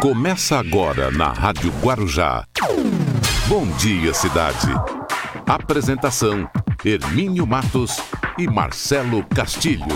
Começa 0.00 0.58
agora 0.58 1.10
na 1.10 1.32
Rádio 1.32 1.72
Guarujá. 1.82 2.44
Bom 3.48 3.66
dia, 3.78 4.12
cidade. 4.12 4.68
Apresentação: 5.46 6.48
Hermínio 6.84 7.46
Matos 7.46 7.96
e 8.38 8.46
Marcelo 8.46 9.24
Castilho. 9.24 9.86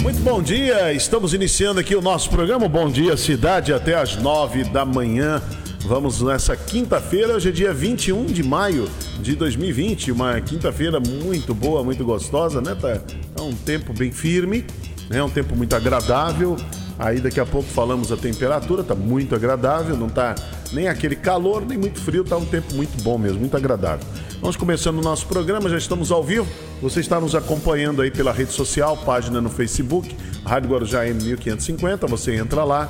Muito 0.00 0.20
bom 0.20 0.40
dia, 0.40 0.92
estamos 0.92 1.34
iniciando 1.34 1.80
aqui 1.80 1.96
o 1.96 2.00
nosso 2.00 2.30
programa 2.30 2.68
Bom 2.68 2.88
Dia 2.88 3.16
Cidade 3.16 3.72
até 3.72 3.96
às 3.96 4.16
nove 4.16 4.62
da 4.62 4.84
manhã. 4.84 5.42
Vamos 5.80 6.22
nessa 6.22 6.56
quinta-feira, 6.56 7.34
hoje 7.34 7.48
é 7.48 7.52
dia 7.52 7.74
21 7.74 8.26
de 8.26 8.42
maio 8.44 8.88
de 9.20 9.34
2020, 9.34 10.12
uma 10.12 10.40
quinta-feira 10.40 11.00
muito 11.00 11.52
boa, 11.52 11.82
muito 11.82 12.04
gostosa, 12.04 12.60
né? 12.60 12.76
Tá, 12.80 13.00
tá 13.34 13.42
um 13.42 13.52
tempo 13.52 13.92
bem 13.92 14.12
firme, 14.12 14.64
né? 15.10 15.22
Um 15.22 15.30
tempo 15.30 15.56
muito 15.56 15.74
agradável. 15.74 16.56
Aí 16.98 17.20
daqui 17.20 17.38
a 17.38 17.44
pouco 17.44 17.68
falamos 17.68 18.10
a 18.10 18.16
temperatura, 18.16 18.82
tá 18.82 18.94
muito 18.94 19.34
agradável, 19.34 19.96
não 19.96 20.08
tá 20.08 20.34
nem 20.72 20.88
aquele 20.88 21.14
calor, 21.14 21.64
nem 21.64 21.76
muito 21.76 22.00
frio, 22.00 22.24
tá 22.24 22.36
um 22.36 22.44
tempo 22.44 22.74
muito 22.74 23.02
bom 23.02 23.18
mesmo, 23.18 23.38
muito 23.40 23.56
agradável. 23.56 24.06
Vamos 24.40 24.56
começando 24.56 24.98
o 24.98 25.02
nosso 25.02 25.26
programa, 25.26 25.68
já 25.68 25.76
estamos 25.76 26.10
ao 26.10 26.22
vivo. 26.22 26.46
Você 26.80 27.00
está 27.00 27.20
nos 27.20 27.34
acompanhando 27.34 28.02
aí 28.02 28.10
pela 28.10 28.32
rede 28.32 28.52
social, 28.52 28.96
página 28.96 29.40
no 29.40 29.50
Facebook, 29.50 30.16
Rádio 30.44 30.70
Guarujá 30.70 31.04
M1550, 31.04 32.08
você 32.08 32.34
entra 32.34 32.64
lá, 32.64 32.88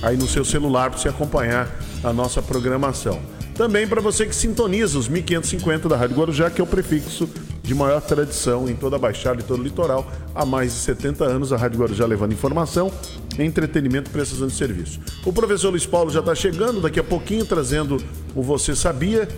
aí 0.02 0.16
no 0.16 0.26
seu 0.26 0.44
celular 0.44 0.90
para 0.90 0.98
você 0.98 1.08
acompanhar 1.08 1.70
a 2.02 2.12
nossa 2.12 2.42
programação. 2.42 3.20
Também 3.54 3.86
para 3.86 4.00
você 4.00 4.26
que 4.26 4.34
sintoniza 4.34 4.98
os 4.98 5.08
1550 5.08 5.88
da 5.88 5.96
Rádio 5.96 6.16
Guarujá, 6.16 6.50
que 6.50 6.60
é 6.60 6.64
o 6.64 6.66
prefixo 6.66 7.28
de 7.62 7.74
maior 7.74 8.00
tradição 8.00 8.68
em 8.68 8.74
toda 8.74 8.96
a 8.96 8.98
Baixada 8.98 9.40
e 9.40 9.44
todo 9.44 9.60
o 9.60 9.62
litoral. 9.62 10.10
Há 10.34 10.44
mais 10.44 10.72
de 10.72 10.78
70 10.78 11.24
anos, 11.24 11.52
a 11.52 11.56
Rádio 11.56 11.78
Guarujá 11.78 12.06
levando 12.06 12.32
informação, 12.32 12.90
entretenimento 13.38 14.10
e 14.10 14.12
prestação 14.12 14.46
de 14.46 14.54
serviço. 14.54 14.98
O 15.24 15.32
professor 15.32 15.70
Luiz 15.70 15.86
Paulo 15.86 16.10
já 16.10 16.20
está 16.20 16.34
chegando, 16.34 16.80
daqui 16.80 16.98
a 16.98 17.04
pouquinho, 17.04 17.44
trazendo 17.44 18.02
o 18.34 18.42
Você 18.42 18.74
Sabia. 18.74 19.28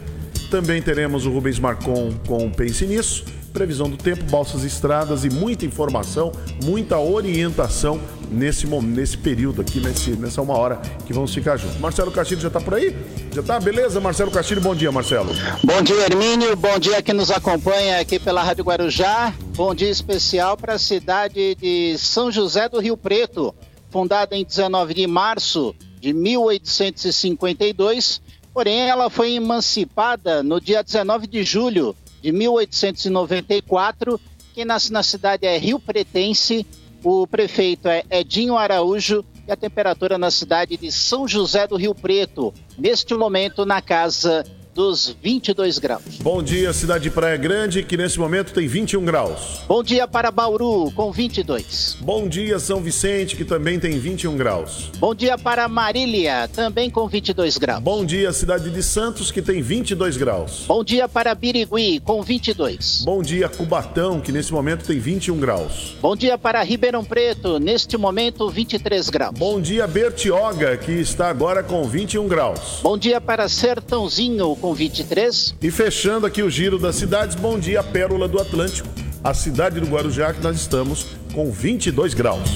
Também 0.51 0.81
teremos 0.81 1.27
o 1.27 1.31
Rubens 1.31 1.59
Marcon 1.59 2.13
com 2.27 2.51
Pense 2.51 2.87
Nisso 2.87 3.25
previsão 3.55 3.89
do 3.89 3.97
tempo, 3.97 4.25
balsas 4.25 4.65
estradas 4.65 5.25
e 5.25 5.31
muita 5.31 5.65
informação, 5.65 6.33
muita 6.65 6.99
orientação 6.99 8.01
nesse, 8.29 8.67
nesse 8.67 9.17
período 9.17 9.63
aqui, 9.63 9.79
nesse, 9.79 10.11
nessa 10.11 10.43
uma 10.43 10.59
hora 10.59 10.83
que 11.07 11.13
vamos 11.13 11.33
ficar 11.33 11.57
juntos. 11.57 11.79
Marcelo 11.79 12.11
Castilho 12.11 12.41
já 12.41 12.49
está 12.49 12.61
por 12.61 12.75
aí? 12.75 12.97
Já 13.33 13.41
está? 13.41 13.61
Beleza, 13.61 14.01
Marcelo 14.01 14.33
Castilho, 14.33 14.61
bom 14.61 14.75
dia, 14.75 14.91
Marcelo. 14.91 15.33
Bom 15.63 15.81
dia, 15.83 16.03
Hermínio, 16.03 16.57
bom 16.57 16.77
dia 16.81 17.01
que 17.01 17.13
nos 17.13 17.31
acompanha 17.31 18.01
aqui 18.01 18.19
pela 18.19 18.43
Rádio 18.43 18.65
Guarujá, 18.65 19.33
bom 19.55 19.73
dia 19.73 19.89
especial 19.89 20.57
para 20.57 20.73
a 20.75 20.79
cidade 20.79 21.55
de 21.55 21.97
São 21.97 22.33
José 22.33 22.69
do 22.69 22.81
Rio 22.81 22.97
Preto, 22.97 23.55
fundada 23.89 24.37
em 24.37 24.45
19 24.45 24.95
de 24.95 25.07
março 25.07 25.73
de 26.01 26.13
1852, 26.13 28.21
porém 28.55 28.89
ela 28.89 29.11
foi 29.11 29.33
emancipada 29.33 30.41
no 30.41 30.61
dia 30.61 30.83
19 30.83 31.27
de 31.27 31.43
julho 31.43 31.95
de 32.23 32.31
1894. 32.31 34.21
Quem 34.55 34.65
nasce 34.65 34.93
na 34.93 35.03
cidade 35.03 35.45
é 35.45 35.59
Rio 35.59 35.81
Pretense, 35.81 36.65
o 37.03 37.27
prefeito 37.27 37.89
é 37.89 38.05
Edinho 38.09 38.57
Araújo 38.57 39.25
e 39.47 39.51
a 39.53 39.57
temperatura 39.57 40.17
na 40.17 40.31
cidade 40.31 40.77
de 40.77 40.93
São 40.93 41.27
José 41.27 41.67
do 41.67 41.77
Rio 41.77 41.95
Preto, 41.95 42.55
neste 42.79 43.13
momento 43.15 43.67
na 43.67 43.83
casa 43.83 44.45
dos 44.75 45.17
22 45.23 45.79
graus. 45.79 46.03
Bom 46.21 46.43
dia, 46.43 46.73
cidade 46.73 47.05
de 47.05 47.11
Praia 47.11 47.37
Grande, 47.37 47.83
que 47.83 47.97
nesse 47.97 48.19
momento 48.19 48.53
tem 48.53 48.67
21 48.67 49.05
graus. 49.05 49.63
Bom 49.69 49.83
dia 49.83 50.09
para 50.09 50.31
Bauru, 50.31 50.91
com 50.93 51.13
22. 51.13 51.99
Bom 52.01 52.29
dia, 52.29 52.59
São 52.59 52.81
Vicente, 52.81 53.37
que 53.37 53.45
também 53.45 53.79
tem 53.79 53.99
21 53.99 54.37
graus. 54.37 54.91
Bom 54.99 55.15
dia 55.15 55.39
para 55.39 55.69
Marília, 55.69 56.49
também 56.49 56.91
com 56.91 57.07
22 57.07 57.57
graus. 57.57 57.83
Bom 57.83 58.05
dia, 58.05 58.33
cidade 58.33 58.71
de 58.71 58.83
Santos, 58.83 59.31
que 59.31 59.41
tem 59.41 59.63
22 59.63 60.17
graus. 60.17 60.65
Bom 60.67 60.83
dia 60.83 61.09
para 61.09 61.35
Birigui, 61.35 62.01
com 62.01 62.23
22. 62.23 63.03
Bom 63.05 63.23
dia, 63.23 63.49
Cubatão, 63.49 64.21
que 64.21 64.33
nesse 64.33 64.53
momento 64.53 64.85
tem 64.85 64.99
21 64.99 65.39
graus. 65.39 65.95
Bom 66.01 66.17
dia 66.17 66.37
para 66.37 66.63
Ribeirão 66.63 67.05
Preto, 67.05 67.59
neste 67.59 67.97
momento 67.97 68.49
23 68.49 69.09
graus. 69.11 69.39
Bom 69.39 69.61
dia, 69.61 69.87
Bertioga, 69.87 70.77
que 70.77 70.93
está 70.93 71.29
agora 71.29 71.63
com 71.63 71.85
21 71.85 72.27
graus. 72.27 72.81
Bom 72.83 72.99
dia 72.99 73.21
para 73.21 73.49
Sertãozinho, 73.49 74.57
com 74.65 74.73
23. 74.73 75.57
E 75.61 75.71
fechando 75.71 76.25
aqui 76.25 76.43
o 76.43 76.49
giro 76.49 76.79
das 76.79 76.97
cidades, 76.97 77.37
bom 77.37 77.59
dia, 77.59 77.83
Pérola 77.83 78.27
do 78.27 78.41
Atlântico, 78.41 78.89
a 79.23 79.35
cidade 79.35 79.79
do 79.79 79.87
Guarujá, 79.87 80.33
que 80.33 80.43
nós 80.43 80.57
estamos 80.57 81.09
com 81.35 81.53
22 81.53 82.15
graus. 82.15 82.49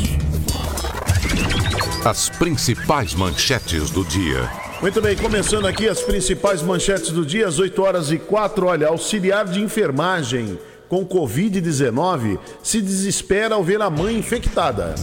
As 2.02 2.30
principais 2.30 3.12
manchetes 3.12 3.90
do 3.90 4.06
dia. 4.06 4.50
Muito 4.80 5.02
bem, 5.02 5.16
começando 5.16 5.66
aqui 5.66 5.86
as 5.86 6.00
principais 6.00 6.62
manchetes 6.62 7.10
do 7.10 7.26
dia, 7.26 7.46
às 7.46 7.58
8 7.58 7.82
horas 7.82 8.10
e 8.10 8.16
4. 8.16 8.64
Olha, 8.64 8.88
auxiliar 8.88 9.44
de 9.44 9.60
enfermagem 9.60 10.58
com 10.88 11.04
Covid-19 11.04 12.38
se 12.62 12.80
desespera 12.80 13.54
ao 13.54 13.62
ver 13.62 13.82
a 13.82 13.90
mãe 13.90 14.16
infectada. 14.16 14.94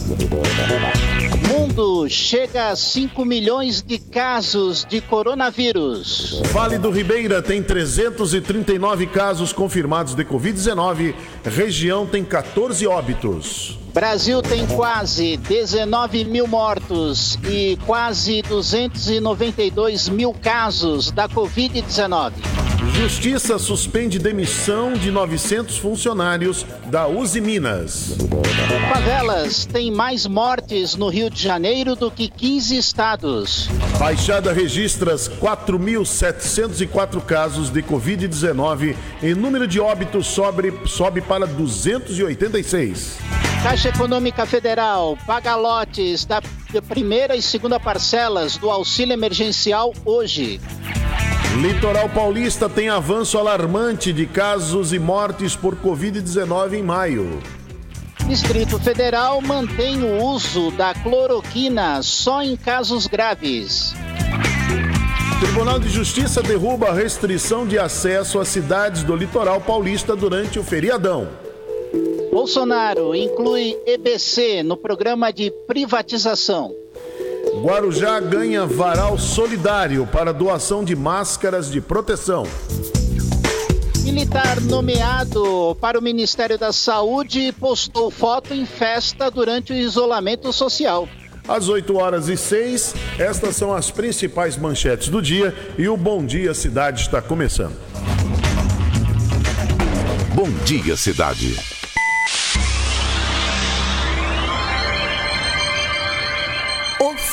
Mundo 1.76 2.08
chega 2.08 2.70
a 2.70 2.76
5 2.76 3.22
milhões 3.26 3.82
de 3.82 3.98
casos 3.98 4.82
de 4.82 4.98
coronavírus. 5.02 6.40
Vale 6.50 6.78
do 6.78 6.90
Ribeira 6.90 7.42
tem 7.42 7.62
339 7.62 9.06
casos 9.08 9.52
confirmados 9.52 10.14
de 10.14 10.24
Covid-19. 10.24 11.14
Região 11.44 12.06
tem 12.06 12.24
14 12.24 12.86
óbitos. 12.86 13.78
Brasil 13.92 14.40
tem 14.40 14.66
quase 14.66 15.36
19 15.36 16.24
mil 16.24 16.46
mortos 16.46 17.38
e 17.46 17.78
quase 17.84 18.40
292 18.40 20.08
mil 20.08 20.32
casos 20.32 21.10
da 21.10 21.28
Covid-19. 21.28 22.32
Justiça 22.94 23.58
suspende 23.58 24.18
demissão 24.18 24.94
de 24.94 25.10
900 25.10 25.78
funcionários 25.78 26.66
da 26.86 27.06
Uzi 27.06 27.40
Minas. 27.40 28.16
Favelas 28.92 29.66
tem 29.66 29.90
mais 29.90 30.26
mortes 30.26 30.94
no 30.94 31.08
Rio 31.08 31.30
de 31.30 31.42
Janeiro 31.42 31.94
do 31.94 32.10
que 32.10 32.28
15 32.28 32.76
estados. 32.76 33.68
Baixada 33.98 34.52
registra 34.52 35.14
4.704 35.14 37.20
casos 37.22 37.70
de 37.70 37.82
Covid-19 37.82 38.96
e 39.22 39.34
número 39.34 39.66
de 39.66 39.80
óbitos 39.80 40.26
sobe, 40.26 40.72
sobe 40.86 41.20
para 41.20 41.46
286. 41.46 43.18
Caixa 43.62 43.88
Econômica 43.88 44.46
Federal 44.46 45.18
paga 45.26 45.56
lotes 45.56 46.24
da 46.24 46.40
primeira 46.88 47.34
e 47.34 47.42
segunda 47.42 47.80
parcelas 47.80 48.56
do 48.56 48.70
auxílio 48.70 49.12
emergencial 49.12 49.92
hoje. 50.04 50.60
Litoral 51.60 52.06
Paulista 52.10 52.68
tem 52.68 52.90
avanço 52.90 53.38
alarmante 53.38 54.12
de 54.12 54.26
casos 54.26 54.92
e 54.92 54.98
mortes 54.98 55.56
por 55.56 55.74
Covid-19 55.76 56.74
em 56.74 56.82
maio. 56.82 57.42
Distrito 58.28 58.78
Federal 58.78 59.40
mantém 59.40 60.02
o 60.02 60.22
uso 60.22 60.70
da 60.72 60.92
cloroquina 60.92 62.02
só 62.02 62.42
em 62.42 62.56
casos 62.56 63.06
graves. 63.06 63.94
Tribunal 65.40 65.78
de 65.78 65.88
Justiça 65.88 66.42
derruba 66.42 66.90
a 66.90 66.92
restrição 66.92 67.66
de 67.66 67.78
acesso 67.78 68.38
às 68.38 68.48
cidades 68.48 69.02
do 69.02 69.16
litoral 69.16 69.58
paulista 69.58 70.14
durante 70.14 70.58
o 70.58 70.62
feriadão. 70.62 71.26
Bolsonaro 72.30 73.14
inclui 73.14 73.74
EBC 73.86 74.62
no 74.62 74.76
programa 74.76 75.32
de 75.32 75.50
privatização. 75.66 76.74
Guarujá 77.54 78.20
ganha 78.20 78.66
varal 78.66 79.18
solidário 79.18 80.06
para 80.06 80.32
doação 80.32 80.84
de 80.84 80.94
máscaras 80.94 81.70
de 81.70 81.80
proteção. 81.80 82.44
Militar 84.02 84.60
nomeado 84.60 85.76
para 85.80 85.98
o 85.98 86.02
Ministério 86.02 86.58
da 86.58 86.72
Saúde 86.72 87.52
postou 87.52 88.10
foto 88.10 88.54
em 88.54 88.64
festa 88.64 89.30
durante 89.30 89.72
o 89.72 89.76
isolamento 89.76 90.52
social. 90.52 91.08
Às 91.48 91.68
8 91.68 91.96
horas 91.96 92.28
e 92.28 92.36
6, 92.36 92.94
estas 93.18 93.56
são 93.56 93.72
as 93.72 93.90
principais 93.90 94.56
manchetes 94.56 95.08
do 95.08 95.22
dia 95.22 95.54
e 95.78 95.88
o 95.88 95.96
Bom 95.96 96.24
Dia 96.24 96.54
Cidade 96.54 97.02
está 97.02 97.22
começando. 97.22 97.76
Bom 100.34 100.50
Dia 100.64 100.96
Cidade. 100.96 101.75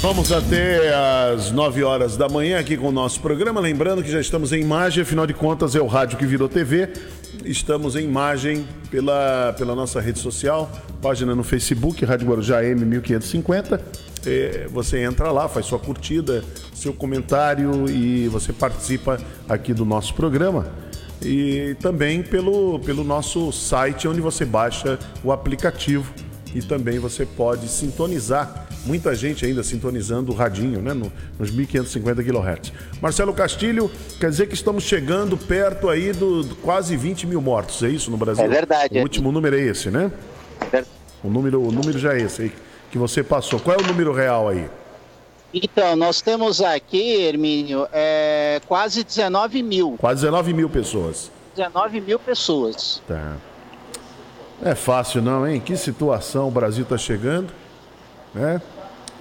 Vamos 0.00 0.30
até 0.30 0.94
às 0.94 1.50
9 1.50 1.82
horas 1.82 2.16
da 2.16 2.28
manhã 2.28 2.60
aqui 2.60 2.76
com 2.76 2.88
o 2.88 2.92
nosso 2.92 3.20
programa. 3.20 3.60
Lembrando 3.60 4.00
que 4.00 4.08
já 4.08 4.20
estamos 4.20 4.52
em 4.52 4.60
imagem, 4.60 5.02
afinal 5.02 5.26
de 5.26 5.34
contas 5.34 5.74
é 5.74 5.80
o 5.80 5.88
rádio 5.88 6.16
que 6.16 6.24
virou 6.24 6.48
TV. 6.48 6.88
Estamos 7.44 7.96
em 7.96 8.04
imagem 8.04 8.64
pela, 8.92 9.52
pela 9.58 9.74
nossa 9.74 10.00
rede 10.00 10.20
social, 10.20 10.70
página 11.02 11.34
no 11.34 11.42
Facebook, 11.42 12.04
Rádio 12.04 12.28
Guarujá 12.28 12.62
M1550. 12.62 13.80
É, 14.24 14.68
você 14.70 15.02
entra 15.02 15.32
lá, 15.32 15.48
faz 15.48 15.66
sua 15.66 15.80
curtida, 15.80 16.44
seu 16.72 16.92
comentário 16.92 17.90
e 17.90 18.28
você 18.28 18.52
participa 18.52 19.18
aqui 19.48 19.74
do 19.74 19.84
nosso 19.84 20.14
programa. 20.14 20.68
E 21.20 21.76
também 21.80 22.22
pelo, 22.22 22.78
pelo 22.78 23.02
nosso 23.02 23.50
site, 23.50 24.06
onde 24.06 24.20
você 24.20 24.44
baixa 24.44 24.96
o 25.24 25.32
aplicativo 25.32 26.27
e 26.54 26.62
também 26.62 26.98
você 26.98 27.26
pode 27.26 27.68
sintonizar 27.68 28.66
muita 28.84 29.14
gente 29.14 29.44
ainda 29.44 29.62
sintonizando 29.62 30.32
o 30.32 30.34
radinho, 30.34 30.80
né, 30.80 30.94
no, 30.94 31.12
nos 31.38 31.50
1550 31.50 32.22
kHz. 32.22 32.72
Marcelo 33.00 33.34
Castilho, 33.34 33.90
quer 34.18 34.30
dizer 34.30 34.46
que 34.46 34.54
estamos 34.54 34.84
chegando 34.84 35.36
perto 35.36 35.88
aí 35.88 36.12
do, 36.12 36.42
do 36.42 36.54
quase 36.56 36.96
20 36.96 37.26
mil 37.26 37.40
mortos, 37.40 37.82
é 37.82 37.88
isso 37.88 38.10
no 38.10 38.16
Brasil? 38.16 38.44
É 38.44 38.48
verdade. 38.48 38.98
O 38.98 39.02
último 39.02 39.30
número 39.30 39.56
é 39.56 39.60
esse, 39.60 39.90
né? 39.90 40.10
É. 40.72 40.84
O 41.22 41.28
número, 41.28 41.60
o 41.60 41.72
número 41.72 41.98
já 41.98 42.14
é 42.14 42.22
esse 42.22 42.42
aí 42.42 42.52
que 42.90 42.98
você 42.98 43.22
passou. 43.22 43.60
Qual 43.60 43.76
é 43.76 43.82
o 43.82 43.86
número 43.86 44.12
real 44.12 44.48
aí? 44.48 44.68
Então, 45.52 45.96
nós 45.96 46.20
temos 46.20 46.60
aqui, 46.60 47.22
Hermínio, 47.22 47.86
é, 47.92 48.60
quase 48.66 49.02
19 49.02 49.62
mil. 49.62 49.96
Quase 49.98 50.20
19 50.22 50.52
mil 50.52 50.68
pessoas. 50.68 51.30
19 51.56 52.00
mil 52.00 52.18
pessoas. 52.18 53.02
Tá. 53.08 53.36
É 54.62 54.74
fácil 54.74 55.22
não, 55.22 55.46
hein? 55.46 55.60
Que 55.60 55.76
situação 55.76 56.48
o 56.48 56.50
Brasil 56.50 56.82
está 56.82 56.98
chegando, 56.98 57.52
né? 58.34 58.60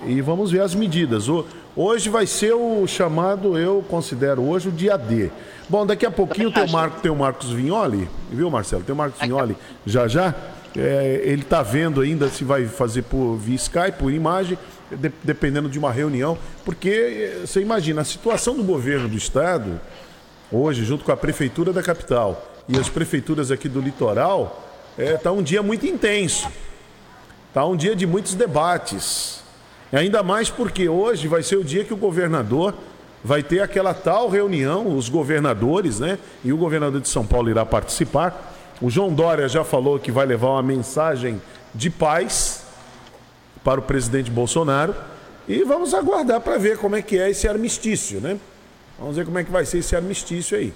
E 0.06 0.22
vamos 0.22 0.52
ver 0.52 0.62
as 0.62 0.74
medidas. 0.74 1.28
Hoje 1.76 2.10
vai 2.10 2.26
ser 2.26 2.54
o 2.54 2.86
chamado, 2.88 3.58
eu 3.58 3.84
considero 3.88 4.44
hoje 4.44 4.70
o 4.70 4.72
dia 4.72 4.98
D. 4.98 5.30
Bom, 5.70 5.86
daqui 5.86 6.06
a 6.06 6.12
pouquinho 6.12 6.52
tem 6.52 6.64
o, 6.64 6.72
Marco, 6.72 7.02
tem 7.02 7.12
o 7.12 7.16
Marcos 7.16 7.52
Vinholi, 7.52 8.10
viu, 8.32 8.50
Marcelo? 8.50 8.84
Tem 8.84 8.94
o 8.94 8.98
Marcos 8.98 9.20
Vinholi 9.22 9.56
já 9.86 10.08
já. 10.08 10.34
É, 10.76 11.22
ele 11.24 11.42
está 11.42 11.64
vendo 11.64 12.02
ainda 12.02 12.30
se 12.30 12.44
vai 12.44 12.66
fazer 12.66 13.04
por 13.04 13.36
via 13.36 13.56
Skype, 13.56 13.98
por 13.98 14.12
imagem, 14.12 14.58
de, 14.92 15.12
dependendo 15.24 15.70
de 15.70 15.80
uma 15.80 15.92
reunião, 15.92 16.38
porque 16.64 16.90
eh, 16.90 17.46
você 17.46 17.62
imagina 17.62 18.02
a 18.02 18.06
situação 18.06 18.56
do 18.56 18.64
governo 18.64 19.08
do 19.10 19.18
estado 19.18 19.80
hoje, 20.52 20.86
junto 20.86 21.04
com 21.04 21.12
a 21.12 21.18
prefeitura 21.18 21.74
da 21.74 21.82
capital 21.82 22.54
e 22.70 22.78
as 22.78 22.90
prefeituras 22.90 23.50
aqui 23.50 23.68
do 23.68 23.82
litoral, 23.82 24.67
está 24.98 25.32
um 25.32 25.44
dia 25.44 25.62
muito 25.62 25.86
intenso. 25.86 26.50
Está 27.50 27.66
um 27.66 27.76
dia 27.76 27.96
de 27.96 28.06
muitos 28.06 28.34
debates. 28.34 29.44
Ainda 29.92 30.22
mais 30.22 30.50
porque 30.50 30.90
hoje 30.90 31.28
vai 31.28 31.44
ser 31.44 31.56
o 31.56 31.64
dia 31.64 31.84
que 31.84 31.94
o 31.94 31.98
governador 31.98 32.74
vai 33.24 33.42
ter 33.42 33.62
aquela 33.62 33.94
tal 33.94 34.30
reunião, 34.30 34.96
os 34.96 35.10
governadores, 35.10 36.00
né? 36.00 36.18
E 36.44 36.52
o 36.52 36.58
governador 36.58 37.02
de 37.02 37.08
São 37.10 37.26
Paulo 37.26 37.50
irá 37.50 37.66
participar. 37.66 38.56
O 38.82 38.90
João 38.90 39.14
Dória 39.14 39.48
já 39.50 39.64
falou 39.64 39.98
que 39.98 40.12
vai 40.12 40.26
levar 40.26 40.50
uma 40.50 40.64
mensagem 40.64 41.42
de 41.74 41.90
paz 41.90 42.64
para 43.64 43.80
o 43.80 43.84
presidente 43.84 44.30
Bolsonaro. 44.30 44.96
E 45.48 45.64
vamos 45.64 45.94
aguardar 45.94 46.42
para 46.42 46.58
ver 46.58 46.78
como 46.78 46.96
é 46.96 47.02
que 47.02 47.18
é 47.18 47.30
esse 47.30 47.48
armistício, 47.48 48.20
né? 48.20 48.38
Vamos 49.00 49.16
ver 49.16 49.26
como 49.26 49.38
é 49.40 49.44
que 49.44 49.52
vai 49.52 49.66
ser 49.66 49.80
esse 49.80 49.96
armistício 49.96 50.58
aí. 50.58 50.74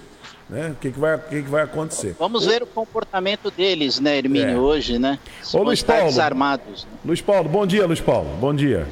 Né? 0.52 0.68
O 0.68 0.74
que, 0.74 0.92
que, 0.92 0.98
vai, 1.00 1.16
o 1.16 1.18
que, 1.20 1.42
que 1.42 1.48
vai 1.48 1.62
acontecer? 1.62 2.14
Vamos 2.18 2.44
ver 2.44 2.62
o 2.62 2.66
comportamento 2.66 3.50
deles, 3.50 3.98
né, 3.98 4.18
Hermínio, 4.18 4.50
É. 4.50 4.58
hoje, 4.58 4.98
né? 4.98 5.18
Se 5.42 5.56
Ô, 5.56 5.62
Luiz 5.62 5.82
Paulo. 5.82 6.04
desarmados. 6.04 6.84
né? 6.84 6.90
Luiz 7.06 7.22
Paulo, 7.22 7.48
bom 7.48 7.66
dia, 7.66 7.86
Luiz 7.86 8.02
Paulo. 8.02 8.28
Bom 8.38 8.54
dia. 8.54 8.86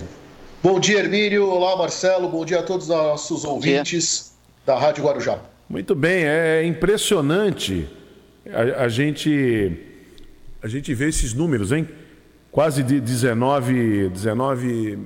Bom 0.62 0.80
dia, 0.80 1.00
Hermínio. 1.00 1.46
Olá, 1.46 1.76
Marcelo. 1.76 2.30
Bom 2.30 2.46
dia 2.46 2.60
a 2.60 2.62
todos 2.62 2.88
os 2.88 2.96
nossos 2.96 3.44
ouvintes 3.44 4.32
da 4.64 4.78
Rádio 4.78 5.04
Guarujá. 5.04 5.38
Muito 5.68 5.94
bem, 5.94 6.24
é 6.24 6.64
impressionante 6.64 7.86
a, 8.50 8.84
a 8.84 8.88
gente 8.88 9.78
a 10.62 10.66
gente 10.66 10.94
vê 10.94 11.08
esses 11.10 11.34
números, 11.34 11.72
hein? 11.72 11.86
Quase 12.50 12.82
de 12.82 13.00
19, 13.00 14.08
19 14.08 14.98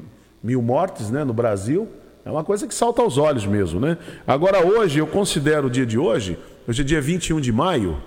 mil 0.43 0.63
mortes 0.63 1.11
né, 1.11 1.25
no 1.25 1.33
Brasil. 1.35 1.89
É 2.25 2.31
uma 2.31 2.43
coisa 2.45 2.67
que 2.67 2.75
salta 2.75 3.03
aos 3.03 3.19
olhos 3.19 3.45
mesmo, 3.45 3.79
né? 3.81 3.99
Agora, 4.27 4.65
hoje, 4.67 4.99
eu 4.99 5.07
considero 5.07 5.67
o 5.67 5.71
dia 5.71 5.85
de 5.85 5.99
hoje, 5.99 6.39
hoje 6.67 6.81
é 6.81 6.85
dia 6.85 7.01
21 7.01 7.41
de 7.41 7.53
maio 7.53 8.01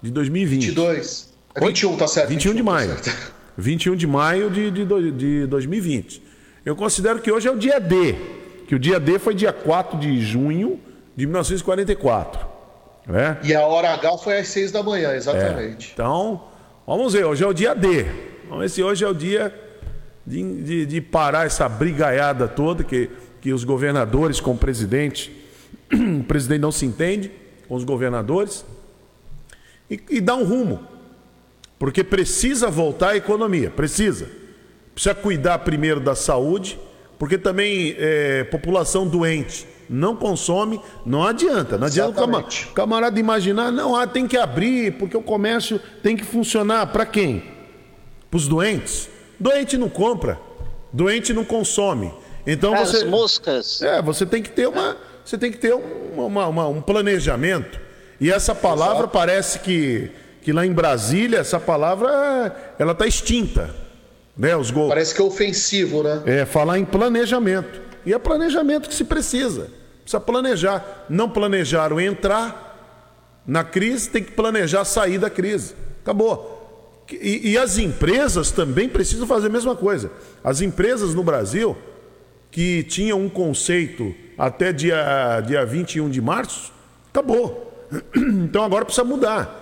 de 0.00 0.10
2020. 0.10 0.66
22. 0.66 1.34
É 1.54 1.60
Oi? 1.60 1.66
21, 1.68 1.96
tá 1.96 2.06
certo. 2.06 2.28
21 2.30 2.52
de 2.52 2.58
tá 2.58 2.64
maio. 2.64 2.88
certo. 2.98 3.32
21 3.58 3.96
de 3.96 4.06
maio 4.06 4.50
de, 4.50 4.70
de, 4.70 5.10
de 5.12 5.46
2020. 5.46 6.22
Eu 6.64 6.74
considero 6.74 7.18
que 7.20 7.30
hoje 7.30 7.48
é 7.48 7.50
o 7.50 7.58
dia 7.58 7.78
D, 7.78 8.14
que 8.66 8.74
o 8.74 8.78
dia 8.78 8.98
D 8.98 9.18
foi 9.18 9.34
dia 9.34 9.52
4 9.52 9.98
de 9.98 10.20
junho 10.20 10.80
de 11.14 11.26
1944. 11.26 12.46
Né? 13.06 13.36
E 13.42 13.54
a 13.54 13.66
hora 13.66 13.92
H 13.94 14.18
foi 14.18 14.38
às 14.38 14.48
6 14.48 14.72
da 14.72 14.82
manhã, 14.82 15.12
exatamente. 15.14 15.90
Então, 15.92 16.44
vamos 16.86 17.12
ver, 17.12 17.24
hoje 17.26 17.42
é 17.44 17.46
o 17.46 17.52
dia 17.52 17.74
D. 17.74 18.04
Vamos 18.48 18.60
ver 18.62 18.68
se 18.70 18.82
hoje 18.82 19.04
é 19.04 19.08
o 19.08 19.14
dia 19.14 19.52
de, 20.26 20.62
de- 20.62 20.86
de 20.86 21.00
parar 21.00 21.46
essa 21.46 21.68
brigaiada 21.68 22.46
toda 22.46 22.84
que, 22.84 23.10
que 23.40 23.52
os 23.52 23.64
governadores 23.64 24.40
com 24.40 24.52
o 24.52 24.58
presidente, 24.58 25.32
o 25.92 26.24
presidente 26.24 26.60
não 26.60 26.72
se 26.72 26.86
entende 26.86 27.30
com 27.68 27.74
os 27.74 27.84
governadores, 27.84 28.64
e, 29.90 30.00
e 30.10 30.20
dar 30.20 30.36
um 30.36 30.44
rumo. 30.44 30.80
Porque 31.78 32.04
precisa 32.04 32.68
voltar 32.70 33.10
a 33.10 33.16
economia, 33.16 33.70
precisa. 33.70 34.28
Precisa 34.94 35.14
cuidar 35.14 35.58
primeiro 35.60 36.00
da 36.00 36.14
saúde, 36.14 36.78
porque 37.18 37.38
também 37.38 37.94
é, 37.98 38.44
população 38.44 39.08
doente 39.08 39.66
não 39.90 40.14
consome, 40.14 40.80
não 41.04 41.24
adianta. 41.24 41.76
Não 41.76 41.88
adianta 41.88 42.22
Exatamente. 42.22 42.66
o 42.66 42.72
camarada 42.72 43.18
imaginar, 43.18 43.72
não, 43.72 43.96
ah, 43.96 44.06
tem 44.06 44.26
que 44.28 44.36
abrir, 44.36 44.92
porque 44.92 45.16
o 45.16 45.22
comércio 45.22 45.80
tem 46.00 46.16
que 46.16 46.24
funcionar. 46.24 46.86
Para 46.92 47.04
quem? 47.04 47.42
Para 48.30 48.36
os 48.36 48.46
doentes? 48.46 49.08
Doente 49.38 49.76
não 49.76 49.88
compra, 49.88 50.38
doente 50.92 51.32
não 51.32 51.44
consome. 51.44 52.12
Então 52.46 52.74
As 52.74 52.90
você. 52.92 53.04
moscas. 53.04 53.82
É, 53.82 54.00
você 54.02 54.24
tem 54.26 54.42
que 54.42 54.50
ter 54.50 54.66
uma, 54.66 54.96
você 55.24 55.36
tem 55.38 55.50
que 55.52 55.58
ter 55.58 55.74
um, 55.74 56.26
uma- 56.26 56.46
uma- 56.48 56.68
um 56.68 56.80
planejamento. 56.80 57.78
E 58.20 58.30
essa 58.30 58.54
palavra 58.54 58.98
Exato. 59.04 59.12
parece 59.12 59.58
que, 59.60 60.10
que 60.42 60.52
lá 60.52 60.64
em 60.66 60.72
Brasília 60.72 61.38
essa 61.38 61.58
palavra 61.60 62.74
ela 62.78 62.92
está 62.92 63.06
extinta, 63.06 63.74
né? 64.36 64.56
Os 64.56 64.70
gols. 64.70 64.88
Parece 64.88 65.14
que 65.14 65.20
é 65.20 65.24
ofensivo, 65.24 66.02
né? 66.02 66.22
É 66.26 66.44
falar 66.46 66.78
em 66.78 66.84
planejamento. 66.84 67.80
E 68.04 68.12
é 68.14 68.18
planejamento 68.18 68.88
que 68.88 68.94
se 68.94 69.04
precisa. 69.04 69.68
Precisa 70.02 70.20
planejar. 70.20 71.06
Não 71.08 71.28
planejaram 71.28 72.00
entrar 72.00 72.66
na 73.46 73.64
crise, 73.64 74.08
tem 74.10 74.22
que 74.22 74.32
planejar 74.32 74.84
sair 74.84 75.18
da 75.18 75.28
crise. 75.30 75.74
Acabou. 76.02 77.04
E, 77.10 77.50
e 77.52 77.58
as 77.58 77.76
empresas 77.78 78.50
também 78.50 78.88
precisam 78.88 79.26
fazer 79.26 79.48
a 79.48 79.50
mesma 79.50 79.74
coisa. 79.74 80.10
As 80.44 80.60
empresas 80.60 81.14
no 81.14 81.22
Brasil, 81.24 81.76
que 82.50 82.82
tinham 82.82 83.20
um 83.20 83.28
conceito 83.28 84.14
até 84.36 84.72
dia, 84.72 85.40
dia 85.46 85.64
21 85.64 86.08
de 86.10 86.20
março, 86.20 86.72
acabou. 87.10 87.66
Então 88.16 88.62
agora 88.64 88.84
precisa 88.84 89.04
mudar. 89.04 89.56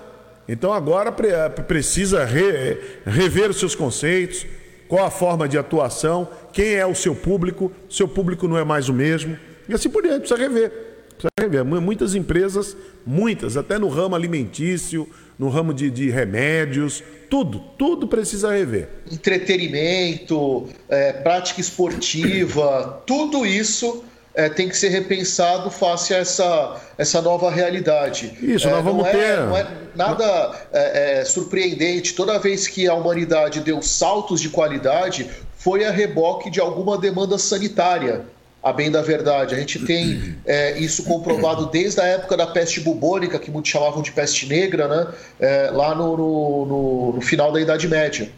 Então 0.48 0.72
agora 0.72 1.10
pre- 1.12 1.32
precisa 1.66 2.24
re- 2.24 2.78
rever 3.04 3.50
os 3.50 3.58
seus 3.58 3.74
conceitos, 3.74 4.46
qual 4.86 5.04
a 5.04 5.10
forma 5.10 5.46
de 5.48 5.58
atuação, 5.58 6.26
quem 6.52 6.74
é 6.74 6.86
o 6.86 6.94
seu 6.94 7.14
público, 7.14 7.70
seu 7.90 8.08
público 8.08 8.48
não 8.48 8.56
é 8.56 8.64
mais 8.64 8.88
o 8.88 8.94
mesmo, 8.94 9.36
e 9.68 9.74
assim 9.74 9.90
por 9.90 10.02
diante, 10.02 10.20
precisa 10.20 10.40
rever. 10.40 10.70
Precisa 11.10 11.28
rever. 11.38 11.64
Mu- 11.64 11.80
Muitas 11.80 12.14
empresas, 12.14 12.74
muitas, 13.04 13.56
até 13.58 13.78
no 13.78 13.88
ramo 13.88 14.14
alimentício, 14.14 15.06
no 15.38 15.48
ramo 15.48 15.72
de, 15.72 15.90
de 15.90 16.10
remédios, 16.10 17.02
tudo, 17.30 17.60
tudo 17.78 18.08
precisa 18.08 18.50
rever. 18.52 18.88
Entretenimento, 19.10 20.66
é, 20.88 21.12
prática 21.12 21.60
esportiva, 21.60 23.02
tudo 23.06 23.44
isso 23.46 24.02
é, 24.34 24.48
tem 24.48 24.68
que 24.68 24.76
ser 24.76 24.88
repensado 24.88 25.70
face 25.70 26.14
a 26.14 26.18
essa, 26.18 26.80
essa 26.96 27.20
nova 27.22 27.50
realidade. 27.50 28.36
Isso, 28.40 28.68
É, 28.68 28.70
nós 28.70 28.84
vamos 28.84 29.02
não 29.02 29.08
é- 29.08 29.12
ter- 29.12 29.40
Não 29.40 29.56
é 29.56 29.66
nada 29.94 30.54
é, 30.72 31.20
é, 31.20 31.24
surpreendente. 31.24 32.14
Toda 32.14 32.38
vez 32.38 32.66
que 32.68 32.86
a 32.88 32.94
humanidade 32.94 33.60
deu 33.60 33.82
saltos 33.82 34.40
de 34.40 34.48
qualidade, 34.48 35.28
foi 35.56 35.84
a 35.84 35.90
reboque 35.90 36.50
de 36.50 36.60
alguma 36.60 36.96
demanda 36.96 37.36
sanitária. 37.36 38.22
A 38.62 38.72
bem 38.72 38.90
da 38.90 39.00
verdade, 39.00 39.54
a 39.54 39.58
gente 39.58 39.78
tem 39.86 40.36
é, 40.44 40.76
isso 40.78 41.04
comprovado 41.04 41.66
desde 41.66 42.00
a 42.00 42.04
época 42.04 42.36
da 42.36 42.46
peste 42.48 42.80
bubônica, 42.80 43.38
que 43.38 43.50
muitos 43.52 43.70
chamavam 43.70 44.02
de 44.02 44.10
peste 44.10 44.46
negra, 44.46 44.88
né? 44.88 45.14
É, 45.38 45.70
lá 45.70 45.94
no, 45.94 46.16
no- 46.16 46.66
no- 46.66 47.12
no 47.14 47.20
final 47.20 47.52
da 47.52 47.60
Idade 47.60 47.86
Média. 47.86 48.28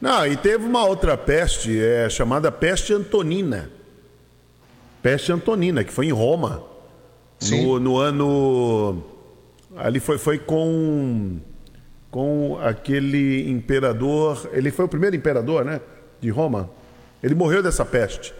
Não, 0.00 0.26
e 0.26 0.36
teve 0.36 0.64
uma 0.64 0.84
outra 0.86 1.16
peste 1.16 1.78
é, 1.78 2.08
chamada 2.08 2.50
peste 2.50 2.92
antonina. 2.94 3.70
Peste 5.02 5.30
antonina, 5.30 5.84
que 5.84 5.92
foi 5.92 6.06
em 6.06 6.12
Roma. 6.12 6.64
No, 7.50 7.78
no 7.78 7.98
ano. 7.98 9.04
Ali 9.76 10.00
foi, 10.00 10.16
foi 10.18 10.38
com. 10.38 11.36
com 12.10 12.58
aquele 12.62 13.48
imperador. 13.50 14.48
Ele 14.52 14.70
foi 14.70 14.86
o 14.86 14.88
primeiro 14.88 15.14
imperador, 15.14 15.64
né? 15.66 15.80
De 16.20 16.30
Roma. 16.30 16.70
Ele 17.22 17.34
morreu 17.34 17.62
dessa 17.62 17.84
peste. 17.84 18.34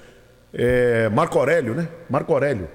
É, 0.58 1.08
Marco 1.10 1.38
Aurélio, 1.38 1.74
né? 1.74 1.86
Marco 2.08 2.32
Aurélio. 2.32 2.68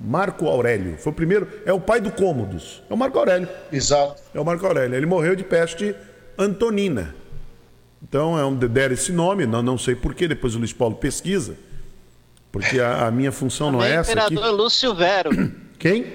Marco 0.00 0.48
Aurélio. 0.48 0.96
Foi 0.98 1.12
o 1.12 1.14
primeiro. 1.14 1.46
É 1.64 1.72
o 1.72 1.80
pai 1.80 2.00
do 2.00 2.10
Cômodos. 2.10 2.82
É 2.90 2.92
o 2.92 2.96
Marco 2.96 3.16
Aurélio. 3.18 3.48
Exato. 3.72 4.20
É 4.34 4.40
o 4.40 4.44
Marco 4.44 4.66
Aurélio. 4.66 4.96
Ele 4.96 5.06
morreu 5.06 5.36
de 5.36 5.44
peste 5.44 5.94
antonina. 6.36 7.14
Então 8.02 8.36
é 8.36 8.44
um 8.44 8.54
deram 8.56 8.94
esse 8.94 9.12
nome, 9.12 9.46
não, 9.46 9.62
não 9.62 9.78
sei 9.78 9.94
porquê, 9.94 10.26
depois 10.26 10.56
o 10.56 10.58
Luiz 10.58 10.72
Paulo 10.72 10.96
pesquisa. 10.96 11.54
Porque 12.50 12.80
a, 12.80 13.06
a 13.06 13.10
minha 13.12 13.30
função 13.30 13.70
Também 13.70 13.88
não 13.88 13.96
é 13.96 14.00
essa. 14.00 14.10
imperador 14.10 14.44
Aqui. 14.44 14.56
Lúcio 14.56 14.94
Vero. 14.94 15.30
Quem? 15.78 16.06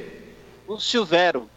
Lúcio 0.67 1.05
Vero. 1.05 1.49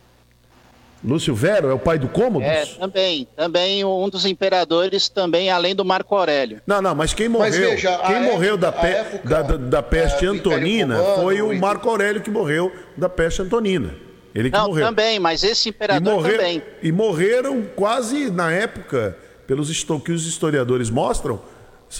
Lúcio 1.03 1.35
Vero 1.35 1.69
é 1.71 1.73
o 1.73 1.79
pai 1.79 1.99
do 1.99 2.09
Cômodos? 2.09 2.47
É, 2.47 2.67
também. 2.67 3.27
Também 3.35 3.85
um 3.85 4.09
dos 4.11 4.27
imperadores, 4.27 5.09
também 5.09 5.51
além 5.51 5.75
do 5.75 5.85
Marco 5.85 6.15
Aurélio. 6.15 6.61
Não, 6.67 6.83
não, 6.83 6.95
mas 6.95 7.15
quem 7.15 7.29
morreu, 7.29 7.47
Mas 7.49 7.57
veja, 7.57 7.99
quem 8.07 8.23
morreu 8.23 8.57
da, 8.59 8.71
pe- 8.71 8.87
época, 8.89 9.29
da, 9.29 9.43
da- 9.43 9.57
da 9.57 9.83
peste 9.83 10.27
é, 10.27 10.29
antonina 10.29 10.99
Romano 10.99 11.23
foi 11.23 11.41
o 11.41 11.53
e 11.55 11.59
Marco 11.59 11.89
Aurélio 11.89 12.21
que 12.21 12.31
morreu 12.31 12.71
da 12.97 13.09
peste 13.09 13.41
antonina. 13.41 13.95
Ele 14.35 14.51
que 14.51 14.57
Não, 14.57 14.67
morreu. 14.69 14.87
também, 14.87 15.19
mas 15.19 15.43
esse 15.43 15.69
E, 15.69 15.71
imperador 15.71 16.15
morrer- 16.15 16.37
também. 16.37 16.63
e 16.83 16.93
morreram 16.93 17.63
quase 17.75 18.31
na 18.31 18.53
época, 18.53 19.17
pelos 19.47 19.71
que 19.99 20.13
os 20.13 20.27
historiadores 20.27 20.91
mostram, 20.91 21.41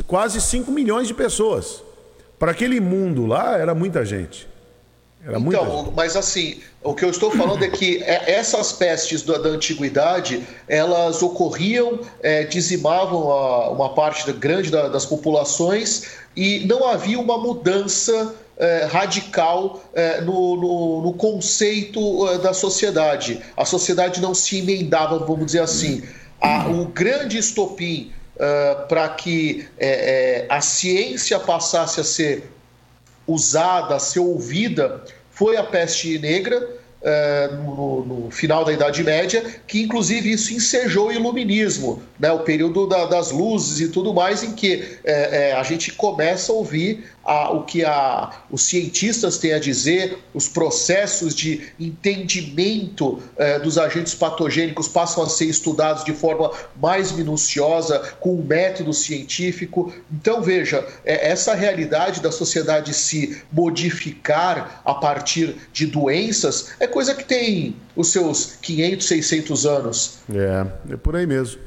quase 0.07 0.41
5 0.41 0.71
milhões 0.71 1.09
de 1.09 1.15
pessoas. 1.15 1.83
Para 2.39 2.53
aquele 2.53 2.81
mundo 2.81 3.25
lá 3.27 3.57
era 3.57 3.75
muita 3.75 4.05
gente. 4.05 4.47
Era. 5.23 5.39
Então, 5.39 5.93
mas 5.95 6.17
assim, 6.17 6.61
o 6.83 6.95
que 6.95 7.05
eu 7.05 7.11
estou 7.11 7.31
falando 7.31 7.63
é 7.63 7.69
que 7.69 8.03
é- 8.03 8.33
essas 8.33 8.73
pestes 8.73 9.21
da, 9.23 9.37
da 9.37 9.51
antiguidade, 9.51 10.43
elas 10.67 11.23
ocorriam, 11.23 12.01
é, 12.23 12.45
dizimavam 12.45 13.31
a- 13.31 13.71
uma 13.71 13.95
parte 13.95 14.27
da- 14.27 14.33
grande 14.33 14.71
da- 14.71 14.89
das 14.89 15.05
populações 15.05 16.05
e 16.35 16.61
não 16.67 16.87
havia 16.89 17.19
uma 17.21 17.37
mudança 17.39 18.35
é, 18.63 18.85
radical 18.85 19.83
é, 19.95 20.21
no, 20.21 20.55
no- 20.55 21.01
no 21.03 21.13
conceito 21.15 22.29
é, 22.29 22.37
da 22.39 22.53
sociedade. 22.53 23.41
A 23.57 23.65
sociedade 23.65 24.21
não 24.21 24.35
se 24.35 24.59
emendava, 24.59 25.19
vamos 25.19 25.47
dizer 25.47 25.61
assim. 25.63 26.03
A- 26.41 26.69
o 26.69 26.85
grande 26.87 27.39
estopim 27.39 28.13
para 28.89 29.09
que 29.11 29.67
é, 29.79 29.89
é, 29.89 30.47
a 30.49 30.61
ciência 30.61 31.39
passasse 31.39 32.01
a 32.01 32.05
ser 32.05 32.51
usada, 33.33 33.97
a 33.97 33.99
ser 33.99 34.21
ouvida, 34.21 35.05
foi 35.31 35.57
a 35.57 35.65
peste 35.65 36.19
negra. 36.19 36.80
Eh, 37.03 37.51
no, 37.65 38.05
no 38.05 38.31
final 38.31 38.65
da 38.65 38.73
Idade 38.73 39.03
Média, 39.03 39.43
que 39.67 39.81
inclusive 39.83 40.31
isso 40.33 40.53
ensejou 40.53 41.09
o 41.09 41.13
iluminismo, 41.13 42.03
né, 42.19 42.31
o 42.31 42.41
período 42.41 42.87
da- 42.87 43.07
das 43.07 43.31
luzes 43.31 43.81
e 43.81 43.89
tudo 43.89 44.13
mais, 44.13 44.43
em 44.43 44.53
que 44.53 44.99
eh, 45.05 45.51
eh, 45.51 45.53
a 45.53 45.63
gente 45.63 45.93
começa 45.93 46.53
a 46.53 46.55
ouvir 46.55 47.05
a- 47.25 47.51
o 47.53 47.65
que 47.65 47.85
a- 47.85 48.31
os 48.51 48.63
cientistas 48.63 49.39
têm 49.39 49.53
a 49.53 49.59
dizer, 49.59 50.19
os 50.35 50.49
processos 50.49 51.35
de 51.35 51.69
entendimento 51.79 53.19
eh, 53.37 53.59
dos 53.59 53.79
agentes 53.79 54.15
patogênicos 54.15 54.89
passam 54.89 55.23
a 55.23 55.29
ser 55.29 55.47
estudados 55.47 56.05
de 56.05 56.13
forma 56.13 56.51
mais 56.81 57.13
minuciosa, 57.13 57.99
com 58.21 58.35
um 58.37 58.43
método 58.43 58.93
científico. 58.93 59.93
Então, 60.13 60.43
veja, 60.43 60.87
eh, 61.05 61.31
essa 61.31 61.55
realidade 61.55 62.21
da 62.21 62.31
sociedade 62.33 62.93
se 62.95 63.41
modificar 63.53 64.83
a 64.85 64.95
partir 64.95 65.57
de 65.73 65.87
doenças 65.87 66.71
é 66.79 66.87
coisa 66.91 67.15
que 67.15 67.25
tem 67.25 67.77
os 67.97 68.09
seus 68.09 68.57
500, 68.61 69.07
600 69.07 69.67
anos. 69.67 70.19
É, 70.33 70.93
é 70.93 70.97
por 70.97 71.17
aí 71.17 71.27
mesmo. 71.27 71.61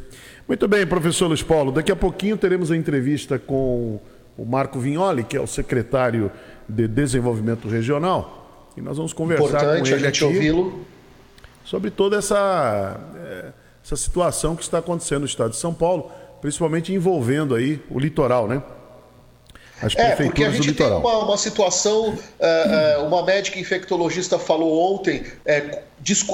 Muito 0.47 0.67
bem, 0.67 0.85
professor 0.85 1.27
Luiz 1.27 1.41
Paulo. 1.41 1.71
Daqui 1.71 1.91
a 1.91 1.95
pouquinho 1.95 2.37
teremos 2.37 2.69
a 2.69 2.75
entrevista 2.77 3.39
com 3.39 3.99
o 4.37 4.45
Marco 4.45 4.79
Vignoli, 4.79 5.23
que 5.23 5.37
é 5.37 5.41
o 5.41 5.47
secretário 5.47 6.31
de 6.67 6.87
Desenvolvimento 6.87 7.67
Regional. 7.67 8.69
E 8.75 8.81
nós 8.81 8.97
vamos 8.97 9.13
conversar 9.13 9.43
com 9.43 9.55
Importante 9.55 9.93
a 9.93 9.95
ele 9.95 10.05
gente 10.05 10.25
aqui 10.25 10.35
ouvi-lo. 10.35 10.85
sobre 11.63 11.91
toda 11.91 12.17
essa, 12.17 12.99
eh, 13.15 13.51
essa 13.83 13.95
situação 13.95 14.55
que 14.55 14.63
está 14.63 14.79
acontecendo 14.79 15.21
no 15.21 15.25
estado 15.27 15.51
de 15.51 15.57
São 15.57 15.73
Paulo, 15.73 16.11
principalmente 16.41 16.91
envolvendo 16.91 17.55
aí 17.55 17.79
o 17.89 17.99
litoral, 17.99 18.47
né? 18.47 18.61
As 19.81 19.95
É, 19.95 20.15
porque 20.15 20.43
a 20.43 20.47
do 20.47 20.55
gente 20.55 20.73
tem 20.73 20.87
litoral. 20.87 20.99
uma, 20.99 21.25
uma 21.25 21.37
situação, 21.37 22.17
é, 22.39 22.95
é, 22.95 22.97
uma 22.99 23.23
médica 23.23 23.59
infectologista 23.59 24.39
falou 24.39 24.93
ontem, 24.95 25.23
é, 25.45 25.81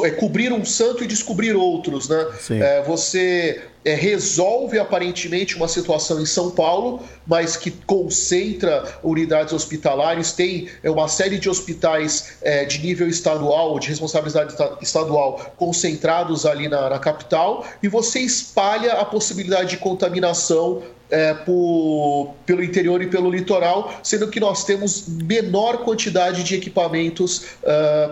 é, 0.04 0.12
cobrir 0.12 0.52
um 0.52 0.66
santo 0.66 1.04
e 1.04 1.08
descobrir 1.08 1.56
outros, 1.56 2.10
né? 2.10 2.28
É, 2.52 2.84
você 2.84 3.62
resolve 3.86 4.78
aparentemente 4.78 5.56
uma 5.56 5.68
situação 5.68 6.22
em 6.22 6.26
São 6.26 6.52
Paulo, 6.52 7.02
mas 7.30 7.56
que 7.56 7.70
concentra 7.70 8.84
unidades 9.04 9.54
hospitalares, 9.54 10.32
tem 10.32 10.68
é, 10.84 10.90
uma 10.90 11.08
série 11.08 11.38
de 11.38 11.48
hospitais 11.50 12.38
é, 12.42 12.66
de 12.66 12.80
nível 12.80 13.08
estadual, 13.08 13.78
de 13.80 13.88
responsabilidade 13.88 14.52
esta- 14.54 14.78
estadual, 14.82 15.54
concentrados 15.56 16.46
ali 16.46 16.68
na, 16.68 16.90
na 16.90 16.98
capital, 17.00 17.64
e 17.84 17.88
você 17.88 18.20
espalha 18.20 18.94
a 18.94 19.06
possibilidade 19.06 19.70
de 19.70 19.78
contaminação 19.78 20.82
é, 21.12 21.34
por- 21.34 22.36
pelo 22.46 22.64
interior 22.64 23.02
e 23.02 23.08
pelo 23.08 23.32
litoral, 23.32 23.92
sendo 24.04 24.28
que 24.28 24.40
nós 24.40 24.64
temos 24.64 25.06
menor 25.08 25.80
quantidade 25.80 26.44
de 26.44 26.54
equipamentos 26.54 27.46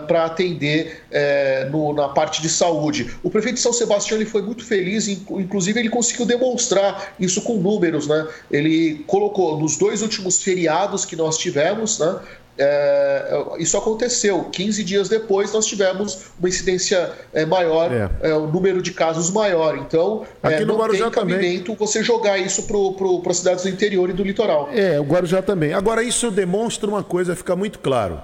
para 0.08 0.24
atender 0.24 1.02
é, 1.10 1.68
no- 1.70 1.92
na 1.92 2.08
parte 2.08 2.42
de 2.42 2.48
saúde. 2.48 3.08
O 3.22 3.30
prefeito 3.30 3.54
de 3.54 3.60
São 3.60 3.72
Sebastião 3.72 4.18
ele 4.18 4.28
foi 4.28 4.42
muito 4.42 4.64
feliz, 4.64 5.06
inclu- 5.06 5.40
inclusive 5.40 5.78
ele 5.78 5.88
conseguiu 5.88 6.26
demonstrar 6.26 7.14
isso 7.20 7.40
com 7.42 7.54
números. 7.54 8.08
Né? 8.08 8.26
Ele 8.50 9.04
colocou 9.08 9.58
nos 9.58 9.76
dois 9.76 10.02
últimos 10.02 10.40
feriados 10.42 11.04
que 11.04 11.16
nós 11.16 11.36
tivemos, 11.36 11.98
né? 11.98 12.20
É, 12.60 13.44
isso 13.58 13.76
aconteceu. 13.78 14.44
15 14.50 14.82
dias 14.84 15.08
depois, 15.08 15.52
nós 15.52 15.64
tivemos 15.64 16.26
uma 16.38 16.48
incidência 16.48 17.12
é, 17.32 17.46
maior, 17.46 17.90
É. 17.92 18.10
é, 18.30 18.34
o 18.34 18.48
número 18.48 18.82
de 18.82 18.90
casos 18.92 19.30
maior. 19.30 19.78
Então, 19.78 20.26
Aqui 20.42 20.54
é, 20.56 20.60
no 20.60 20.66
não 20.66 20.76
Guarujá 20.76 21.04
tem 21.04 21.12
também. 21.20 21.36
cabimento 21.36 21.74
você 21.74 22.02
jogar 22.02 22.36
isso 22.38 22.64
para 22.64 23.30
as 23.30 23.36
cidades 23.36 23.62
do 23.64 23.70
interior 23.70 24.10
e 24.10 24.12
do 24.12 24.24
litoral. 24.24 24.68
É, 24.74 24.98
o 25.00 25.04
Guarujá 25.04 25.40
também. 25.40 25.72
Agora, 25.72 26.02
isso 26.02 26.30
demonstra 26.32 26.88
uma 26.88 27.02
coisa, 27.02 27.34
fica 27.36 27.54
muito 27.56 27.78
claro. 27.78 28.20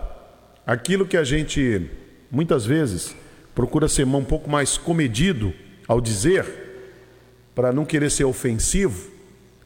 Aquilo 0.67 1.07
que 1.07 1.17
a 1.17 1.23
gente, 1.25 1.88
muitas 2.31 2.67
vezes, 2.67 3.14
procura 3.55 3.87
ser 3.88 4.05
um 4.05 4.25
pouco 4.25 4.50
mais 4.50 4.76
comedido 4.76 5.55
ao 5.87 6.00
dizer, 6.00 6.45
para 7.55 7.73
não 7.73 7.85
querer 7.85 8.11
ser 8.11 8.25
ofensivo, 8.25 9.13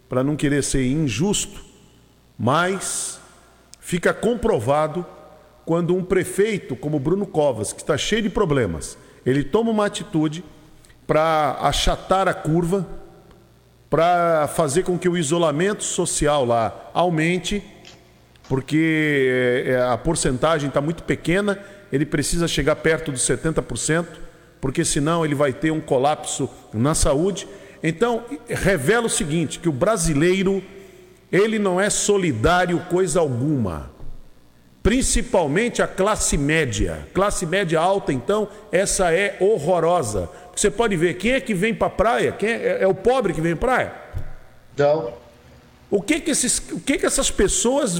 para 0.08 0.24
não 0.24 0.36
querer 0.36 0.62
ser 0.62 0.86
injusto, 0.86 1.64
mas 2.38 3.20
fica 3.80 4.12
comprovado 4.14 5.04
quando 5.64 5.94
um 5.94 6.02
prefeito 6.02 6.74
como 6.74 6.98
Bruno 6.98 7.26
Covas, 7.26 7.72
que 7.72 7.80
está 7.80 7.98
cheio 7.98 8.22
de 8.22 8.30
problemas, 8.30 8.96
ele 9.26 9.44
toma 9.44 9.70
uma 9.70 9.86
atitude 9.86 10.42
para 11.06 11.58
achatar 11.60 12.28
a 12.28 12.34
curva, 12.34 12.86
para 13.90 14.48
fazer 14.48 14.82
com 14.82 14.98
que 14.98 15.08
o 15.08 15.16
isolamento 15.16 15.82
social 15.82 16.44
lá 16.44 16.90
aumente, 16.94 17.62
porque 18.48 19.64
é, 19.66 19.82
a 19.82 19.96
porcentagem 19.96 20.68
está 20.68 20.80
muito 20.80 21.02
pequena, 21.02 21.58
ele 21.92 22.04
precisa 22.06 22.46
chegar 22.48 22.76
perto 22.76 23.10
dos 23.10 23.22
70%, 23.22 24.06
porque 24.60 24.84
senão 24.84 25.24
ele 25.24 25.34
vai 25.34 25.52
ter 25.52 25.70
um 25.70 25.80
colapso 25.80 26.48
na 26.72 26.94
saúde. 26.94 27.46
Então, 27.82 28.24
revela 28.48 29.06
o 29.06 29.10
seguinte, 29.10 29.58
que 29.58 29.68
o 29.68 29.72
brasileiro, 29.72 30.62
ele 31.30 31.58
não 31.58 31.80
é 31.80 31.88
solidário 31.90 32.78
coisa 32.90 33.20
alguma. 33.20 33.90
Principalmente 34.82 35.82
a 35.82 35.86
classe 35.86 36.36
média. 36.36 37.06
Classe 37.12 37.44
média 37.46 37.78
alta, 37.78 38.12
então, 38.12 38.48
essa 38.72 39.12
é 39.12 39.36
horrorosa. 39.40 40.28
Você 40.54 40.70
pode 40.70 40.96
ver, 40.96 41.14
quem 41.14 41.32
é 41.32 41.40
que 41.40 41.54
vem 41.54 41.74
para 41.74 41.86
a 41.86 41.90
praia? 41.90 42.32
Quem 42.32 42.48
é, 42.48 42.78
é 42.80 42.86
o 42.86 42.94
pobre 42.94 43.32
que 43.32 43.40
vem 43.40 43.54
para 43.54 43.72
a 43.72 43.76
praia? 43.76 43.92
Então, 44.74 45.12
O 45.90 46.02
que 46.02 46.20
que, 46.20 46.30
esses, 46.30 46.58
o 46.70 46.80
que 46.80 46.98
que 46.98 47.06
essas 47.06 47.30
pessoas. 47.30 47.94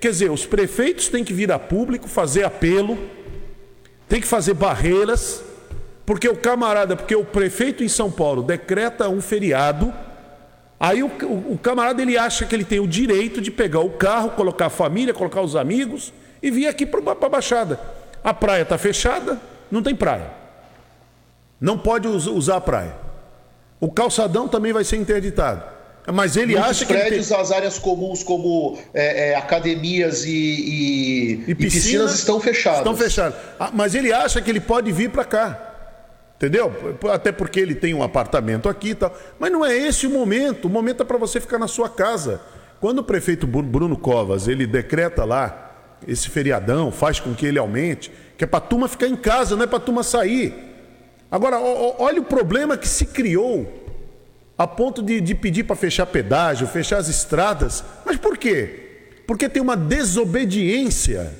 Quer 0.00 0.10
dizer, 0.10 0.30
os 0.30 0.46
prefeitos 0.46 1.08
têm 1.08 1.24
que 1.24 1.32
vir 1.32 1.50
a 1.50 1.58
público, 1.58 2.06
fazer 2.06 2.44
apelo, 2.44 2.98
tem 4.08 4.20
que 4.20 4.26
fazer 4.26 4.54
barreiras, 4.54 5.42
porque 6.06 6.28
o 6.28 6.36
camarada, 6.36 6.96
porque 6.96 7.14
o 7.14 7.24
prefeito 7.24 7.82
em 7.84 7.88
São 7.88 8.10
Paulo 8.10 8.42
decreta 8.42 9.08
um 9.08 9.20
feriado, 9.20 9.92
aí 10.80 11.02
o, 11.02 11.08
o- 11.08 11.52
o 11.54 11.58
camarada 11.60 12.00
ele 12.00 12.16
acha 12.16 12.44
que 12.46 12.54
ele 12.54 12.64
tem 12.64 12.78
o 12.80 12.86
direito 12.86 13.40
de 13.40 13.50
pegar 13.50 13.80
o 13.80 13.90
carro, 13.90 14.30
colocar 14.30 14.66
a 14.66 14.70
família, 14.70 15.12
colocar 15.12 15.42
os 15.42 15.56
amigos 15.56 16.12
e 16.42 16.50
vir 16.50 16.68
aqui 16.68 16.86
para 16.86 17.00
a 17.12 17.28
Baixada. 17.28 17.80
A 18.22 18.32
praia 18.32 18.62
está 18.62 18.78
fechada, 18.78 19.40
não 19.70 19.82
tem 19.82 19.94
praia. 19.94 20.30
Não 21.60 21.76
pode 21.78 22.06
us- 22.06 22.26
usar 22.26 22.56
a 22.56 22.60
praia. 22.60 22.94
O 23.80 23.90
calçadão 23.90 24.46
também 24.48 24.72
vai 24.72 24.84
ser 24.84 24.96
interditado. 24.96 25.62
Mas 26.12 26.36
ele 26.36 26.52
muitos 26.52 26.70
acha 26.70 26.84
que 26.86 26.92
tem... 26.92 27.02
prédios, 27.02 27.32
as 27.32 27.50
áreas 27.50 27.78
comuns 27.80 28.22
como 28.22 28.78
é, 28.94 29.30
é, 29.30 29.34
academias 29.34 30.24
e, 30.24 30.30
e- 30.30 31.44
E 31.48 31.50
e 31.50 31.54
piscinas, 31.54 32.14
estão 32.14 32.38
fechadas. 32.38 32.78
Estão 32.78 32.96
fechadas. 32.96 33.34
Ah, 33.58 33.70
Mas 33.72 33.94
ele 33.94 34.12
acha 34.12 34.40
que 34.40 34.48
ele 34.48 34.60
pode 34.60 34.92
vir 34.92 35.10
para 35.10 35.24
cá. 35.24 35.65
Entendeu? 36.36 36.70
Até 37.10 37.32
porque 37.32 37.58
ele 37.58 37.74
tem 37.74 37.94
um 37.94 38.02
apartamento 38.02 38.68
aqui 38.68 38.90
e 38.90 38.94
tal. 38.94 39.14
Mas 39.38 39.50
não 39.50 39.64
é 39.64 39.76
esse 39.76 40.06
o 40.06 40.10
momento. 40.10 40.66
O 40.66 40.70
momento 40.70 41.02
é 41.02 41.06
para 41.06 41.16
você 41.16 41.40
ficar 41.40 41.58
na 41.58 41.66
sua 41.66 41.88
casa. 41.88 42.40
Quando 42.78 42.98
o 42.98 43.04
prefeito 43.04 43.46
Bruno 43.46 43.96
Covas 43.96 44.46
ele 44.46 44.66
decreta 44.66 45.24
lá 45.24 45.98
esse 46.06 46.28
feriadão, 46.28 46.92
faz 46.92 47.18
com 47.18 47.34
que 47.34 47.46
ele 47.46 47.58
aumente, 47.58 48.12
que 48.36 48.44
é 48.44 48.46
para 48.46 48.60
turma 48.60 48.86
ficar 48.86 49.06
em 49.06 49.16
casa, 49.16 49.56
não 49.56 49.64
é 49.64 49.66
para 49.66 49.80
turma 49.80 50.02
sair. 50.02 50.54
Agora, 51.30 51.58
olha 51.58 52.20
o 52.20 52.24
problema 52.24 52.76
que 52.76 52.86
se 52.86 53.06
criou 53.06 53.84
a 54.58 54.66
ponto 54.66 55.02
de, 55.02 55.20
de 55.20 55.34
pedir 55.34 55.64
para 55.64 55.74
fechar 55.74 56.06
pedágio, 56.06 56.66
fechar 56.66 56.98
as 56.98 57.08
estradas. 57.08 57.82
Mas 58.04 58.18
por 58.18 58.36
quê? 58.36 59.08
Porque 59.26 59.48
tem 59.48 59.62
uma 59.62 59.76
desobediência. 59.76 61.34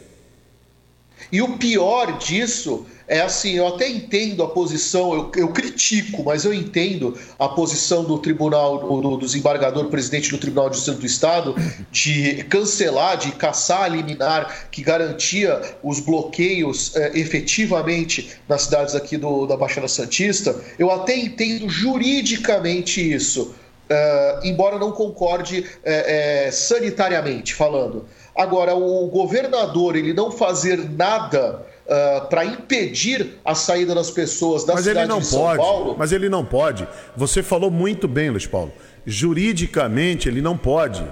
E 1.31 1.41
o 1.43 1.57
pior 1.59 2.19
disso 2.19 2.87
é 3.09 3.21
assim, 3.21 3.53
eu 3.53 3.69
até 3.69 3.89
entendo 3.89 4.43
a 4.43 4.49
posição, 4.49 5.15
eu, 5.15 5.33
eu 5.37 5.49
critico, 5.49 6.25
mas 6.25 6.45
eu 6.45 6.53
entendo 6.53 7.17
a 7.39 7.49
posição 7.49 8.05
do 8.05 8.19
tribunal, 8.19 8.79
do, 8.79 9.01
do 9.01 9.19
desembargador 9.19 9.87
presidente 9.87 10.31
do 10.31 10.39
Tribunal 10.39 10.69
de 10.69 10.77
Justiça 10.77 10.99
do 10.99 11.07
Estado 11.07 11.55
de 11.93 12.45
cancelar, 12.45 13.17
de 13.17 13.31
caçar 13.33 13.85
a 13.85 13.89
liminar 13.89 14.69
que 14.71 14.83
garantia 14.83 15.61
os 15.83 16.01
bloqueios 16.01 16.97
é, 16.97 17.17
efetivamente 17.19 18.31
nas 18.49 18.63
cidades 18.63 18.95
aqui 18.95 19.17
do, 19.17 19.47
da 19.47 19.57
Baixada 19.57 19.87
Santista. 19.87 20.61
Eu 20.79 20.91
até 20.91 21.17
entendo 21.17 21.69
juridicamente 21.69 23.01
isso. 23.13 23.55
Uh, 23.89 24.45
embora 24.45 24.81
não 24.81 24.91
concorde 24.91 25.65
é, 25.85 26.47
é, 26.47 26.51
sanitariamente 26.51 27.55
falando. 27.55 28.05
Agora, 28.35 28.75
o 28.75 29.07
governador 29.07 29.95
ele 29.95 30.13
não 30.13 30.33
fazer 30.33 30.77
nada 30.91 31.65
uh, 31.89 32.17
ah, 32.17 32.21
para 32.29 32.45
impedir 32.45 33.39
a 33.45 33.55
saída 33.55 33.95
das 33.95 34.11
pessoas 34.11 34.65
da 34.65 34.75
mas 34.75 34.85
cidade 34.85 35.01
ele 35.01 35.09
não 35.09 35.19
de 35.21 35.27
São 35.27 35.41
pode, 35.41 35.59
Paulo. 35.59 35.97
Mas 35.99 36.13
ele 36.13 36.29
não 36.29 36.45
pode. 36.45 36.87
Você 37.17 37.43
falou 37.43 37.71
muito 37.71 38.07
bem, 38.07 38.31
Luiz 38.31 38.47
Paulo. 38.47 38.73
Juridicamente, 39.05 40.29
ele 40.29 40.43
não 40.43 40.57
pode. 40.57 41.05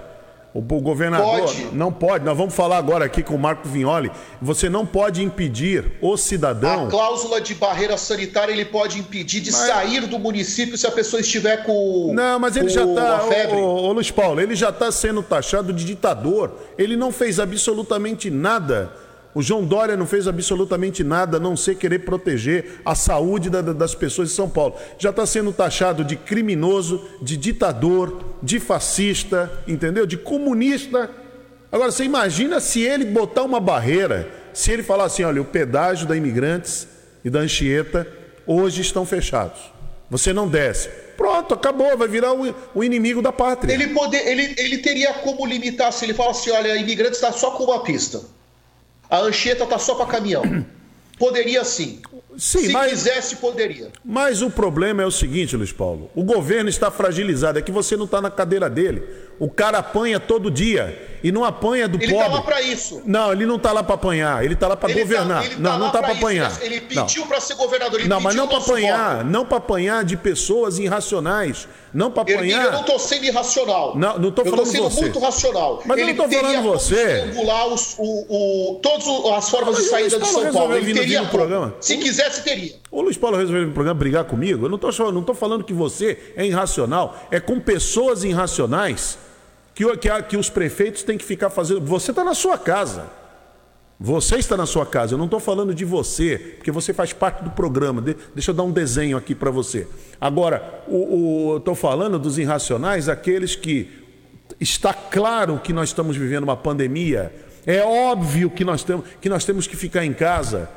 O 0.54 0.60
governador 0.62 1.40
pode. 1.40 1.64
não 1.72 1.92
pode. 1.92 2.24
Nós 2.24 2.38
vamos 2.38 2.54
falar 2.54 2.78
agora 2.78 3.04
aqui 3.04 3.24
com 3.24 3.34
o 3.34 3.38
Marco 3.38 3.68
Vignoli. 3.68 4.08
Você 4.40 4.68
não 4.68 4.86
pode 4.86 5.20
impedir 5.20 5.94
o 6.00 6.16
cidadão. 6.16 6.86
A 6.86 6.90
cláusula 6.90 7.40
de 7.40 7.56
barreira 7.56 7.98
sanitária 7.98 8.52
ele 8.52 8.64
pode 8.64 9.00
impedir 9.00 9.40
de 9.40 9.50
mas... 9.50 9.62
sair 9.62 10.06
do 10.06 10.16
município 10.16 10.78
se 10.78 10.86
a 10.86 10.92
pessoa 10.92 11.20
estiver 11.20 11.64
com. 11.64 12.12
Não, 12.14 12.38
mas 12.38 12.56
ele 12.56 12.68
já 12.68 12.84
está. 12.84 13.24
Ô, 13.52 13.56
ô, 13.56 13.88
ô, 13.88 13.92
Luiz 13.94 14.12
Paulo, 14.12 14.40
ele 14.40 14.54
já 14.54 14.68
está 14.68 14.92
sendo 14.92 15.24
taxado 15.24 15.72
de 15.72 15.84
ditador. 15.84 16.52
Ele 16.78 16.96
não 16.96 17.10
fez 17.10 17.40
absolutamente 17.40 18.30
nada 18.30 18.92
o 19.34 19.42
João 19.42 19.64
Dória 19.64 19.96
não 19.96 20.06
fez 20.06 20.28
absolutamente 20.28 21.02
nada 21.02 21.38
a 21.38 21.40
não 21.40 21.56
ser 21.56 21.74
querer 21.74 22.00
proteger 22.00 22.80
a 22.84 22.94
saúde 22.94 23.50
da, 23.50 23.60
das 23.60 23.94
pessoas 23.94 24.28
de 24.28 24.34
São 24.34 24.48
Paulo. 24.48 24.76
Já 24.96 25.10
está 25.10 25.26
sendo 25.26 25.52
taxado 25.52 26.04
de 26.04 26.14
criminoso, 26.14 27.04
de 27.20 27.36
ditador, 27.36 28.36
de 28.40 28.60
fascista, 28.60 29.50
entendeu? 29.66 30.06
De 30.06 30.16
comunista. 30.16 31.10
Agora, 31.72 31.90
você 31.90 32.04
imagina 32.04 32.60
se 32.60 32.82
ele 32.82 33.04
botar 33.06 33.42
uma 33.42 33.58
barreira, 33.58 34.30
se 34.52 34.70
ele 34.70 34.84
falar 34.84 35.06
assim: 35.06 35.24
olha, 35.24 35.42
o 35.42 35.44
pedágio 35.44 36.06
da 36.06 36.16
Imigrantes 36.16 36.86
e 37.24 37.28
da 37.28 37.40
Anchieta 37.40 38.06
hoje 38.46 38.82
estão 38.82 39.04
fechados. 39.04 39.60
Você 40.08 40.32
não 40.32 40.46
desce. 40.46 40.88
Pronto, 41.16 41.54
acabou, 41.54 41.96
vai 41.96 42.06
virar 42.06 42.32
o, 42.32 42.54
o 42.72 42.84
inimigo 42.84 43.20
da 43.20 43.32
pátria. 43.32 43.72
Ele, 43.72 43.88
poder, 43.88 44.28
ele, 44.28 44.54
ele 44.56 44.78
teria 44.78 45.12
como 45.14 45.44
limitar 45.44 45.92
se 45.92 46.04
ele 46.04 46.14
fala 46.14 46.30
assim: 46.30 46.50
olha, 46.52 46.76
Imigrantes 46.76 47.16
está 47.16 47.32
só 47.32 47.50
com 47.50 47.64
uma 47.64 47.82
pista. 47.82 48.20
A 49.08 49.20
Anchieta 49.20 49.66
tá 49.66 49.78
só 49.78 49.94
para 49.94 50.06
caminhão. 50.06 50.42
Poderia 51.18 51.64
sim. 51.64 52.02
Sim, 52.36 52.66
Se 52.66 52.72
mas, 52.72 52.90
quisesse, 52.90 53.36
poderia. 53.36 53.92
Mas 54.04 54.42
o 54.42 54.50
problema 54.50 55.04
é 55.04 55.06
o 55.06 55.10
seguinte, 55.12 55.56
Luiz 55.56 55.70
Paulo: 55.70 56.10
o 56.12 56.24
governo 56.24 56.68
está 56.68 56.90
fragilizado, 56.90 57.56
é 57.56 57.62
que 57.62 57.70
você 57.70 57.96
não 57.96 58.04
está 58.04 58.20
na 58.20 58.30
cadeira 58.30 58.68
dele. 58.68 59.04
O 59.38 59.48
cara 59.48 59.78
apanha 59.78 60.18
todo 60.18 60.50
dia 60.50 61.13
e 61.24 61.32
não 61.32 61.42
apanha 61.42 61.88
do 61.88 61.96
ele 61.96 62.12
pobre. 62.12 62.16
Ele 62.16 62.26
está 62.26 62.36
lá 62.36 62.42
para 62.42 62.60
isso. 62.60 63.02
Não, 63.06 63.32
ele 63.32 63.46
não 63.46 63.56
está 63.56 63.72
lá 63.72 63.82
para 63.82 63.94
apanhar, 63.94 64.44
ele 64.44 64.52
está 64.52 64.68
lá 64.68 64.76
para 64.76 64.92
tá- 64.92 65.00
governar. 65.00 65.42
Tá, 65.42 65.56
não, 65.58 65.78
não 65.78 65.86
está 65.86 66.02
para 66.02 66.12
apanhar. 66.12 66.52
Ele 66.60 66.82
pediu 66.82 67.24
para 67.24 67.40
ser 67.40 67.54
governador. 67.54 67.98
Ele 67.98 68.08
não, 68.10 68.20
mas 68.20 68.34
não 68.34 68.46
para 68.46 68.58
apanhar, 68.58 69.16
voto. 69.16 69.30
não 69.30 69.46
para 69.46 69.56
apanhar 69.56 70.04
de 70.04 70.18
pessoas 70.18 70.78
irracionais. 70.78 71.66
Não 71.94 72.10
para 72.10 72.22
apanhar. 72.22 72.64
eu 72.64 72.72
não 72.72 72.80
estou 72.80 72.98
sendo 72.98 73.24
irracional. 73.24 73.96
Não, 73.96 74.18
não 74.18 74.28
estou 74.28 74.44
falando 74.44 74.66
você. 74.66 74.78
Eu 74.78 74.88
estou 74.88 74.90
sendo 74.90 75.02
muito 75.02 75.18
racional. 75.20 75.82
Mas 75.86 75.98
ele 75.98 76.10
eu 76.10 76.14
não 76.14 76.24
estou 76.26 76.40
falando 76.42 76.62
você. 76.62 77.20
Regular 77.22 77.68
os, 77.68 77.94
o, 77.96 78.72
o, 78.72 78.80
todas 78.82 79.06
as 79.38 79.48
formas 79.48 79.76
de 79.76 79.82
saída 79.84 80.18
de 80.18 80.26
São 80.26 80.52
Paulo. 80.52 80.76
Ele 80.76 80.92
teria 80.92 81.22
no 81.22 81.28
programa. 81.28 81.74
Se 81.80 81.96
quisesse, 81.96 82.42
teria. 82.42 82.74
O 82.90 83.00
Luiz 83.00 83.16
Paulo 83.16 83.38
resolveu 83.38 83.66
no 83.66 83.72
programa 83.72 83.98
brigar 83.98 84.24
comigo. 84.24 84.66
Eu 84.66 84.68
não 84.68 84.76
estou 84.76 85.12
não 85.12 85.22
tô 85.22 85.32
falando 85.32 85.64
que 85.64 85.72
você 85.72 86.18
é 86.36 86.44
irracional. 86.44 87.16
É 87.30 87.40
com 87.40 87.58
pessoas 87.58 88.24
irracionais 88.24 89.16
que, 89.74 89.96
que, 89.96 90.22
que 90.22 90.36
os 90.36 90.48
prefeitos 90.48 91.02
têm 91.02 91.18
que 91.18 91.24
ficar 91.24 91.50
fazendo. 91.50 91.80
Você 91.80 92.12
está 92.12 92.22
na 92.22 92.34
sua 92.34 92.56
casa. 92.56 93.10
Você 93.98 94.36
está 94.36 94.56
na 94.56 94.66
sua 94.66 94.84
casa. 94.84 95.14
Eu 95.14 95.18
não 95.18 95.24
estou 95.24 95.40
falando 95.40 95.74
de 95.74 95.84
você, 95.84 96.38
porque 96.56 96.70
você 96.70 96.92
faz 96.92 97.12
parte 97.12 97.42
do 97.42 97.50
programa. 97.50 98.00
De, 98.00 98.16
deixa 98.34 98.50
eu 98.50 98.54
dar 98.54 98.62
um 98.62 98.70
desenho 98.70 99.16
aqui 99.16 99.34
para 99.34 99.50
você. 99.50 99.86
Agora, 100.20 100.82
o, 100.88 101.56
estou 101.58 101.74
falando 101.74 102.18
dos 102.18 102.38
irracionais, 102.38 103.08
aqueles 103.08 103.56
que 103.56 103.90
está 104.60 104.92
claro 104.92 105.58
que 105.58 105.72
nós 105.72 105.88
estamos 105.88 106.16
vivendo 106.16 106.44
uma 106.44 106.56
pandemia. 106.56 107.34
É 107.66 107.82
óbvio 107.82 108.50
que 108.50 108.64
nós, 108.64 108.84
temos, 108.84 109.06
que 109.20 109.28
nós 109.28 109.44
temos 109.44 109.66
que 109.66 109.76
ficar 109.76 110.04
em 110.04 110.12
casa. 110.12 110.68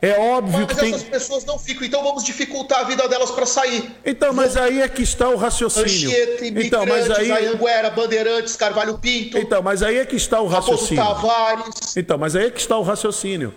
É 0.00 0.18
óbvio 0.18 0.60
mas 0.60 0.66
que 0.66 0.74
tem. 0.76 0.90
Mas 0.90 1.00
essas 1.00 1.08
pessoas 1.10 1.44
não 1.44 1.58
ficam, 1.58 1.86
então 1.86 2.02
vamos 2.02 2.24
dificultar 2.24 2.80
a 2.80 2.84
vida 2.84 3.08
delas 3.08 3.30
para 3.30 3.46
sair. 3.46 3.90
Então, 4.04 4.32
mas 4.32 4.56
aí 4.56 4.82
é 4.82 4.88
que 4.88 5.02
está 5.02 5.28
o 5.28 5.36
raciocínio. 5.36 5.86
Anchieta, 5.86 6.46
então, 6.46 6.86
mas 6.86 7.10
aí 7.10 7.30
Anhanguera, 7.30 7.90
Bandeirantes, 7.90 8.56
Carvalho 8.56 8.98
Pinto. 8.98 9.38
Então, 9.38 9.62
mas 9.62 9.82
aí 9.82 9.98
é 9.98 10.04
que 10.04 10.16
está 10.16 10.40
o 10.40 10.46
raciocínio. 10.46 11.02
Tavares. 11.02 11.96
Então, 11.96 12.18
mas 12.18 12.36
aí 12.36 12.46
é 12.46 12.50
que 12.50 12.60
está 12.60 12.76
o 12.76 12.82
raciocínio. 12.82 13.54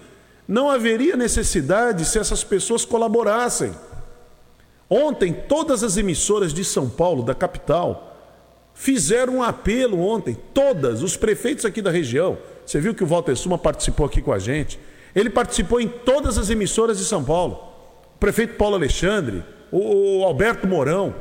Não 0.47 0.69
haveria 0.69 1.15
necessidade 1.15 2.05
se 2.05 2.17
essas 2.17 2.43
pessoas 2.43 2.83
colaborassem. 2.85 3.71
Ontem, 4.89 5.31
todas 5.31 5.83
as 5.83 5.97
emissoras 5.97 6.51
de 6.51 6.65
São 6.65 6.89
Paulo, 6.89 7.21
da 7.21 7.35
capital, 7.35 8.17
fizeram 8.73 9.35
um 9.35 9.43
apelo 9.43 9.99
ontem, 9.99 10.35
todas, 10.53 11.03
os 11.03 11.15
prefeitos 11.15 11.65
aqui 11.65 11.81
da 11.81 11.91
região. 11.91 12.37
Você 12.65 12.79
viu 12.79 12.95
que 12.95 13.03
o 13.03 13.07
Walter 13.07 13.35
Suma 13.35 13.57
participou 13.57 14.05
aqui 14.05 14.21
com 14.21 14.33
a 14.33 14.39
gente. 14.39 14.79
Ele 15.15 15.29
participou 15.29 15.79
em 15.81 15.87
todas 15.87 16.37
as 16.37 16.49
emissoras 16.49 16.97
de 16.97 17.05
São 17.05 17.23
Paulo. 17.23 17.63
O 18.15 18.19
prefeito 18.19 18.55
Paulo 18.55 18.75
Alexandre, 18.75 19.43
o 19.71 20.23
Alberto 20.23 20.67
Mourão, 20.67 21.15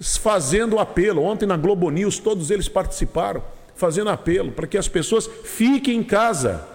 fazendo 0.00 0.78
apelo. 0.78 1.22
Ontem 1.22 1.46
na 1.46 1.56
Globo 1.56 1.90
News, 1.90 2.18
todos 2.18 2.50
eles 2.50 2.68
participaram, 2.68 3.42
fazendo 3.74 4.10
apelo 4.10 4.52
para 4.52 4.66
que 4.66 4.78
as 4.78 4.88
pessoas 4.88 5.28
fiquem 5.44 5.98
em 5.98 6.02
casa. 6.02 6.66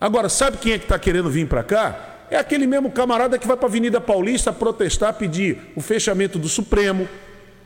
Agora, 0.00 0.28
sabe 0.28 0.58
quem 0.58 0.72
é 0.72 0.78
que 0.78 0.84
está 0.84 0.98
querendo 0.98 1.28
vir 1.28 1.48
para 1.48 1.62
cá? 1.62 2.16
É 2.30 2.36
aquele 2.36 2.66
mesmo 2.66 2.90
camarada 2.90 3.38
que 3.38 3.46
vai 3.46 3.56
para 3.56 3.66
a 3.66 3.70
Avenida 3.70 4.00
Paulista 4.00 4.52
protestar, 4.52 5.14
pedir 5.14 5.72
o 5.74 5.80
fechamento 5.80 6.38
do 6.38 6.48
Supremo, 6.48 7.08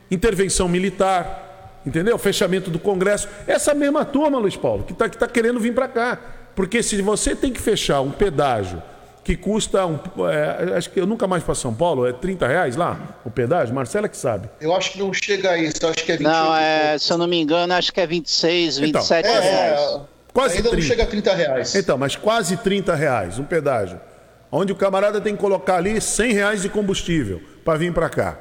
intervenção 0.09 0.67
militar, 0.67 1.81
entendeu? 1.85 2.17
Fechamento 2.17 2.71
do 2.71 2.79
Congresso. 2.79 3.27
Essa 3.45 3.73
mesma 3.73 4.05
turma, 4.05 4.39
Luiz 4.39 4.55
Paulo, 4.55 4.83
que 4.83 4.93
está 4.93 5.09
que 5.09 5.17
tá 5.17 5.27
querendo 5.27 5.59
vir 5.59 5.73
para 5.73 5.87
cá. 5.87 6.19
Porque 6.55 6.83
se 6.83 7.01
você 7.01 7.35
tem 7.35 7.51
que 7.51 7.61
fechar 7.61 8.01
um 8.01 8.11
pedágio 8.11 8.81
que 9.23 9.35
custa 9.35 9.85
um. 9.85 9.97
É, 10.29 10.77
acho 10.77 10.89
que 10.89 10.99
eu 10.99 11.07
nunca 11.07 11.25
mais 11.25 11.43
para 11.43 11.55
São 11.55 11.73
Paulo, 11.73 12.05
é 12.05 12.11
30 12.11 12.47
reais 12.47 12.75
lá 12.75 13.19
o 13.23 13.31
pedágio? 13.31 13.73
Marcela 13.73 14.09
que 14.09 14.17
sabe. 14.17 14.49
Eu 14.59 14.75
acho 14.75 14.91
que 14.91 14.99
não 14.99 15.13
chega 15.13 15.51
a 15.51 15.57
isso, 15.57 15.87
acho 15.87 16.03
que 16.03 16.11
é 16.11 16.17
28. 16.17 16.23
Não, 16.23 16.55
é, 16.55 16.97
se 16.97 17.11
eu 17.11 17.17
não 17.17 17.27
me 17.27 17.39
engano, 17.39 17.73
acho 17.73 17.91
que 17.93 18.01
é 18.01 18.07
26, 18.07 18.79
27 18.79 19.27
então, 19.27 19.41
é, 19.41 19.41
reais. 19.41 20.01
Quase 20.33 20.57
Ainda 20.57 20.69
30. 20.69 20.81
não 20.81 20.89
chega 20.89 21.03
a 21.03 21.07
30 21.07 21.35
reais. 21.35 21.75
Então, 21.75 21.97
mas 21.97 22.15
quase 22.15 22.57
30 22.57 22.95
reais 22.95 23.39
um 23.39 23.43
pedágio. 23.43 23.99
Onde 24.51 24.71
o 24.71 24.75
camarada 24.75 25.21
tem 25.21 25.35
que 25.35 25.41
colocar 25.41 25.77
ali 25.77 25.99
100 25.99 26.33
reais 26.33 26.61
de 26.61 26.69
combustível 26.69 27.41
para 27.63 27.77
vir 27.77 27.93
para 27.93 28.09
cá. 28.09 28.37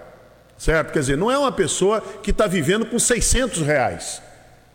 Certo? 0.59 0.93
Quer 0.93 1.01
dizer, 1.01 1.17
não 1.17 1.31
é 1.31 1.39
uma 1.39 1.53
pessoa 1.53 2.01
que 2.23 2.31
está 2.31 2.47
vivendo 2.47 2.87
com 2.87 2.99
600 2.99 3.63
reais. 3.63 4.23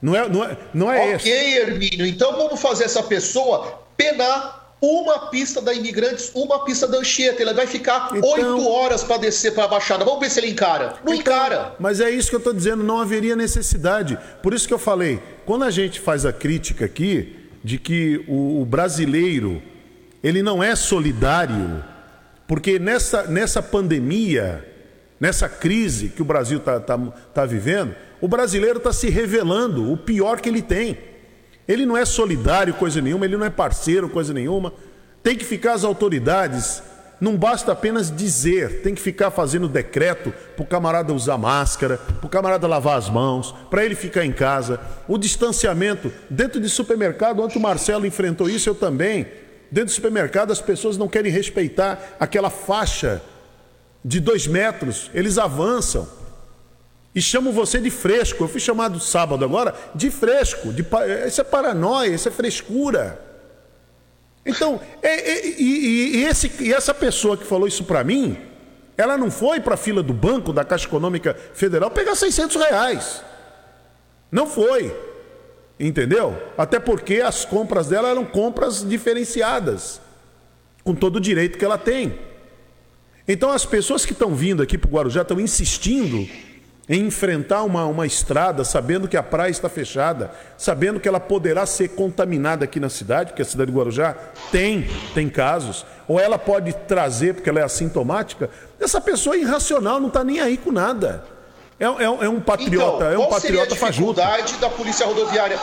Não 0.02 0.16
é, 0.16 0.30
não 0.30 0.44
é, 0.44 0.58
não 0.74 0.92
é 0.92 1.16
Ok, 1.16 1.58
Hermínio. 1.58 2.06
Então 2.06 2.36
vamos 2.36 2.62
fazer 2.62 2.84
essa 2.84 3.02
pessoa 3.02 3.82
penar 3.96 4.76
uma 4.80 5.30
pista 5.30 5.60
da 5.60 5.74
Imigrantes, 5.74 6.32
uma 6.36 6.64
pista 6.64 6.88
da 6.88 7.00
Anchieta. 7.00 7.42
Ele 7.42 7.54
vai 7.54 7.66
ficar 7.66 8.10
então- 8.16 8.30
oito 8.30 8.42
então... 8.42 8.72
horas 8.72 9.04
para 9.04 9.18
descer 9.18 9.54
para 9.54 9.64
a 9.64 9.68
Baixada. 9.68 10.06
Vamos 10.06 10.20
ver 10.20 10.30
se 10.30 10.40
ele 10.40 10.52
encara. 10.52 10.96
Não 11.04 11.14
então, 11.14 11.34
encara. 11.34 11.76
Mas 11.80 12.00
é 12.00 12.10
isso 12.10 12.30
que 12.30 12.36
eu 12.36 12.40
estou 12.40 12.54
dizendo, 12.54 12.84
não 12.84 13.00
haveria 13.00 13.36
necessidade. 13.36 14.18
Por 14.44 14.54
isso 14.54 14.68
que 14.68 14.74
eu 14.74 14.80
falei, 14.80 15.20
quando 15.46 15.64
a 15.64 15.72
gente 15.72 16.00
faz 16.00 16.26
a 16.26 16.34
crítica 16.34 16.86
aqui 16.86 17.36
de 17.64 17.78
que 17.80 18.24
o, 18.28 18.62
o 18.62 18.66
brasileiro 18.66 19.62
ele 20.24 20.44
não 20.44 20.62
é 20.62 20.76
solidário, 20.76 21.84
porque 22.48 22.80
nessa, 22.80 23.24
nessa 23.24 23.62
pandemia, 23.62 24.66
nessa 25.20 25.50
crise 25.50 26.10
que 26.10 26.22
o 26.22 26.26
Brasil 26.26 26.60
está 26.60 26.80
tá, 26.80 26.98
tá 27.34 27.46
vivendo, 27.46 27.96
o 28.22 28.28
brasileiro 28.28 28.78
está 28.78 28.92
se 28.92 29.10
revelando 29.10 29.92
o 29.92 29.98
pior 29.98 30.40
que 30.42 30.50
ele 30.50 30.62
tem. 30.62 30.98
Ele 31.68 31.86
não 31.86 31.98
é 31.98 32.06
solidário, 32.06 32.74
coisa 32.74 33.02
nenhuma, 33.02 33.26
ele 33.26 33.38
não 33.38 33.46
é 33.46 33.50
parceiro, 33.50 34.10
coisa 34.10 34.34
nenhuma. 34.34 34.74
Tem 35.22 35.36
que 35.36 35.44
ficar 35.46 35.74
as 35.74 35.84
autoridades 35.84 36.82
Não 37.20 37.36
basta 37.36 37.72
apenas 37.72 38.16
dizer, 38.16 38.82
tem 38.84 38.94
que 38.94 39.02
ficar 39.02 39.32
fazendo 39.32 39.68
decreto 39.68 40.32
para 40.56 40.64
o 40.64 40.68
camarada 40.68 41.14
usar 41.14 41.38
máscara, 41.38 41.98
para 41.98 42.26
o 42.26 42.30
camarada 42.30 42.68
lavar 42.68 42.98
as 42.98 43.10
mãos, 43.10 43.56
para 43.72 43.84
ele 43.84 43.96
ficar 43.96 44.24
em 44.24 44.32
casa. 44.32 44.80
O 45.08 45.18
distanciamento 45.18 46.12
dentro 46.30 46.62
de 46.62 46.70
supermercado, 46.70 47.42
ontem 47.42 47.58
o 47.58 47.62
Marcelo 47.62 48.06
enfrentou 48.06 48.48
isso, 48.48 48.70
eu 48.70 48.76
também. 48.76 49.26
Dentro 49.72 49.88
do 49.88 49.92
supermercado 49.92 50.52
as 50.52 50.62
pessoas 50.62 50.96
não 50.96 51.08
querem 51.08 51.32
respeitar 51.32 52.16
aquela 52.20 52.52
faixa 52.52 53.22
de 54.06 54.20
dois 54.20 54.46
metros, 54.46 55.10
eles 55.14 55.40
avançam 55.40 56.08
e 57.18 57.22
chamam 57.22 57.52
você 57.52 57.80
de 57.80 57.90
fresco. 57.90 58.44
Eu 58.44 58.48
fui 58.48 58.60
chamado 58.60 59.00
sábado 59.00 59.44
agora 59.44 59.74
de 59.96 60.12
fresco. 60.12 60.72
De, 60.72 60.86
isso 61.26 61.42
é 61.42 61.44
paranoia, 61.44 62.10
isso 62.10 62.28
é 62.28 62.32
frescura. 62.32 63.20
Então, 64.46 64.80
é, 65.02 65.32
é, 65.32 65.60
e, 65.60 66.18
e, 66.18 66.26
esse, 66.26 66.52
e 66.60 66.72
essa 66.72 66.94
pessoa 66.94 67.36
que 67.36 67.44
falou 67.44 67.68
isso 67.68 67.86
para 67.86 68.04
mim, 68.04 68.38
ela 68.96 69.18
não 69.18 69.32
foi 69.32 69.60
para 69.60 69.74
a 69.74 69.78
fila 69.78 70.04
do 70.04 70.14
banco 70.14 70.54
da 70.54 70.64
Caixa 70.64 70.86
Econômica 70.86 71.36
Federal 71.56 71.90
pegar 71.90 72.14
600 72.14 72.56
reais. 72.56 73.24
Não 74.32 74.46
foi. 74.46 74.96
Entendeu? 75.80 76.40
Até 76.56 76.80
porque 76.80 77.16
as 77.16 77.44
compras 77.46 77.88
dela 77.88 78.10
eram 78.10 78.26
compras 78.26 78.88
diferenciadas, 78.88 80.00
com 80.84 80.94
todo 80.94 81.16
o 81.16 81.20
direito 81.20 81.58
que 81.58 81.66
ela 81.66 81.80
tem. 81.80 82.20
Então, 83.28 83.50
as 83.50 83.66
pessoas 83.66 84.06
que 84.06 84.14
estão 84.14 84.36
vindo 84.36 84.62
aqui 84.62 84.78
para 84.78 84.88
o 84.88 84.92
Guarujá 84.94 85.24
estão 85.24 85.40
insistindo 85.40 86.47
em 86.90 87.08
enfrentar 87.08 87.64
uma, 87.64 87.86
uma 87.86 88.06
estrada 88.06 88.64
sabendo 88.64 89.08
que 89.08 89.18
a 89.18 89.24
praia 89.24 89.52
está 89.52 89.68
fechada, 89.68 90.32
sabendo 90.58 91.00
que 91.00 91.08
ela 91.08 91.20
poderá 91.20 91.66
ser 91.66 91.90
contaminada 91.90 92.64
aqui 92.64 92.80
na 92.80 92.90
cidade, 92.90 93.32
porque 93.32 93.42
a 93.42 93.46
cidade 93.46 93.72
de 93.72 93.78
Guarujá 93.78 94.16
tem, 94.52 94.88
tem 95.14 95.28
casos, 95.28 95.86
ou 96.08 96.20
ela 96.20 96.38
pode 96.38 96.74
trazer 96.88 97.34
porque 97.34 97.50
ela 97.50 97.60
é 97.60 97.64
assintomática, 97.64 98.50
essa 98.80 99.02
pessoa 99.02 99.36
é 99.36 99.40
irracional, 99.40 100.00
não 100.00 100.08
está 100.08 100.24
nem 100.24 100.40
aí 100.40 100.58
com 100.58 100.72
nada. 100.72 101.26
É, 101.80 101.86
é, 101.86 102.04
é 102.04 102.30
um 102.30 102.40
patriota, 102.40 103.06
então, 103.06 103.12
é 103.12 103.18
um 103.20 103.30
patriota 103.30 103.76
fajuto. 103.76 104.16
Qual 104.16 104.30
seria 104.30 104.42
a 104.42 104.46
dificuldade 104.46 104.58
da 104.58 104.70
polícia 104.70 105.06
rodoviária? 105.06 105.60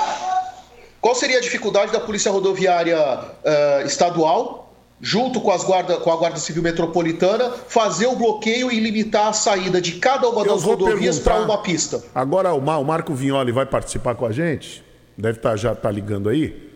Qual 1.01 1.15
seria 1.15 1.39
a 1.39 1.41
dificuldade 1.41 1.93
da 1.93 2.01
polícia 2.01 2.31
rodoviária 2.31 2.99
uh, 2.99 3.87
estadual 3.87 4.64
junto 5.05 5.39
com, 5.39 5.51
as 5.51 5.63
guarda, 5.63 5.99
com 5.99 6.11
a 6.11 6.17
Guarda 6.17 6.39
Civil 6.39 6.63
Metropolitana, 6.63 7.51
fazer 7.69 8.07
o 8.07 8.17
bloqueio 8.17 8.73
e 8.73 8.81
limitar 8.81 9.29
a 9.29 9.33
saída 9.35 9.79
de 9.79 9.93
cada 9.97 10.27
uma 10.27 10.43
das 10.43 10.63
rodovias 10.63 11.19
para 11.19 11.43
uma 11.43 11.59
pista. 11.59 12.03
Agora 12.15 12.55
o, 12.55 12.59
o 12.59 12.85
Marco 12.85 13.13
Vignoli 13.13 13.53
vai 13.53 13.67
participar 13.67 14.15
com 14.15 14.25
a 14.25 14.33
gente, 14.33 14.83
deve 15.17 15.39
estar 15.39 15.51
tá, 15.51 15.57
já 15.57 15.75
tá 15.75 15.91
ligando 15.91 16.31
aí, 16.31 16.73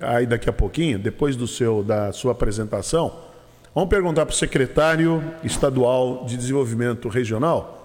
aí 0.00 0.24
daqui 0.24 0.48
a 0.48 0.52
pouquinho, 0.54 0.98
depois 0.98 1.36
do 1.36 1.46
seu, 1.46 1.82
da 1.82 2.10
sua 2.12 2.32
apresentação, 2.32 3.14
vamos 3.74 3.90
perguntar 3.90 4.24
para 4.24 4.32
o 4.32 4.36
secretário 4.36 5.22
estadual 5.44 6.24
de 6.24 6.38
desenvolvimento 6.38 7.10
regional 7.10 7.76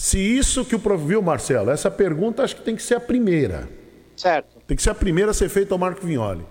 se 0.00 0.18
isso 0.18 0.64
que 0.64 0.74
o 0.74 0.96
viu, 0.96 1.20
Marcelo, 1.20 1.70
essa 1.70 1.90
pergunta 1.90 2.42
acho 2.42 2.56
que 2.56 2.62
tem 2.62 2.74
que 2.74 2.82
ser 2.82 2.94
a 2.94 3.00
primeira. 3.00 3.68
Certo. 4.16 4.56
Tem 4.66 4.74
que 4.74 4.82
ser 4.82 4.88
a 4.88 4.94
primeira 4.94 5.32
a 5.32 5.34
ser 5.34 5.50
feita 5.50 5.74
ao 5.74 5.78
Marco 5.78 6.06
Vignoli. 6.06 6.46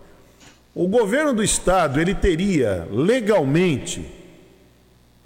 O 0.80 0.88
governo 0.88 1.34
do 1.34 1.44
estado 1.44 2.00
ele 2.00 2.16
teria 2.16 2.88
legalmente 2.90 4.10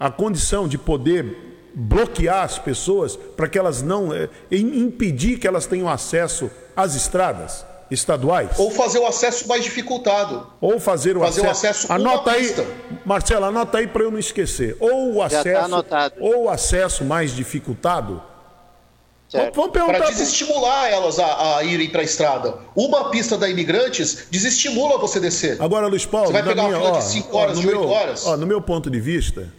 a 0.00 0.10
condição 0.10 0.66
de 0.66 0.76
poder 0.76 1.70
bloquear 1.72 2.42
as 2.42 2.58
pessoas 2.58 3.14
para 3.14 3.48
que 3.48 3.56
elas 3.56 3.80
não 3.80 4.12
é, 4.12 4.28
impedir 4.50 5.38
que 5.38 5.46
elas 5.46 5.64
tenham 5.64 5.88
acesso 5.88 6.50
às 6.74 6.96
estradas 6.96 7.64
estaduais? 7.88 8.58
Ou 8.58 8.68
fazer 8.68 8.98
o 8.98 9.06
acesso 9.06 9.46
mais 9.46 9.62
dificultado. 9.62 10.44
Ou 10.60 10.80
fazer 10.80 11.16
o 11.16 11.20
fazer 11.20 11.46
acesso, 11.46 11.46
o 11.46 11.68
acesso 11.70 11.92
anota 11.92 12.32
aí 12.32 12.42
pista. 12.48 12.66
Marcelo 13.06 13.44
anota 13.44 13.78
aí 13.78 13.86
para 13.86 14.02
eu 14.02 14.10
não 14.10 14.18
esquecer. 14.18 14.76
Ou 14.80 15.14
o 15.14 15.22
acesso 15.22 15.82
tá 15.84 16.10
ou 16.18 16.46
o 16.46 16.50
acesso 16.50 17.04
mais 17.04 17.30
dificultado 17.30 18.20
Vamos 19.52 19.72
perguntar. 19.72 19.98
Para 19.98 20.10
desestimular 20.10 20.90
elas 20.90 21.18
a, 21.18 21.58
a 21.58 21.64
irem 21.64 21.90
para 21.90 22.02
a 22.02 22.04
estrada. 22.04 22.54
Uma 22.74 23.10
pista 23.10 23.36
da 23.36 23.48
Imigrantes 23.48 24.26
desestimula 24.30 24.96
você 24.98 25.18
descer. 25.18 25.60
Agora, 25.60 25.88
Luiz 25.88 26.06
Paulo. 26.06 26.28
Você 26.28 26.32
vai 26.32 26.42
pegar 26.42 26.64
minha, 26.64 26.78
uma 26.78 26.86
fila 26.86 26.96
ó, 26.96 26.98
de 26.98 27.04
5 27.04 27.36
horas, 27.36 27.58
de 27.58 27.66
8 27.66 27.88
horas. 27.88 28.26
Ó, 28.26 28.36
no 28.36 28.46
meu 28.46 28.62
ponto 28.62 28.88
de 28.88 29.00
vista, 29.00 29.52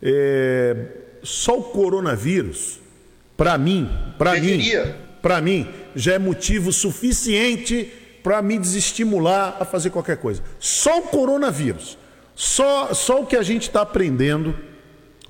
é, 0.00 0.76
só 1.22 1.58
o 1.58 1.62
coronavírus, 1.64 2.78
para 3.36 3.58
mim, 3.58 3.90
para 4.16 4.34
mim, 4.38 4.62
para 5.20 5.40
mim, 5.40 5.68
já 5.94 6.14
é 6.14 6.18
motivo 6.18 6.72
suficiente 6.72 7.92
para 8.22 8.40
me 8.42 8.58
desestimular 8.58 9.56
a 9.58 9.64
fazer 9.64 9.90
qualquer 9.90 10.18
coisa. 10.18 10.42
Só 10.58 11.00
o 11.00 11.02
coronavírus, 11.02 11.98
só, 12.34 12.94
só 12.94 13.22
o 13.22 13.26
que 13.26 13.36
a 13.36 13.42
gente 13.42 13.62
está 13.62 13.82
aprendendo 13.82 14.54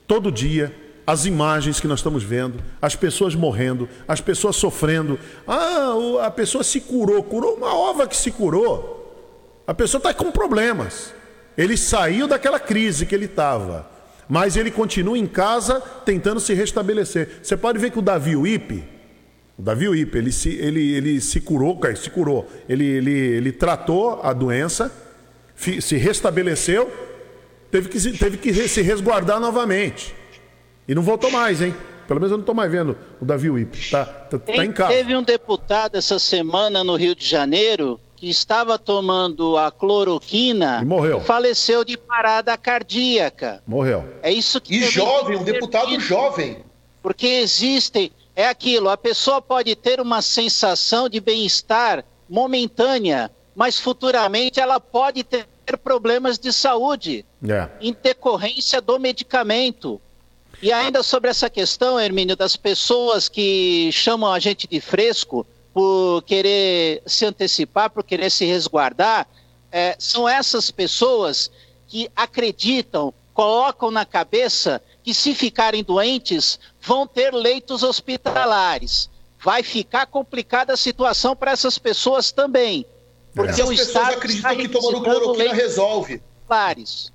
todo 0.07 0.31
dia 0.31 0.75
as 1.11 1.27
imagens 1.27 1.81
que 1.81 1.89
nós 1.89 1.99
estamos 1.99 2.23
vendo, 2.23 2.63
as 2.81 2.95
pessoas 2.95 3.35
morrendo, 3.35 3.89
as 4.07 4.21
pessoas 4.21 4.55
sofrendo. 4.55 5.19
Ah, 5.47 5.93
a 6.23 6.31
pessoa 6.31 6.63
se 6.63 6.81
curou, 6.81 7.21
curou 7.25 7.55
uma 7.55 7.75
ova 7.75 8.07
que 8.07 8.17
se 8.17 8.31
curou. 8.31 9.65
A 9.67 9.75
pessoa 9.75 9.99
está 9.99 10.15
com 10.15 10.31
problemas. 10.31 11.13
Ele 11.59 11.77
saiu 11.77 12.29
daquela 12.29 12.61
crise 12.61 13.07
que 13.07 13.15
ele 13.15 13.25
estava, 13.25 13.91
mas 14.29 14.57
ele 14.57 14.71
continua 14.71 15.19
em 15.19 15.27
casa 15.27 15.81
tentando 16.05 16.39
se 16.39 16.55
restabelecer. 16.55 17.41
Você 17.43 17.57
pode 17.57 17.81
ver 17.81 17.91
que 17.91 17.99
o 17.99 18.03
Davi 18.03 18.37
Wipe, 18.37 18.85
o 19.59 19.63
Davi 19.63 19.89
Wipe, 19.89 20.17
ele 20.17 20.31
se, 20.31 20.51
ele, 20.51 20.93
ele 20.93 21.21
se 21.21 21.41
curou, 21.41 21.79
se 21.97 22.09
curou, 22.09 22.49
ele, 22.69 22.87
ele, 22.87 23.11
ele 23.11 23.51
tratou 23.51 24.21
a 24.23 24.33
doença, 24.33 24.93
se 25.57 25.97
restabeleceu, 25.97 26.89
teve 27.69 27.89
que, 27.89 28.13
teve 28.17 28.37
que 28.37 28.69
se 28.69 28.81
resguardar 28.81 29.41
novamente. 29.41 30.20
E 30.91 30.95
não 30.95 31.03
voltou 31.03 31.31
mais, 31.31 31.63
hein? 31.63 31.73
Pelo 32.09 32.19
menos 32.19 32.33
eu 32.33 32.37
não 32.37 32.43
estou 32.43 32.53
mais 32.53 32.69
vendo 32.69 32.99
o 33.21 33.25
Davi 33.25 33.49
Wip. 33.49 33.93
Tá, 33.93 34.05
tá, 34.05 34.41
tá 34.41 34.65
em 34.65 34.73
casa. 34.73 34.93
Teve 34.93 35.17
um 35.17 35.23
deputado 35.23 35.95
essa 35.95 36.19
semana 36.19 36.83
no 36.83 36.97
Rio 36.97 37.15
de 37.15 37.25
Janeiro 37.25 38.01
que 38.17 38.29
estava 38.29 38.77
tomando 38.77 39.57
a 39.57 39.71
cloroquina 39.71 40.81
e 40.83 40.85
morreu. 40.85 41.19
E 41.19 41.21
faleceu 41.21 41.85
de 41.85 41.97
parada 41.97 42.57
cardíaca. 42.59 43.63
Morreu. 43.65 44.05
É 44.21 44.33
isso 44.33 44.61
que 44.61 44.75
E 44.75 44.83
jovem, 44.83 45.37
um 45.37 45.45
deputado 45.45 45.97
jovem. 46.01 46.65
Porque 47.01 47.29
existem, 47.29 48.11
é 48.35 48.49
aquilo, 48.49 48.89
a 48.89 48.97
pessoa 48.97 49.41
pode 49.41 49.77
ter 49.77 50.01
uma 50.01 50.21
sensação 50.21 51.09
de 51.09 51.21
bem-estar 51.21 52.05
momentânea, 52.29 53.31
mas 53.55 53.79
futuramente 53.79 54.59
ela 54.59 54.81
pode 54.81 55.23
ter 55.23 55.47
problemas 55.85 56.37
de 56.37 56.53
saúde 56.53 57.25
é. 57.49 57.69
em 57.81 57.97
decorrência 58.03 58.81
do 58.81 58.99
medicamento. 58.99 60.01
E 60.63 60.71
ainda 60.73 61.03
sobre 61.03 61.31
essa 61.31 61.49
questão, 61.49 61.99
Hermínio, 61.99 62.37
das 62.37 62.55
pessoas 62.55 63.29
que 63.29 63.91
chamam 63.93 64.31
a 64.31 64.39
gente 64.39 64.67
de 64.69 64.81
fresco 64.81 65.47
por 65.73 66.23
querer 66.23 67.03
se 67.07 67.25
antecipar, 67.25 67.89
por 67.91 68.05
querer 68.05 68.31
se 68.31 68.45
resguardar, 68.45 69.27
é, 69.73 69.97
são 69.99 70.29
essas 70.29 70.71
pessoas 70.71 71.51
que 71.87 72.11
acreditam, 72.15 73.15
colocam 73.33 73.91
na 73.91 74.05
cabeça 74.05 74.83
que 75.03 75.15
se 75.15 75.35
ficarem 75.35 75.83
doentes 75.83 76.59
vão 76.81 77.07
ter 77.07 77.33
leitos 77.33 77.83
hospitalares. 77.83 79.09
Vai 79.43 79.63
ficar 79.63 80.07
complicada 80.07 80.75
a 80.75 80.77
situação 80.77 81.35
para 81.35 81.53
essas 81.53 81.79
pessoas 81.79 82.31
também. 82.31 82.85
Porque 83.35 83.61
é. 83.61 83.65
o 83.65 83.73
Estado 83.73 84.15
acreditam 84.15 84.57
que 84.57 84.69
tomando 84.69 85.03
cloroquina 85.03 85.55
resolve. 85.55 86.21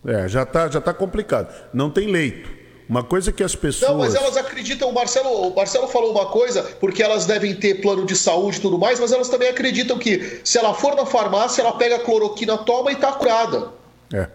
É, 0.04 0.28
já 0.28 0.44
está 0.44 0.68
já 0.70 0.82
tá 0.82 0.94
complicado. 0.94 1.54
Não 1.74 1.92
tem 1.92 2.08
leito. 2.08 2.65
Uma 2.88 3.04
coisa 3.04 3.32
que 3.32 3.44
as 3.44 3.56
pessoas. 3.56 3.92
Não, 3.92 3.98
mas 3.98 4.14
elas 4.14 4.38
acreditam. 4.38 4.90
O 4.90 4.94
Marcelo, 4.94 5.30
o 5.48 5.56
Marcelo 5.56 5.88
falou 5.88 6.12
uma 6.12 6.28
coisa, 6.28 6.62
porque 6.80 7.02
elas 7.02 7.26
devem 7.26 7.56
ter 7.56 7.82
plano 7.82 8.06
de 8.06 8.16
saúde 8.16 8.58
e 8.58 8.62
tudo 8.62 8.78
mais, 8.78 9.00
mas 9.00 9.12
elas 9.12 9.28
também 9.28 9.50
acreditam 9.50 9.98
que 9.98 10.40
se 10.44 10.58
ela 10.58 10.74
for 10.74 10.96
na 10.96 11.06
farmácia, 11.06 11.62
ela 11.62 11.74
pega 11.74 11.96
a 11.96 12.00
cloroquina, 12.00 12.58
toma 12.58 12.92
e 12.92 12.96
tá 12.96 13.12
curada. 13.12 13.70
É. 14.14 14.28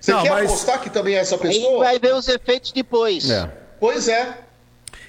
Você 0.00 0.12
Não, 0.12 0.22
quer 0.22 0.30
mas... 0.30 0.50
apostar 0.50 0.80
que 0.80 0.90
também 0.90 1.14
é 1.14 1.18
essa 1.18 1.38
pessoa? 1.38 1.72
Aí 1.74 1.78
vai 1.78 1.98
ver 1.98 2.14
os 2.14 2.26
efeitos 2.26 2.72
depois. 2.72 3.30
É. 3.30 3.48
Pois 3.78 4.08
é. 4.08 4.36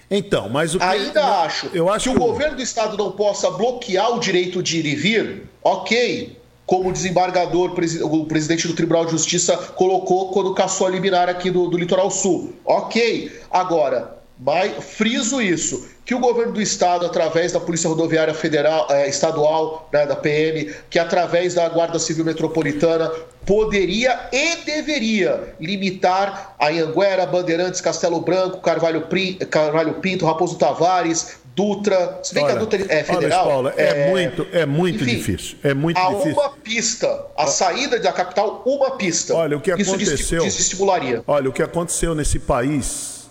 Então, 0.09 0.47
mas 0.49 0.75
o 0.75 0.77
que... 0.77 0.85
Ainda 0.85 1.41
acho, 1.41 1.71
eu 1.73 1.89
acho 1.89 2.11
que 2.11 2.15
o 2.15 2.19
governo 2.19 2.57
do 2.57 2.61
estado 2.61 2.95
não 2.95 3.11
possa 3.11 3.49
bloquear 3.49 4.15
o 4.15 4.19
direito 4.19 4.61
de 4.61 4.77
ir 4.77 4.85
e 4.85 4.95
vir, 4.95 5.49
ok 5.63 6.42
como 6.65 6.89
o 6.89 6.93
desembargador, 6.93 7.75
o 8.03 8.25
presidente 8.25 8.67
do 8.67 8.73
Tribunal 8.73 9.05
de 9.05 9.11
Justiça 9.11 9.57
colocou 9.57 10.31
quando 10.31 10.53
caçou 10.53 10.87
a 10.87 10.89
liminar 10.89 11.29
aqui 11.29 11.51
do, 11.51 11.67
do 11.67 11.77
Litoral 11.77 12.09
Sul. 12.09 12.53
Ok. 12.65 13.31
Agora, 13.51 14.17
mas 14.39 14.83
friso 14.83 15.41
isso, 15.41 15.87
que 16.05 16.15
o 16.15 16.19
governo 16.19 16.53
do 16.53 16.61
estado, 16.61 17.05
através 17.05 17.51
da 17.51 17.59
Polícia 17.59 17.89
Rodoviária 17.89 18.33
Federal, 18.33 18.87
é, 18.89 19.07
Estadual, 19.07 19.87
né, 19.91 20.05
da 20.05 20.15
PM, 20.15 20.73
que 20.89 20.99
através 20.99 21.53
da 21.53 21.69
Guarda 21.69 21.99
Civil 21.99 22.25
Metropolitana, 22.25 23.11
poderia 23.45 24.27
e 24.31 24.57
deveria 24.65 25.55
limitar 25.59 26.55
a 26.59 26.67
Anhanguera, 26.67 27.25
Bandeirantes, 27.25 27.81
Castelo 27.81 28.21
Branco, 28.21 28.59
Carvalho 28.59 29.93
Pinto, 30.01 30.25
Raposo 30.25 30.57
Tavares, 30.57 31.37
Dutra. 31.55 32.19
Se 32.23 32.33
bem 32.33 32.43
olha, 32.43 32.53
que 32.53 32.57
a 32.57 32.61
Dutra 32.61 32.85
é 32.89 33.03
federal. 33.03 33.47
Olha, 33.47 33.51
Paula, 33.51 33.73
é, 33.77 34.07
é, 34.07 34.09
muito, 34.09 34.47
é 34.51 34.65
muito 34.65 35.03
enfim, 35.03 35.15
difícil. 35.17 35.57
É 35.63 35.73
muito 35.73 35.97
a 35.97 36.09
difícil. 36.09 36.33
uma 36.33 36.49
pista, 36.49 37.25
a 37.37 37.47
saída 37.47 37.99
da 37.99 38.11
capital, 38.11 38.63
uma 38.65 38.91
pista. 38.97 39.35
Olha, 39.35 39.57
o 39.57 39.61
que 39.61 39.71
aconteceu. 39.71 40.39
Isso 40.39 40.57
desestimularia. 40.57 41.23
Olha, 41.27 41.49
o 41.49 41.53
que 41.53 41.61
aconteceu 41.61 42.15
nesse 42.15 42.39
país, 42.39 43.29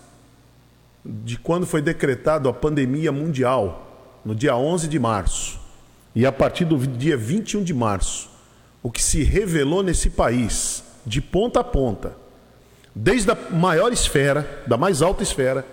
de 1.04 1.36
quando 1.36 1.66
foi 1.66 1.82
decretado 1.82 2.48
a 2.48 2.52
pandemia 2.52 3.10
mundial, 3.10 4.20
no 4.24 4.34
dia 4.34 4.56
11 4.56 4.86
de 4.86 4.98
março, 4.98 5.60
e 6.14 6.24
a 6.24 6.30
partir 6.30 6.64
do 6.64 6.76
dia 6.78 7.16
21 7.16 7.64
de 7.64 7.74
março, 7.74 8.30
o 8.82 8.90
que 8.90 9.02
se 9.02 9.22
revelou 9.22 9.82
nesse 9.82 10.10
país, 10.10 10.84
de 11.04 11.20
ponta 11.20 11.60
a 11.60 11.64
ponta, 11.64 12.16
desde 12.94 13.30
a 13.30 13.34
maior 13.50 13.92
esfera, 13.92 14.62
da 14.66 14.76
mais 14.76 15.02
alta 15.02 15.22
esfera, 15.22 15.64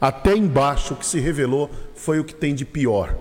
até 0.00 0.36
embaixo, 0.36 0.94
o 0.94 0.96
que 0.96 1.06
se 1.06 1.18
revelou 1.18 1.70
foi 1.94 2.20
o 2.20 2.24
que 2.24 2.34
tem 2.34 2.54
de 2.54 2.64
pior. 2.64 3.16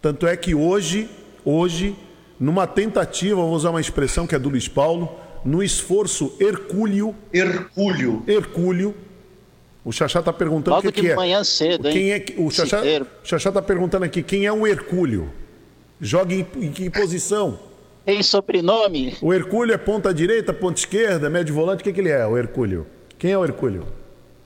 Tanto 0.00 0.26
é 0.26 0.36
que 0.36 0.54
hoje, 0.54 1.08
hoje, 1.44 1.96
numa 2.38 2.66
tentativa, 2.66 3.36
vou 3.36 3.52
usar 3.52 3.70
uma 3.70 3.80
expressão 3.80 4.26
que 4.26 4.34
é 4.34 4.38
do 4.38 4.48
Luiz 4.48 4.68
Paulo, 4.68 5.10
no 5.44 5.62
esforço 5.62 6.34
hercúleo. 6.40 7.14
Hercúleo. 7.32 8.22
Hercúleo. 8.26 8.94
O 9.84 9.92
Xaxá 9.92 10.18
está 10.18 10.32
perguntando 10.32 10.76
Logo 10.76 10.88
o 10.88 10.92
que, 10.92 11.00
que 11.00 11.10
é. 11.10 11.14
manhã 11.14 11.42
cedo, 11.42 11.88
quem 11.90 12.12
é 12.12 12.24
o 12.36 12.50
Xaxá 12.50 13.48
está 13.48 13.62
perguntando 13.62 14.04
aqui 14.04 14.22
quem 14.22 14.44
é 14.44 14.52
o 14.52 14.66
Hercúleo. 14.66 15.30
Joga 16.00 16.34
em, 16.34 16.46
em 16.56 16.70
que 16.70 16.90
posição? 16.90 17.58
Tem 18.04 18.22
sobrenome? 18.22 19.16
O 19.20 19.32
Hercúleo 19.32 19.74
é 19.74 19.78
ponta 19.78 20.12
direita, 20.12 20.52
ponta 20.52 20.78
esquerda, 20.78 21.28
médio 21.28 21.54
volante, 21.54 21.80
o 21.80 21.84
que, 21.84 21.92
que 21.92 22.00
ele 22.00 22.10
é, 22.10 22.26
o 22.26 22.36
Hercúleo? 22.36 22.86
Quem 23.18 23.32
é 23.32 23.38
o 23.38 23.44
Hercúleo? 23.44 23.86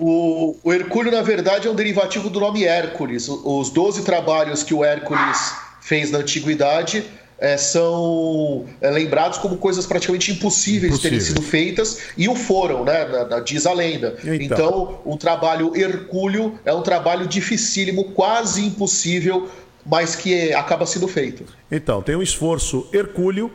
O, 0.05 0.57
o 0.65 0.73
Hercúleo, 0.73 1.13
na 1.13 1.23
verdade, 1.23 1.69
é 1.69 1.71
um 1.71 1.77
derivativo 1.77 2.29
do 2.29 2.41
nome 2.41 2.65
Hércules. 2.65 3.29
Os 3.29 3.71
12 3.71 4.03
trabalhos 4.03 4.65
que 4.65 4.75
o 4.75 4.85
Hércules 4.85 5.55
fez 5.81 6.11
na 6.11 6.19
antiguidade 6.19 7.05
é, 7.39 7.57
são 7.57 8.67
é, 8.81 8.91
lembrados 8.91 9.39
como 9.39 9.57
coisas 9.59 9.87
praticamente 9.87 10.33
impossíveis 10.33 10.95
de 10.95 11.01
terem 11.01 11.21
sido 11.21 11.41
feitas 11.41 12.11
e 12.19 12.29
o 12.29 12.35
foram, 12.35 12.85
né? 12.85 13.05
Na, 13.05 13.25
na, 13.27 13.41
diz 13.41 13.65
a 13.65 13.73
lenda. 13.73 14.17
Então. 14.25 14.35
então, 14.41 15.01
o 15.05 15.17
trabalho 15.17 15.73
Hercúleo 15.77 16.59
é 16.65 16.75
um 16.75 16.83
trabalho 16.83 17.29
dificílimo, 17.29 18.11
quase 18.11 18.67
impossível, 18.67 19.49
mas 19.87 20.17
que 20.17 20.53
acaba 20.53 20.85
sendo 20.85 21.07
feito. 21.07 21.45
Então, 21.71 22.03
tem 22.03 22.17
um 22.17 22.23
esforço 22.23 22.89
Hercúleo 22.93 23.53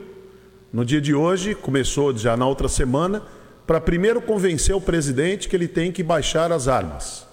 no 0.71 0.85
dia 0.85 1.01
de 1.01 1.13
hoje, 1.13 1.55
começou 1.55 2.15
já 2.17 2.37
na 2.37 2.47
outra 2.47 2.69
semana 2.69 3.23
para 3.67 3.81
primeiro 3.81 4.21
convencer 4.21 4.73
o 4.73 4.79
presidente 4.79 5.49
que 5.49 5.55
ele 5.55 5.67
tem 5.67 5.91
que 5.91 6.01
baixar 6.01 6.53
as 6.53 6.69
armas. 6.69 7.27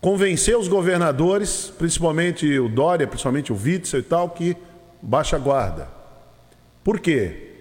Convencer 0.00 0.58
os 0.58 0.66
governadores, 0.66 1.72
principalmente 1.78 2.58
o 2.58 2.68
Dória, 2.68 3.06
principalmente 3.06 3.52
o 3.52 3.56
Witzel 3.56 4.00
e 4.00 4.02
tal, 4.02 4.30
que 4.30 4.56
baixa 5.00 5.36
a 5.36 5.38
guarda. 5.38 5.88
Por 6.82 6.98
quê? 6.98 7.52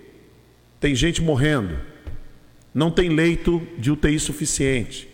Tem 0.79 0.95
gente 0.95 1.21
morrendo, 1.21 1.79
não 2.73 2.89
tem 2.89 3.09
leito 3.09 3.61
de 3.77 3.91
UTI 3.91 4.19
suficiente, 4.19 5.07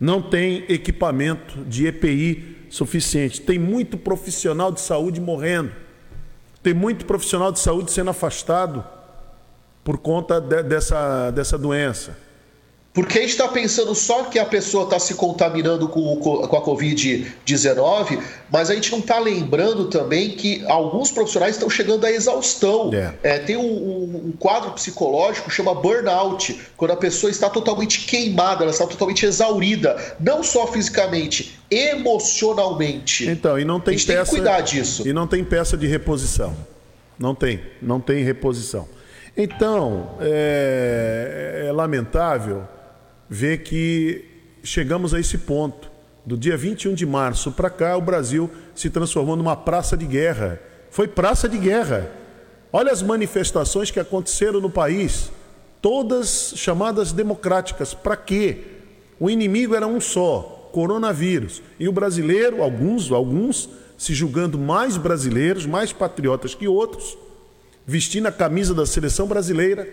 não 0.00 0.22
tem 0.22 0.64
equipamento 0.68 1.62
de 1.64 1.86
EPI 1.86 2.66
suficiente, 2.70 3.40
tem 3.42 3.58
muito 3.58 3.98
profissional 3.98 4.72
de 4.72 4.80
saúde 4.80 5.20
morrendo, 5.20 5.72
tem 6.62 6.72
muito 6.72 7.04
profissional 7.04 7.52
de 7.52 7.60
saúde 7.60 7.92
sendo 7.92 8.10
afastado 8.10 8.84
por 9.84 9.98
conta 9.98 10.40
de, 10.40 10.62
dessa, 10.62 11.30
dessa 11.30 11.58
doença. 11.58 12.24
Porque 12.94 13.18
a 13.18 13.22
gente 13.22 13.32
está 13.32 13.48
pensando 13.48 13.92
só 13.92 14.22
que 14.22 14.38
a 14.38 14.44
pessoa 14.44 14.84
está 14.84 15.00
se 15.00 15.16
contaminando 15.16 15.88
com, 15.88 16.16
com 16.16 16.56
a 16.56 16.62
Covid-19, 16.62 18.22
mas 18.48 18.70
a 18.70 18.74
gente 18.76 18.92
não 18.92 19.00
está 19.00 19.18
lembrando 19.18 19.86
também 19.86 20.30
que 20.30 20.64
alguns 20.66 21.10
profissionais 21.10 21.56
estão 21.56 21.68
chegando 21.68 22.04
à 22.06 22.12
exaustão. 22.12 22.92
É. 22.94 23.14
É, 23.24 23.38
tem 23.40 23.56
um, 23.56 24.28
um, 24.28 24.32
quadro 24.38 24.70
psicológico 24.70 25.48
que 25.48 25.54
chama 25.56 25.74
burnout, 25.74 26.56
quando 26.76 26.92
a 26.92 26.96
pessoa 26.96 27.32
está 27.32 27.50
totalmente 27.50 28.06
queimada, 28.06 28.62
ela 28.62 28.70
está 28.70 28.86
totalmente 28.86 29.26
exaurida, 29.26 29.96
não 30.20 30.44
só 30.44 30.64
fisicamente, 30.68 31.58
emocionalmente. 31.68 33.28
Então, 33.28 33.58
e 33.58 33.64
não 33.64 33.80
tem 33.80 33.96
a 33.96 33.98
gente 33.98 34.06
peça, 34.06 34.18
tem 34.18 34.24
que 34.24 34.30
cuidar 34.30 34.60
disso. 34.60 35.08
E 35.08 35.12
não 35.12 35.26
tem 35.26 35.42
peça 35.42 35.76
de 35.76 35.88
reposição. 35.88 36.54
Não 37.18 37.34
tem, 37.34 37.60
não 37.82 37.98
tem 37.98 38.22
reposição. 38.22 38.88
Então, 39.36 40.16
é, 40.20 41.64
é 41.66 41.72
lamentável 41.72 42.68
ver 43.28 43.58
que 43.58 44.24
chegamos 44.62 45.12
a 45.12 45.20
esse 45.20 45.38
ponto. 45.38 45.90
Do 46.24 46.38
dia 46.38 46.56
21 46.56 46.94
de 46.94 47.04
março 47.04 47.52
para 47.52 47.68
cá, 47.68 47.96
o 47.96 48.00
Brasil 48.00 48.50
se 48.74 48.88
transformou 48.88 49.36
numa 49.36 49.56
praça 49.56 49.96
de 49.96 50.06
guerra. 50.06 50.60
Foi 50.90 51.06
praça 51.06 51.48
de 51.48 51.58
guerra. 51.58 52.10
Olha 52.72 52.92
as 52.92 53.02
manifestações 53.02 53.90
que 53.90 54.00
aconteceram 54.00 54.60
no 54.60 54.70
país, 54.70 55.30
todas 55.82 56.54
chamadas 56.56 57.12
democráticas. 57.12 57.92
Para 57.92 58.16
quê? 58.16 58.62
O 59.20 59.28
inimigo 59.28 59.74
era 59.74 59.86
um 59.86 60.00
só, 60.00 60.70
coronavírus. 60.72 61.62
E 61.78 61.88
o 61.88 61.92
brasileiro, 61.92 62.62
alguns, 62.62 63.12
alguns 63.12 63.68
se 63.98 64.14
julgando 64.14 64.58
mais 64.58 64.96
brasileiros, 64.96 65.66
mais 65.66 65.92
patriotas 65.92 66.54
que 66.54 66.66
outros, 66.66 67.16
vestindo 67.86 68.26
a 68.26 68.32
camisa 68.32 68.74
da 68.74 68.86
seleção 68.86 69.26
brasileira. 69.26 69.86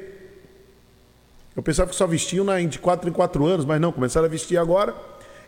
Eu 1.56 1.62
pensava 1.62 1.89
que 1.89 1.95
só 1.95 2.08
vestiam 2.08 2.45
de 2.67 2.80
quatro 2.80 3.10
em 3.10 3.13
quatro 3.13 3.45
anos, 3.45 3.65
mas 3.65 3.80
não, 3.82 3.91
começaram 3.91 4.25
a 4.25 4.30
vestir 4.30 4.58
agora. 4.58 4.95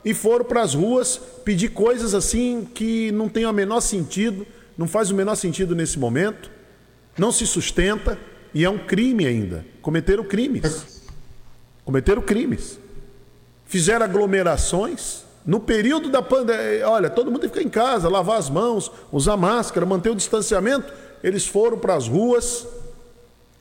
E 0.04 0.14
foram 0.14 0.44
para 0.44 0.62
as 0.62 0.74
ruas 0.74 1.18
pedir 1.46 1.70
coisas 1.70 2.14
assim 2.14 2.68
que 2.74 3.12
não 3.14 3.30
tem 3.30 3.46
o 3.46 3.54
menor 3.54 3.80
sentido, 3.80 4.46
não 4.78 4.88
faz 4.88 5.10
o 5.10 5.16
menor 5.16 5.36
sentido 5.36 5.74
nesse 5.74 5.98
momento, 5.98 6.52
não 7.18 7.32
se 7.32 7.48
sustenta 7.48 8.18
e 8.54 8.66
é 8.66 8.70
um 8.70 8.78
crime 8.78 9.26
ainda. 9.26 9.66
Cometeram 9.82 10.26
crimes. 10.26 11.02
Cometeram 11.86 12.22
crimes. 12.22 12.78
Fizeram 13.66 14.06
aglomerações. 14.06 15.24
No 15.46 15.60
período 15.60 16.10
da 16.10 16.22
pandemia, 16.22 16.88
olha, 16.88 17.10
todo 17.10 17.32
mundo 17.32 17.42
tem 17.42 17.50
que 17.50 17.56
ficar 17.56 17.68
em 17.68 17.72
casa, 17.72 18.10
lavar 18.10 18.38
as 18.38 18.50
mãos, 18.50 18.92
usar 19.12 19.36
máscara, 19.36 19.86
manter 19.86 20.10
o 20.10 20.16
distanciamento 20.16 20.92
eles 21.24 21.48
foram 21.48 21.78
para 21.78 21.96
as 21.96 22.08
ruas 22.08 22.68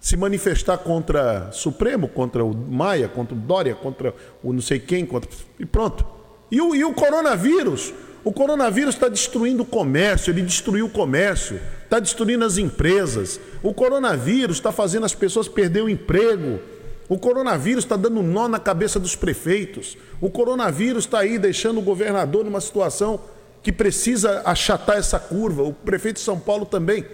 se 0.01 0.17
manifestar 0.17 0.79
contra 0.79 1.53
Supremo, 1.53 2.09
contra 2.09 2.45
o 2.45 2.53
Maia, 2.53 3.09
contra 3.09 3.37
o 3.37 3.39
Dória, 3.39 3.75
contra 3.75 4.13
o 4.43 4.53
não 4.53 4.61
sei 4.61 4.81
quem, 4.81 5.07
contra... 5.07 5.31
e 5.61 5.65
pronto. 5.65 6.05
E 6.51 6.61
o, 6.61 6.75
e 6.75 6.85
o 6.85 6.93
coronavírus? 6.93 7.95
O 8.25 8.33
coronavírus 8.33 8.95
está 8.95 9.09
destruindo 9.09 9.63
o 9.63 9.67
comércio, 9.67 10.33
ele 10.33 10.43
destruiu 10.43 10.87
o 10.87 10.91
comércio, 10.91 11.61
está 11.85 12.01
destruindo 12.01 12.45
as 12.45 12.59
empresas. 12.59 13.39
O 13.63 13.73
coronavírus 13.73 14.57
está 14.57 14.73
fazendo 14.73 15.07
as 15.07 15.15
pessoas 15.15 15.47
perder 15.47 15.83
o 15.83 15.89
emprego. 15.89 16.61
O 17.09 17.19
coronavírus 17.19 17.85
está 17.85 17.97
dando 17.97 18.23
nó 18.23 18.49
na 18.49 18.59
cabeça 18.59 18.99
dos 18.99 19.15
prefeitos. 19.15 19.97
O 20.21 20.31
coronavírus 20.31 21.05
está 21.05 21.21
aí 21.21 21.39
deixando 21.39 21.79
o 21.79 21.83
governador 21.83 22.45
numa 22.45 22.61
situação 22.61 23.21
que 23.63 23.73
precisa 23.73 24.43
achatar 24.45 24.97
essa 24.97 25.19
curva. 25.19 25.63
O 25.63 25.73
prefeito 25.73 26.17
de 26.17 26.23
São 26.23 26.39
Paulo 26.39 26.67
também. 26.67 27.05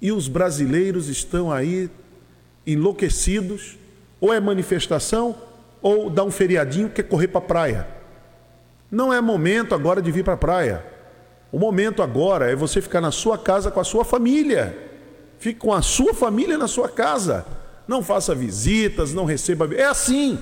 E 0.00 0.12
os 0.12 0.28
brasileiros 0.28 1.08
estão 1.08 1.50
aí 1.50 1.90
enlouquecidos, 2.66 3.78
ou 4.20 4.32
é 4.32 4.40
manifestação, 4.40 5.34
ou 5.80 6.10
dá 6.10 6.24
um 6.24 6.30
feriadinho 6.30 6.90
que 6.90 7.02
correr 7.02 7.28
para 7.28 7.38
a 7.38 7.44
praia. 7.44 7.88
Não 8.90 9.12
é 9.12 9.20
momento 9.20 9.74
agora 9.74 10.00
de 10.02 10.10
vir 10.10 10.24
para 10.24 10.34
a 10.34 10.38
praia. 10.38 10.84
O 11.50 11.58
momento 11.58 12.02
agora 12.02 12.50
é 12.50 12.56
você 12.56 12.80
ficar 12.80 13.00
na 13.00 13.10
sua 13.10 13.38
casa 13.38 13.70
com 13.70 13.80
a 13.80 13.84
sua 13.84 14.04
família. 14.04 14.76
Fique 15.38 15.58
com 15.58 15.72
a 15.72 15.82
sua 15.82 16.12
família 16.12 16.58
na 16.58 16.68
sua 16.68 16.88
casa. 16.88 17.46
Não 17.86 18.02
faça 18.02 18.34
visitas, 18.34 19.12
não 19.12 19.24
receba. 19.24 19.72
É 19.74 19.84
assim. 19.84 20.38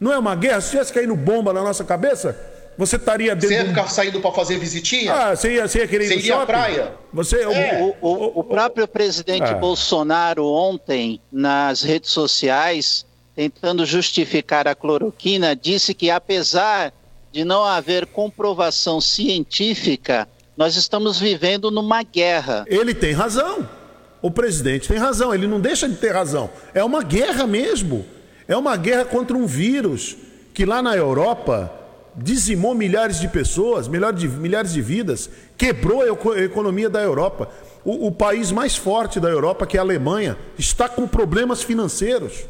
Não 0.00 0.12
é 0.12 0.18
uma 0.18 0.34
guerra? 0.34 0.60
Se 0.60 0.70
tivesse 0.70 0.92
caindo 0.92 1.14
bomba 1.14 1.52
na 1.52 1.62
nossa 1.62 1.84
cabeça, 1.84 2.38
você 2.76 2.96
estaria 2.96 3.34
dentro. 3.34 3.48
Você 3.48 3.62
ia 3.62 3.68
ficar 3.68 3.88
saindo 3.88 4.20
para 4.20 4.32
fazer 4.32 4.58
visitinha? 4.58 5.12
Ah, 5.12 5.36
você 5.36 5.54
ia, 5.54 5.68
você 5.68 5.78
ia 5.78 5.88
querer 5.88 6.04
ir 6.04 6.20
você 6.20 6.28
ia 6.28 6.42
à 6.42 6.46
praia? 6.46 6.92
Você, 7.12 7.42
é. 7.42 7.94
o, 8.00 8.06
o, 8.06 8.40
o, 8.40 8.44
próprio 8.44 8.88
presidente 8.88 9.44
ah. 9.44 9.54
Bolsonaro, 9.54 10.46
ontem, 10.46 11.20
nas 11.30 11.82
redes 11.82 12.10
sociais, 12.10 13.06
tentando 13.34 13.86
justificar 13.86 14.66
a 14.66 14.74
cloroquina, 14.74 15.54
disse 15.54 15.94
que 15.94 16.10
apesar 16.10 16.92
de 17.32 17.44
não 17.44 17.64
haver 17.64 18.06
comprovação 18.06 19.00
científica, 19.00 20.28
nós 20.56 20.76
estamos 20.76 21.18
vivendo 21.18 21.70
numa 21.70 22.02
guerra. 22.02 22.64
Ele 22.66 22.94
tem 22.94 23.12
razão. 23.12 23.68
O 24.22 24.30
presidente 24.30 24.88
tem 24.88 24.96
razão, 24.96 25.34
ele 25.34 25.46
não 25.46 25.60
deixa 25.60 25.88
de 25.88 25.96
ter 25.96 26.12
razão. 26.12 26.48
É 26.72 26.82
uma 26.82 27.02
guerra 27.02 27.46
mesmo. 27.46 28.06
É 28.48 28.56
uma 28.56 28.76
guerra 28.76 29.04
contra 29.04 29.36
um 29.36 29.46
vírus 29.46 30.16
que 30.54 30.64
lá 30.64 30.80
na 30.80 30.96
Europa 30.96 31.83
dizimou 32.16 32.74
milhares 32.74 33.20
de 33.20 33.28
pessoas, 33.28 33.88
milhares 33.88 34.20
de, 34.20 34.28
milhares 34.28 34.72
de 34.72 34.80
vidas, 34.80 35.28
quebrou 35.56 36.02
a 36.02 36.40
economia 36.40 36.88
da 36.88 37.00
Europa. 37.00 37.48
O, 37.84 38.06
o 38.08 38.12
país 38.12 38.50
mais 38.52 38.76
forte 38.76 39.20
da 39.20 39.28
Europa, 39.28 39.66
que 39.66 39.76
é 39.76 39.80
a 39.80 39.82
Alemanha, 39.82 40.38
está 40.58 40.88
com 40.88 41.06
problemas 41.06 41.62
financeiros. 41.62 42.44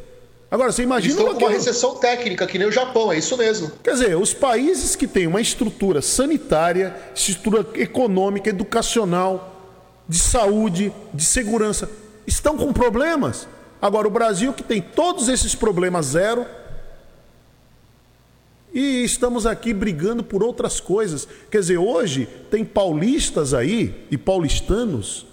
Agora, 0.50 0.70
você 0.70 0.83
imagina. 0.83 1.14
Estão 1.14 1.35
com 1.35 1.44
uma 1.44 1.50
recessão 1.50 1.96
técnica, 1.96 2.46
que 2.46 2.59
nem 2.59 2.68
o 2.68 2.72
Japão, 2.72 3.12
é 3.12 3.18
isso 3.18 3.37
mesmo. 3.37 3.72
Quer 3.83 3.92
dizer, 3.92 4.16
os 4.16 4.33
países 4.33 4.94
que 4.94 5.07
têm 5.07 5.27
uma 5.27 5.40
estrutura 5.40 6.00
sanitária, 6.00 6.94
estrutura 7.14 7.66
econômica, 7.74 8.50
educacional, 8.50 9.53
de 10.09 10.18
saúde, 10.18 10.92
de 11.12 11.24
segurança, 11.24 11.90
estão 12.27 12.57
com 12.57 12.72
problemas. 12.72 13.48
Agora, 13.83 14.07
o 14.07 14.11
Brasil, 14.11 14.53
que 14.53 14.62
tem 14.62 14.81
todos 14.81 15.29
esses 15.29 15.55
problemas 15.55 16.07
zero, 16.07 16.46
e 18.74 19.04
estamos 19.04 19.46
aqui 19.46 19.72
brigando 19.72 20.24
por 20.24 20.42
outras 20.42 20.80
coisas. 20.80 21.28
Quer 21.48 21.60
dizer, 21.60 21.78
hoje 21.78 22.28
tem 22.50 22.64
paulistas 22.64 23.54
aí 23.54 24.04
e 24.10 24.18
paulistanos 24.18 25.26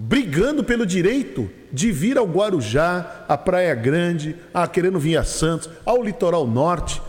brigando 0.00 0.62
pelo 0.62 0.86
direito 0.86 1.50
de 1.72 1.90
vir 1.90 2.16
ao 2.16 2.24
Guarujá, 2.24 3.24
à 3.28 3.36
Praia 3.36 3.74
Grande, 3.74 4.36
a 4.54 4.68
querendo 4.68 5.00
vir 5.00 5.16
a 5.16 5.24
Santos, 5.24 5.68
ao 5.84 6.00
litoral 6.00 6.46
norte. 6.46 7.02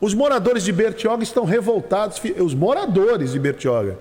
Os 0.00 0.14
moradores 0.14 0.64
de 0.64 0.72
Bertioga 0.72 1.22
estão 1.22 1.44
revoltados, 1.44 2.20
os 2.38 2.54
moradores 2.54 3.32
de 3.32 3.38
Bertioga 3.38 3.98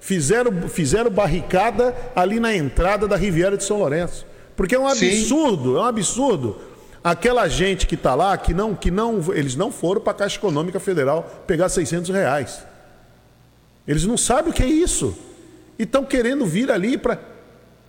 fizeram, 0.00 0.68
fizeram 0.68 1.10
barricada 1.10 1.94
ali 2.16 2.40
na 2.40 2.54
entrada 2.54 3.06
da 3.06 3.16
Riviera 3.16 3.58
de 3.58 3.64
São 3.64 3.78
Lourenço. 3.78 4.26
Porque 4.56 4.74
é 4.74 4.78
um 4.78 4.88
absurdo, 4.88 5.72
Sim. 5.72 5.76
é 5.76 5.80
um 5.80 5.84
absurdo 5.84 6.56
Aquela 7.04 7.48
gente 7.48 7.86
que 7.86 7.96
está 7.96 8.14
lá, 8.14 8.36
que 8.36 8.54
não, 8.54 8.76
que 8.76 8.90
não, 8.90 9.20
eles 9.34 9.56
não 9.56 9.72
foram 9.72 10.00
para 10.00 10.12
a 10.12 10.14
Caixa 10.14 10.36
Econômica 10.36 10.78
Federal 10.78 11.42
pegar 11.46 11.68
600 11.68 12.10
reais. 12.10 12.64
Eles 13.88 14.04
não 14.04 14.16
sabem 14.16 14.52
o 14.52 14.54
que 14.54 14.62
é 14.62 14.66
isso. 14.66 15.16
E 15.76 15.82
estão 15.82 16.04
querendo 16.04 16.46
vir 16.46 16.70
ali 16.70 16.96
para 16.96 17.18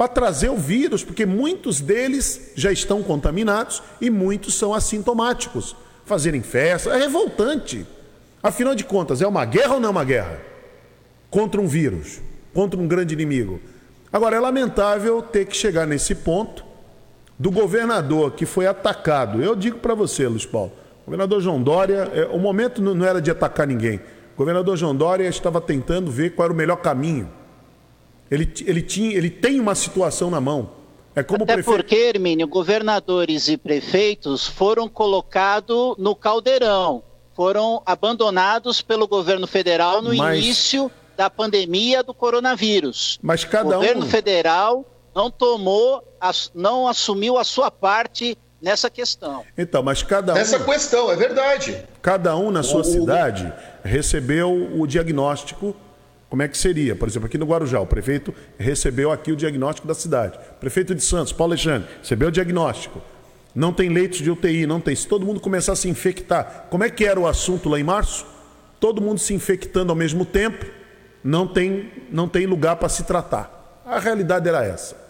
trazer 0.08 0.50
o 0.50 0.58
vírus, 0.58 1.04
porque 1.04 1.28
muitos 1.28 1.80
deles 1.80 2.52
já 2.56 2.72
estão 2.72 3.04
contaminados 3.04 3.84
e 4.02 4.10
muitos 4.10 4.56
são 4.56 4.74
assintomáticos. 4.74 5.76
Fazerem 6.06 6.42
festa 6.42 6.90
é 6.90 6.98
revoltante. 6.98 7.86
Afinal 8.42 8.74
de 8.74 8.84
contas, 8.84 9.22
é 9.22 9.28
uma 9.28 9.46
guerra 9.46 9.76
ou 9.76 9.80
não 9.80 9.90
é 9.90 9.92
uma 9.92 10.04
guerra? 10.04 10.42
Contra 11.30 11.62
um 11.62 11.68
vírus, 11.68 12.20
contra 12.52 12.80
um 12.80 12.88
grande 12.88 13.14
inimigo. 13.14 13.62
Agora, 14.12 14.36
é 14.36 14.40
lamentável 14.40 15.22
ter 15.22 15.46
que 15.46 15.56
chegar 15.56 15.86
nesse 15.86 16.16
ponto 16.16 16.73
do 17.38 17.52
governador 17.52 18.32
que 18.32 18.46
foi 18.46 18.68
atacado. 18.68 19.42
Eu 19.42 19.56
digo 19.56 19.80
para 19.80 19.94
você, 19.94 20.28
Luiz 20.28 20.46
Paulo, 20.46 20.72
o 21.02 21.06
governador 21.06 21.42
João 21.42 21.62
Dória, 21.62 22.10
é, 22.14 22.26
o 22.26 22.40
momento 22.40 22.82
não 22.82 23.06
era 23.06 23.22
de 23.22 23.30
atacar 23.32 23.68
ninguém. 23.68 23.98
O 24.36 24.38
governador 24.38 24.78
João 24.78 24.96
Dória 24.96 25.28
estava 25.28 25.62
tentando 25.62 26.10
ver 26.10 26.36
qual 26.36 26.46
era 26.46 26.54
o 26.54 26.58
melhor 26.58 26.78
caminho. 26.78 27.30
Ele, 28.32 28.52
ele, 28.66 28.82
tinha, 28.82 29.16
ele 29.16 29.30
tem 29.30 29.60
uma 29.60 29.76
situação 29.76 30.32
na 30.32 30.42
mão. 30.42 30.72
É 31.16 31.22
como 31.22 31.44
Até 31.44 31.54
prefeito... 31.54 31.78
porque, 31.78 31.96
Hermínio, 31.96 32.48
governadores 32.48 33.48
e 33.48 33.58
prefeitos 33.58 34.48
foram 34.48 34.90
colocados 34.90 35.96
no 36.00 36.16
caldeirão, 36.16 37.04
foram 37.36 37.84
abandonados 37.86 38.82
pelo 38.82 39.08
governo 39.08 39.46
federal 39.46 40.02
no 40.02 40.16
Mas... 40.16 40.40
início 40.40 40.90
da 41.16 41.30
pandemia 41.30 42.02
do 42.02 42.14
coronavírus. 42.14 43.20
Mas 43.22 43.44
cada 43.44 43.70
o 43.70 43.74
governo 43.74 44.06
um... 44.06 44.10
federal 44.10 44.84
não 45.16 45.30
tomou, 45.30 46.04
não 46.54 46.88
assumiu 46.88 47.38
a 47.38 47.44
sua 47.44 47.70
parte 47.70 48.38
nessa 48.64 48.90
questão. 48.90 49.44
Então, 49.58 49.84
mas 49.84 50.02
cada 50.02 50.32
um. 50.32 50.36
Nessa 50.36 50.60
questão, 50.60 51.12
é 51.12 51.16
verdade. 51.18 51.84
Cada 52.02 52.36
um 52.38 52.50
na 52.50 52.64
sua 52.64 52.82
o... 52.82 52.84
cidade 52.84 53.52
recebeu 53.84 54.80
o 54.80 54.88
diagnóstico. 54.88 55.76
Como 56.30 56.42
é 56.42 56.48
que 56.48 56.58
seria? 56.58 56.96
Por 56.96 57.08
exemplo, 57.08 57.28
aqui 57.28 57.38
no 57.38 57.46
Guarujá, 57.46 57.80
o 57.80 57.86
prefeito 57.86 58.34
recebeu 58.58 59.12
aqui 59.12 59.32
o 59.32 59.36
diagnóstico 59.36 59.88
da 59.88 59.94
cidade. 59.94 60.40
Prefeito 60.60 60.96
de 60.96 61.04
Santos, 61.04 61.34
Paulo 61.34 61.54
Alexandre, 61.54 61.88
recebeu 62.00 62.30
o 62.30 62.32
diagnóstico. 62.32 63.02
Não 63.54 63.72
tem 63.72 63.90
leitos 63.90 64.20
de 64.20 64.32
UTI, 64.32 64.66
não 64.66 64.82
tem. 64.82 64.96
Se 64.96 65.08
todo 65.08 65.26
mundo 65.26 65.40
começar 65.40 65.74
a 65.74 65.76
se 65.76 65.88
infectar, 65.88 66.68
como 66.72 66.84
é 66.84 66.90
que 66.90 67.06
era 67.06 67.20
o 67.20 67.28
assunto 67.28 67.70
lá 67.70 67.80
em 67.80 67.84
março? 67.84 68.26
Todo 68.80 69.02
mundo 69.02 69.20
se 69.20 69.34
infectando 69.34 69.92
ao 69.92 69.96
mesmo 69.96 70.26
tempo, 70.26 70.66
não 71.24 71.46
tem, 71.48 71.92
não 72.10 72.28
tem 72.28 72.48
lugar 72.48 72.78
para 72.78 72.90
se 72.90 73.04
tratar. 73.04 73.82
A 73.86 74.00
realidade 74.00 74.50
era 74.50 74.66
essa. 74.66 75.03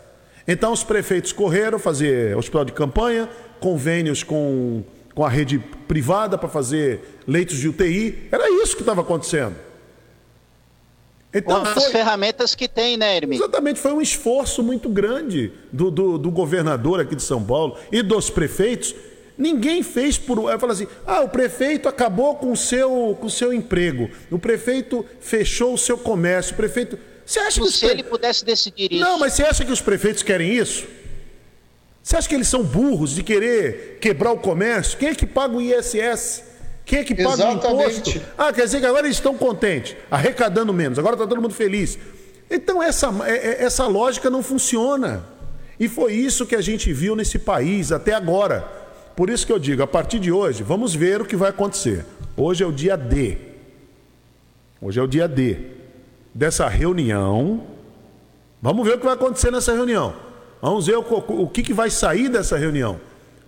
Então 0.48 0.74
os 0.74 0.84
prefeitos 0.84 1.32
correram 1.32 1.80
fazer 1.80 2.36
hospital 2.36 2.66
de 2.66 2.74
campanha, 2.74 3.30
convênios 3.60 4.24
com, 4.24 4.84
com 5.16 5.26
a 5.26 5.30
rede 5.30 5.60
privada 5.88 6.38
para 6.38 6.50
fazer 6.50 7.22
leitos 7.28 7.58
de 7.58 7.70
UTI. 7.70 8.28
Era 8.32 8.50
isso 8.62 8.76
que 8.76 8.82
estava 8.82 9.02
acontecendo. 9.02 9.56
Então, 11.34 11.64
as 11.64 11.86
ferramentas 11.86 12.54
que 12.54 12.68
tem, 12.68 12.96
né, 12.96 13.18
Hermínio? 13.18 13.44
Exatamente, 13.44 13.80
foi 13.80 13.92
um 13.92 14.02
esforço 14.02 14.62
muito 14.62 14.88
grande 14.88 15.52
do, 15.72 15.90
do, 15.90 16.18
do, 16.20 16.30
governador 16.30 17.00
aqui 17.00 17.16
de 17.16 17.24
São 17.24 17.44
Paulo 17.44 17.76
e 17.92 18.04
dos 18.04 18.30
prefeitos. 18.30 18.94
Ninguém 19.36 19.82
fez 19.82 20.16
por. 20.16 20.38
Eu 20.52 20.60
falo 20.60 20.74
assim: 20.74 20.88
ah, 21.08 21.22
o 21.22 21.30
prefeito 21.30 21.90
acabou 21.90 22.36
com 22.36 22.52
o 22.52 22.58
seu, 22.58 23.18
com 23.20 23.26
o 23.26 23.32
seu 23.32 23.52
emprego, 23.52 24.12
o 24.30 24.38
prefeito 24.38 25.04
fechou 25.20 25.74
o 25.74 25.78
seu 25.78 25.98
comércio, 25.98 26.54
o 26.54 26.58
prefeito. 26.58 27.00
Você 27.26 27.40
acha 27.40 27.62
que 27.62 27.72
se 27.72 27.80
pre... 27.80 27.90
ele 27.90 28.04
pudesse 28.04 28.44
decidir 28.44 28.92
isso. 28.92 29.02
Não, 29.02 29.18
mas 29.18 29.34
você 29.34 29.44
acha 29.44 29.64
que 29.64 29.72
os 29.72 29.82
prefeitos 29.82 30.24
querem 30.24 30.54
isso? 30.54 30.86
Você 32.02 32.18
acha 32.18 32.28
que 32.28 32.36
eles 32.36 32.48
são 32.48 32.64
burros 32.64 33.16
de 33.16 33.24
querer 33.24 33.98
quebrar 34.02 34.32
o 34.34 34.38
comércio? 34.38 34.98
Quem 34.98 35.10
é 35.10 35.16
que 35.16 35.26
paga 35.26 35.56
o 35.56 35.62
ISS? 35.62 36.44
Quem 36.86 37.00
é 37.00 37.04
que 37.04 37.16
paga 37.16 37.36
Exatamente. 37.36 37.66
o 37.66 38.12
imposto? 38.12 38.22
Ah, 38.38 38.52
quer 38.52 38.66
dizer 38.66 38.82
que 38.82 38.86
agora 38.86 39.08
eles 39.08 39.16
estão 39.16 39.38
contentes, 39.38 39.96
arrecadando 40.12 40.74
menos, 40.74 41.00
agora 41.00 41.16
está 41.16 41.26
todo 41.26 41.42
mundo 41.42 41.54
feliz. 41.54 41.98
Então 42.52 42.84
essa, 42.84 43.10
é, 43.26 43.32
é, 43.32 43.64
essa 43.64 43.88
lógica 43.88 44.30
não 44.30 44.44
funciona. 44.44 45.26
E 45.80 45.88
foi 45.88 46.14
isso 46.14 46.46
que 46.46 46.56
a 46.56 46.62
gente 46.62 46.92
viu 46.92 47.16
nesse 47.16 47.40
país 47.40 47.94
até 47.94 48.14
agora. 48.14 48.62
Por 49.16 49.30
isso 49.30 49.46
que 49.48 49.54
eu 49.54 49.60
digo, 49.60 49.82
a 49.82 49.88
partir 49.88 50.20
de 50.20 50.32
hoje, 50.32 50.62
vamos 50.62 50.94
ver 50.94 51.22
o 51.22 51.26
que 51.26 51.38
vai 51.38 51.52
acontecer. 51.52 52.06
Hoje 52.36 52.64
é 52.64 52.68
o 52.68 52.72
dia 52.72 52.98
D. 52.98 53.38
Hoje 54.82 55.00
é 55.00 55.04
o 55.04 55.08
dia 55.08 55.28
D 55.28 55.83
dessa 56.34 56.68
reunião. 56.68 57.64
Vamos 58.62 58.88
ver 58.88 58.96
o 58.96 58.98
que 58.98 59.06
vai 59.06 59.14
acontecer 59.14 59.52
nessa 59.52 59.74
reunião. 59.74 60.14
Vamos 60.62 60.88
ver 60.88 60.98
o, 60.98 61.02
o, 61.02 61.48
que, 61.48 61.62
que 61.62 61.74
vai 61.74 61.90
sair 61.90 62.30
dessa 62.30 62.58
reunião. 62.58 63.00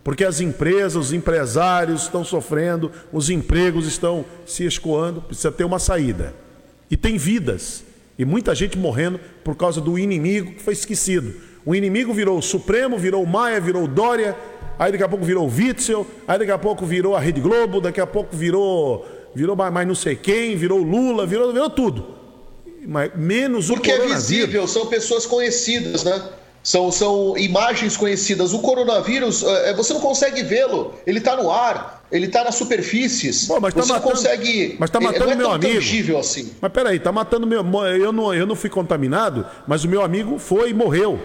Porque 0.04 0.24
as 0.24 0.40
empresas, 0.40 0.96
os 0.96 1.14
empresários 1.14 2.04
estão 2.04 2.24
sofrendo, 2.24 2.92
os 3.12 3.30
empregos 3.30 3.88
estão 3.88 4.24
se 4.46 4.66
escoando, 4.66 5.22
precisa 5.22 5.52
ter 5.52 5.64
uma 5.64 5.80
saída. 5.80 6.34
E 6.92 6.98
tem 6.98 7.18
vidas. 7.18 7.84
E 8.20 8.24
muita 8.24 8.54
gente 8.54 8.78
morrendo 8.78 9.20
por 9.44 9.56
causa 9.56 9.82
do 9.82 9.98
inimigo 9.98 10.52
que 10.52 10.62
foi 10.62 10.74
esquecido. 10.74 11.34
O 11.66 11.74
inimigo 11.74 12.14
virou 12.14 12.38
o 12.38 12.42
Supremo, 12.42 12.98
virou 12.98 13.24
o 13.24 13.28
Maia, 13.28 13.60
virou 13.60 13.86
o 13.86 13.88
Dória, 13.88 14.38
aí 14.78 14.92
daqui 14.92 15.04
a 15.04 15.10
pouco 15.10 15.26
virou 15.26 15.48
o 15.48 15.52
Witzel, 15.52 16.06
aí 16.28 16.38
daqui 16.38 16.52
a 16.52 16.60
pouco 16.60 16.86
virou 16.86 17.16
a 17.16 17.20
Rede 17.20 17.42
Globo, 17.42 17.82
daqui 17.82 18.00
a 18.00 18.06
pouco 18.06 18.36
virou, 18.38 19.06
virou 19.34 19.56
mais 19.56 19.88
não 19.88 19.96
sei 19.96 20.16
quem, 20.16 20.56
virou 20.56 20.78
Lula, 20.78 21.26
virou, 21.26 21.52
virou 21.52 21.70
tudo 21.70 22.15
menos 23.16 23.68
Porque 23.68 23.92
o 23.92 23.96
Porque 23.96 24.12
é 24.12 24.16
visível, 24.16 24.68
são 24.68 24.86
pessoas 24.88 25.26
conhecidas, 25.26 26.04
né? 26.04 26.22
São, 26.66 26.92
são 26.92 27.38
imagens 27.38 27.96
conhecidas. 27.96 28.52
O 28.52 28.60
coronavírus, 28.60 29.44
é, 29.44 29.70
é, 29.70 29.74
você 29.76 29.94
não 29.94 30.02
consegue 30.02 30.42
vê-lo. 30.42 30.96
Ele 31.06 31.20
está 31.20 31.36
no 31.36 31.52
ar, 31.52 32.04
ele 32.12 32.26
está 32.26 32.44
nas 32.44 32.56
superfícies. 32.56 33.46
Pô, 33.46 33.60
mas 33.60 33.72
tá 33.72 33.84
você 33.84 33.94
matando, 33.94 34.12
consegue. 34.12 34.76
Mas 34.80 34.90
está 34.90 35.00
matando 35.00 35.32
é, 35.32 35.36
meu 35.36 35.52
amigo. 35.52 36.18
assim. 36.18 36.54
Mas 36.60 36.72
peraí, 36.72 36.98
está 36.98 37.12
matando 37.12 37.46
meu. 37.46 37.64
Eu 37.96 38.12
não, 38.12 38.34
eu 38.34 38.48
não 38.48 38.56
fui 38.56 38.72
contaminado, 38.72 39.46
mas 39.68 39.84
o 39.84 39.88
meu 39.88 40.02
amigo 40.02 40.40
foi 40.40 40.72
e 40.72 40.74
morreu. 40.74 41.20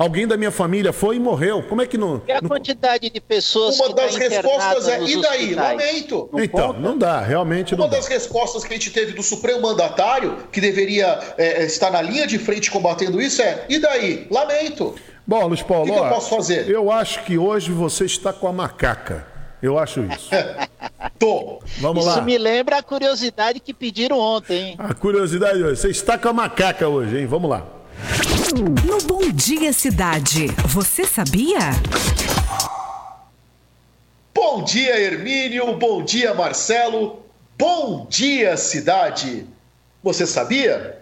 Alguém 0.00 0.26
da 0.26 0.34
minha 0.34 0.50
família 0.50 0.94
foi 0.94 1.16
e 1.16 1.20
morreu. 1.20 1.62
Como 1.62 1.82
é 1.82 1.86
que 1.86 1.98
não. 1.98 2.22
E 2.26 2.32
a 2.32 2.40
não... 2.40 2.48
quantidade 2.48 3.10
de 3.10 3.20
pessoas 3.20 3.78
Uma 3.78 3.92
das 3.92 4.14
tá 4.14 4.18
respostas 4.18 4.88
é: 4.88 5.02
e 5.02 5.20
daí? 5.20 5.54
Lamento. 5.54 6.26
Não 6.32 6.42
então, 6.42 6.68
conta? 6.68 6.80
não 6.80 6.96
dá, 6.96 7.20
realmente 7.20 7.74
Uma 7.74 7.80
não. 7.80 7.84
Uma 7.84 7.96
das 7.96 8.08
dá. 8.08 8.14
respostas 8.14 8.64
que 8.64 8.72
a 8.72 8.76
gente 8.78 8.90
teve 8.90 9.12
do 9.12 9.22
Supremo 9.22 9.60
Mandatário, 9.60 10.38
que 10.50 10.58
deveria 10.58 11.18
é, 11.36 11.62
é, 11.62 11.64
estar 11.66 11.90
na 11.90 12.00
linha 12.00 12.26
de 12.26 12.38
frente 12.38 12.70
combatendo 12.70 13.20
isso, 13.20 13.42
é: 13.42 13.66
e 13.68 13.78
daí? 13.78 14.26
Lamento. 14.30 14.94
Bom, 15.26 15.46
Luiz 15.48 15.62
Paulo, 15.62 15.84
o 15.84 15.86
que, 15.86 15.92
que 15.92 15.98
eu 15.98 16.08
posso 16.08 16.30
fazer? 16.30 16.66
Eu 16.70 16.90
acho 16.90 17.22
que 17.24 17.36
hoje 17.36 17.70
você 17.70 18.06
está 18.06 18.32
com 18.32 18.48
a 18.48 18.52
macaca. 18.54 19.26
Eu 19.62 19.78
acho 19.78 20.00
isso. 20.04 20.30
Tô. 21.20 21.60
Vamos 21.78 22.04
isso 22.04 22.08
lá. 22.08 22.16
Isso 22.16 22.24
me 22.24 22.38
lembra 22.38 22.78
a 22.78 22.82
curiosidade 22.82 23.60
que 23.60 23.74
pediram 23.74 24.18
ontem, 24.18 24.70
hein? 24.70 24.76
A 24.78 24.94
curiosidade 24.94 25.62
hoje. 25.62 25.78
Você 25.78 25.90
está 25.90 26.16
com 26.16 26.30
a 26.30 26.32
macaca 26.32 26.88
hoje, 26.88 27.18
hein? 27.18 27.26
Vamos 27.26 27.50
lá. 27.50 27.66
No 28.52 28.98
Bom 29.06 29.30
Dia 29.30 29.72
Cidade, 29.72 30.48
você 30.66 31.04
sabia? 31.04 31.58
Bom 34.34 34.64
dia, 34.64 34.98
Hermínio. 34.98 35.76
Bom 35.78 36.02
dia, 36.04 36.34
Marcelo. 36.34 37.22
Bom 37.56 38.08
dia, 38.10 38.56
cidade. 38.56 39.46
Você 40.02 40.26
sabia? 40.26 41.00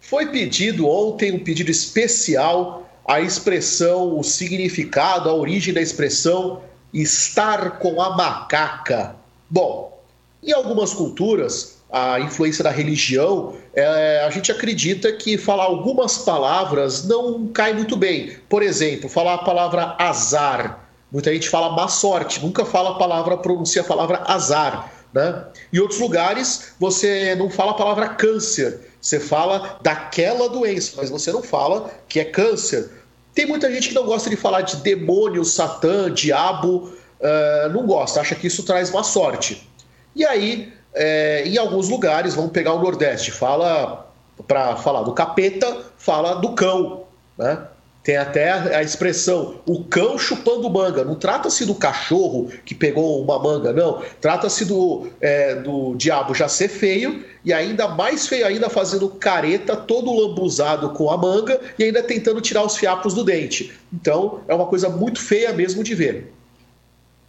Foi 0.00 0.30
pedido 0.30 0.88
ontem 0.88 1.32
um 1.32 1.44
pedido 1.44 1.70
especial 1.70 2.90
a 3.04 3.20
expressão, 3.20 4.18
o 4.18 4.24
significado, 4.24 5.28
a 5.28 5.34
origem 5.34 5.74
da 5.74 5.82
expressão 5.82 6.62
estar 6.94 7.78
com 7.78 8.00
a 8.00 8.16
macaca. 8.16 9.14
Bom, 9.50 10.02
em 10.42 10.52
algumas 10.52 10.94
culturas, 10.94 11.75
a 11.90 12.18
influência 12.20 12.64
da 12.64 12.70
religião, 12.70 13.54
é, 13.74 14.24
a 14.26 14.30
gente 14.30 14.50
acredita 14.50 15.12
que 15.12 15.38
falar 15.38 15.64
algumas 15.64 16.18
palavras 16.18 17.04
não 17.04 17.46
cai 17.48 17.72
muito 17.72 17.96
bem. 17.96 18.36
Por 18.48 18.62
exemplo, 18.62 19.08
falar 19.08 19.34
a 19.34 19.38
palavra 19.38 19.94
azar. 19.98 20.88
Muita 21.12 21.32
gente 21.32 21.48
fala 21.48 21.74
má 21.74 21.88
sorte, 21.88 22.44
nunca 22.44 22.64
fala 22.64 22.90
a 22.90 22.94
palavra, 22.94 23.36
pronuncia 23.36 23.82
a 23.82 23.84
palavra 23.84 24.22
azar. 24.26 24.92
Né? 25.14 25.44
Em 25.72 25.78
outros 25.78 26.00
lugares, 26.00 26.74
você 26.78 27.34
não 27.36 27.48
fala 27.48 27.70
a 27.70 27.74
palavra 27.74 28.08
câncer, 28.10 28.80
você 29.00 29.20
fala 29.20 29.78
daquela 29.80 30.48
doença, 30.48 30.94
mas 30.96 31.08
você 31.08 31.32
não 31.32 31.42
fala 31.42 31.90
que 32.08 32.18
é 32.18 32.24
câncer. 32.24 32.90
Tem 33.32 33.46
muita 33.46 33.72
gente 33.72 33.88
que 33.88 33.94
não 33.94 34.04
gosta 34.04 34.28
de 34.28 34.36
falar 34.36 34.62
de 34.62 34.76
demônio, 34.78 35.44
satã, 35.44 36.12
diabo, 36.12 36.92
uh, 37.20 37.68
não 37.72 37.86
gosta, 37.86 38.20
acha 38.20 38.34
que 38.34 38.46
isso 38.46 38.64
traz 38.64 38.90
má 38.90 39.02
sorte. 39.02 39.68
E 40.14 40.24
aí, 40.24 40.72
é, 40.96 41.42
em 41.46 41.58
alguns 41.58 41.88
lugares, 41.88 42.34
vamos 42.34 42.50
pegar 42.50 42.72
o 42.72 42.80
Nordeste, 42.80 43.30
fala 43.30 44.10
para 44.46 44.76
falar 44.76 45.02
do 45.02 45.12
capeta, 45.12 45.84
fala 45.98 46.34
do 46.34 46.54
cão, 46.54 47.04
né? 47.38 47.58
Tem 48.02 48.16
até 48.16 48.52
a, 48.52 48.84
expressão 48.84 49.60
o 49.66 49.82
cão 49.82 50.16
chupando 50.16 50.70
manga. 50.70 51.04
Não 51.04 51.16
trata-se 51.16 51.66
do 51.66 51.74
cachorro 51.74 52.48
que 52.64 52.72
pegou 52.72 53.20
uma 53.20 53.36
manga, 53.36 53.72
não. 53.72 54.00
Trata-se 54.20 54.64
do, 54.64 55.08
é, 55.20 55.56
do 55.56 55.96
diabo 55.96 56.32
já 56.32 56.46
ser 56.46 56.68
feio 56.68 57.24
e 57.44 57.52
ainda 57.52 57.88
mais 57.88 58.28
feio 58.28 58.46
ainda 58.46 58.70
fazendo 58.70 59.08
careta, 59.08 59.74
todo 59.74 60.14
lambuzado 60.14 60.90
com 60.90 61.10
a 61.10 61.16
manga 61.16 61.60
e 61.76 61.82
ainda 61.82 62.00
tentando 62.00 62.40
tirar 62.40 62.62
os 62.62 62.76
fiapos 62.76 63.12
do 63.12 63.24
dente. 63.24 63.76
Então 63.92 64.40
é 64.46 64.54
uma 64.54 64.66
coisa 64.66 64.88
muito 64.88 65.20
feia 65.20 65.52
mesmo 65.52 65.82
de 65.82 65.92
ver. 65.92 66.32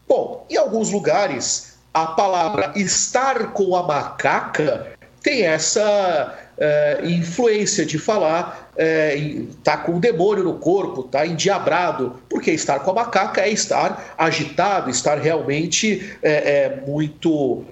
Bom, 0.08 0.46
em 0.48 0.58
alguns 0.58 0.92
lugares 0.92 1.77
a 2.04 2.08
palavra 2.08 2.72
estar 2.76 3.54
com 3.54 3.76
a 3.76 3.82
macaca 3.82 4.88
tem 5.24 5.46
essa 5.46 6.38
é, 6.58 7.02
influência 7.04 7.86
de 7.86 7.98
falar, 7.98 8.70
é, 8.78 9.42
tá 9.64 9.78
com 9.78 9.96
o 9.96 10.00
demônio 10.00 10.44
no 10.44 10.54
corpo, 10.60 11.04
tá 11.04 11.26
endiabrado, 11.26 12.22
porque 12.30 12.52
estar 12.52 12.80
com 12.82 12.92
a 12.92 12.94
macaca 12.94 13.42
é 13.42 13.50
estar 13.50 14.14
agitado, 14.18 14.90
estar 14.90 15.18
realmente 15.18 16.16
é 16.22 16.80
muito 16.86 17.66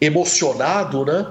emocionado, 0.00 1.04
né? 1.04 1.26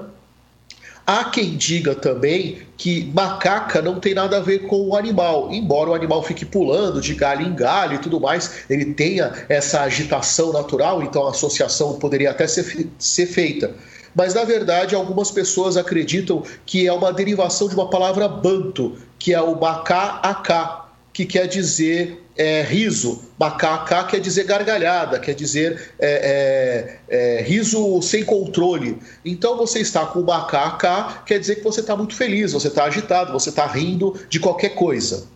Há 1.12 1.24
quem 1.24 1.56
diga 1.56 1.92
também 1.92 2.58
que 2.76 3.10
macaca 3.12 3.82
não 3.82 3.98
tem 3.98 4.14
nada 4.14 4.36
a 4.36 4.40
ver 4.40 4.68
com 4.68 4.80
o 4.86 4.96
animal, 4.96 5.52
embora 5.52 5.90
o 5.90 5.94
animal 5.94 6.22
fique 6.22 6.44
pulando 6.44 7.00
de 7.00 7.16
galho 7.16 7.44
em 7.44 7.52
galho 7.52 7.96
e 7.96 7.98
tudo 7.98 8.20
mais, 8.20 8.62
ele 8.70 8.94
tenha 8.94 9.32
essa 9.48 9.80
agitação 9.80 10.52
natural, 10.52 11.02
então 11.02 11.26
a 11.26 11.30
associação 11.30 11.98
poderia 11.98 12.30
até 12.30 12.46
ser, 12.46 12.88
ser 12.96 13.26
feita. 13.26 13.74
Mas 14.14 14.34
na 14.34 14.44
verdade 14.44 14.94
algumas 14.94 15.32
pessoas 15.32 15.76
acreditam 15.76 16.44
que 16.64 16.86
é 16.86 16.92
uma 16.92 17.12
derivação 17.12 17.66
de 17.66 17.74
uma 17.74 17.90
palavra 17.90 18.28
banto, 18.28 18.96
que 19.18 19.34
é 19.34 19.42
o 19.42 19.60
macá-acá, 19.60 20.90
que 21.12 21.26
quer 21.26 21.48
dizer 21.48 22.19
é, 22.36 22.62
riso. 22.62 23.22
Macá-acá 23.38 24.04
quer 24.04 24.20
dizer 24.20 24.44
gargalhada, 24.44 25.18
quer 25.18 25.34
dizer 25.34 25.92
é, 25.98 26.98
é, 27.08 27.38
é 27.38 27.42
riso 27.42 28.00
sem 28.02 28.24
controle. 28.24 28.98
Então 29.24 29.56
você 29.56 29.80
está 29.80 30.06
com 30.06 30.20
o 30.20 30.26
macá-acá, 30.26 31.22
quer 31.26 31.38
dizer 31.38 31.56
que 31.56 31.64
você 31.64 31.80
está 31.80 31.96
muito 31.96 32.14
feliz, 32.14 32.52
você 32.52 32.68
está 32.68 32.84
agitado, 32.84 33.32
você 33.32 33.50
está 33.50 33.66
rindo 33.66 34.14
de 34.28 34.38
qualquer 34.40 34.70
coisa. 34.70 35.26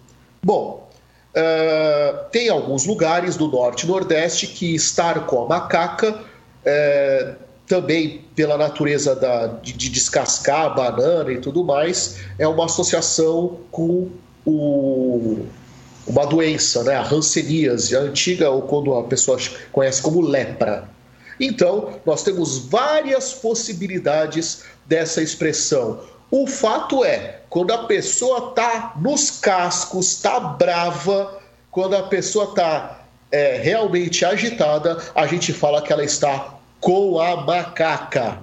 Bom, 0.42 0.88
uh, 1.34 2.30
tem 2.30 2.48
alguns 2.48 2.84
lugares 2.84 3.36
do 3.36 3.48
norte 3.48 3.84
e 3.84 3.86
nordeste 3.86 4.46
que 4.46 4.74
estar 4.74 5.26
com 5.26 5.44
a 5.44 5.48
macaca 5.48 6.12
uh, 6.12 7.44
também 7.66 8.24
pela 8.36 8.58
natureza 8.58 9.16
da, 9.16 9.46
de, 9.46 9.72
de, 9.72 9.88
descascar 9.88 10.66
a 10.66 10.68
banana 10.68 11.32
e 11.32 11.38
tudo 11.38 11.64
mais, 11.64 12.18
é 12.38 12.46
uma 12.46 12.66
associação 12.66 13.58
com 13.70 14.10
o, 14.44 15.46
uma 16.06 16.26
doença, 16.26 16.82
né? 16.84 16.94
a 16.94 17.02
hanseníase, 17.02 17.96
a 17.96 18.00
antiga, 18.00 18.50
ou 18.50 18.62
quando 18.62 18.94
a 18.94 19.04
pessoa 19.04 19.38
conhece 19.72 20.02
como 20.02 20.20
lepra. 20.20 20.88
Então, 21.40 21.94
nós 22.06 22.22
temos 22.22 22.58
várias 22.66 23.32
possibilidades 23.32 24.64
dessa 24.86 25.22
expressão. 25.22 26.00
O 26.30 26.46
fato 26.46 27.04
é, 27.04 27.40
quando 27.48 27.72
a 27.72 27.84
pessoa 27.84 28.50
está 28.50 28.94
nos 29.00 29.30
cascos, 29.30 30.12
está 30.12 30.40
brava, 30.40 31.38
quando 31.70 31.96
a 31.96 32.02
pessoa 32.04 32.46
está 32.46 33.04
é, 33.30 33.56
realmente 33.56 34.24
agitada, 34.24 34.98
a 35.14 35.26
gente 35.26 35.52
fala 35.52 35.82
que 35.82 35.92
ela 35.92 36.04
está 36.04 36.54
com 36.80 37.18
a 37.18 37.36
macaca. 37.44 38.38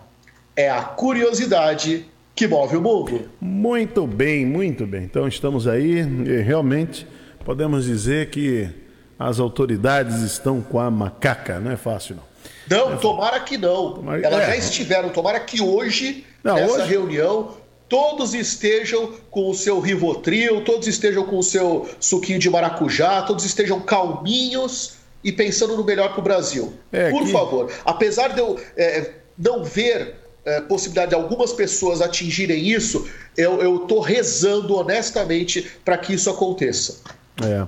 É 0.56 0.70
a 0.70 0.82
curiosidade 0.82 2.06
que 2.36 2.48
move 2.48 2.78
o 2.78 2.82
mundo. 2.82 3.30
Muito 3.40 4.06
bem, 4.08 4.46
muito 4.46 4.86
bem. 4.86 5.04
Então 5.04 5.28
estamos 5.28 5.68
aí 5.68 6.02
realmente 6.44 7.08
podemos 7.44 7.86
dizer 7.86 8.30
que 8.30 8.70
as 9.18 9.40
autoridades 9.40 10.22
estão 10.22 10.62
com 10.62 10.80
a 10.80 10.90
macaca, 10.90 11.60
não 11.60 11.72
é 11.72 11.78
fácil 11.78 12.16
não. 12.16 12.32
Não, 12.70 12.98
tomara 12.98 13.40
que 13.42 13.58
não. 13.58 13.94
Tomara... 13.94 14.26
Elas 14.26 14.44
é. 14.44 14.46
já 14.48 14.56
estiveram, 14.56 15.10
tomara 15.10 15.40
que 15.40 15.62
hoje, 15.62 16.26
não, 16.44 16.56
nessa 16.56 16.74
hoje... 16.74 16.90
reunião, 16.90 17.58
todos 17.90 18.34
estejam 18.34 19.14
com 19.30 19.50
o 19.50 19.54
seu 19.54 19.80
Rivotril, 19.80 20.64
todos 20.64 20.88
estejam 20.88 21.24
com 21.26 21.38
o 21.38 21.44
seu 21.44 21.90
suquinho 22.00 22.40
de 22.40 22.50
maracujá, 22.50 23.22
todos 23.24 23.44
estejam 23.44 23.82
calminhos 23.82 24.94
e 25.24 25.32
pensando 25.32 25.76
no 25.76 25.84
melhor 25.84 26.12
para 26.12 26.20
o 26.20 26.24
Brasil. 26.24 26.74
É, 26.92 27.10
Por 27.12 27.26
que... 27.26 27.32
favor, 27.32 27.72
apesar 27.86 28.30
de 28.30 28.40
eu 28.40 28.60
é, 28.78 29.12
não 29.38 29.64
ver 29.64 30.16
é, 30.46 30.62
possibilidade 30.62 31.10
de 31.10 31.16
algumas 31.16 31.54
pessoas 31.54 32.02
atingirem 32.02 32.66
isso, 32.66 33.08
eu 33.38 33.84
estou 33.84 34.00
rezando 34.00 34.76
honestamente 34.76 35.70
para 35.86 35.98
que 35.98 36.14
isso 36.14 36.30
aconteça. 36.30 37.02
É. 37.44 37.68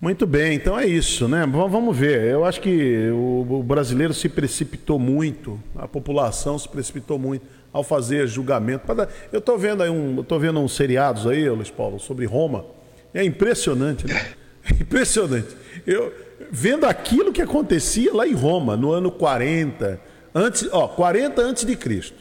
Muito 0.00 0.26
bem, 0.26 0.54
então 0.54 0.78
é 0.78 0.84
isso, 0.84 1.26
né? 1.26 1.46
Vamos 1.46 1.96
ver. 1.96 2.24
Eu 2.24 2.44
acho 2.44 2.60
que 2.60 3.08
o 3.10 3.62
brasileiro 3.62 4.12
se 4.12 4.28
precipitou 4.28 4.98
muito, 4.98 5.58
a 5.74 5.88
população 5.88 6.58
se 6.58 6.68
precipitou 6.68 7.18
muito 7.18 7.46
ao 7.72 7.82
fazer 7.82 8.26
julgamento. 8.28 8.84
Eu 9.32 9.38
estou 9.38 9.58
vendo 9.58 9.82
aí 9.82 9.90
um, 9.90 10.22
tô 10.22 10.38
vendo 10.38 10.60
uns 10.60 10.76
seriados 10.76 11.26
aí, 11.26 11.48
Luiz 11.48 11.70
Paulo, 11.70 11.98
sobre 11.98 12.26
Roma. 12.26 12.66
É 13.12 13.24
impressionante, 13.24 14.06
né? 14.06 14.26
É 14.66 14.72
impressionante. 14.80 15.54
Eu, 15.86 16.10
vendo 16.50 16.86
aquilo 16.86 17.34
que 17.34 17.42
acontecia 17.42 18.14
lá 18.14 18.26
em 18.26 18.32
Roma, 18.32 18.78
no 18.78 18.92
ano 18.92 19.10
40, 19.10 20.00
antes, 20.34 20.66
ó, 20.72 20.88
40 20.88 21.42
antes 21.42 21.66
de 21.66 21.76
Cristo 21.76 22.16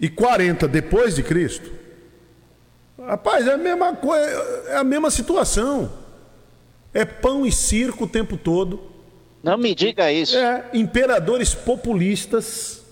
e 0.00 0.08
40 0.08 0.66
depois 0.66 1.14
de 1.14 1.22
Cristo. 1.22 1.70
Rapaz, 3.06 3.46
é 3.46 3.54
a 3.54 3.58
mesma 3.58 3.94
coisa, 3.96 4.26
é 4.68 4.76
a 4.76 4.84
mesma 4.84 5.10
situação. 5.10 5.90
É 6.92 7.04
pão 7.04 7.46
e 7.46 7.52
circo 7.52 8.04
o 8.04 8.08
tempo 8.08 8.36
todo. 8.36 8.80
Não 9.42 9.56
me 9.56 9.74
diga 9.74 10.12
isso. 10.12 10.36
É, 10.36 10.68
imperadores 10.74 11.54
populistas, 11.54 12.82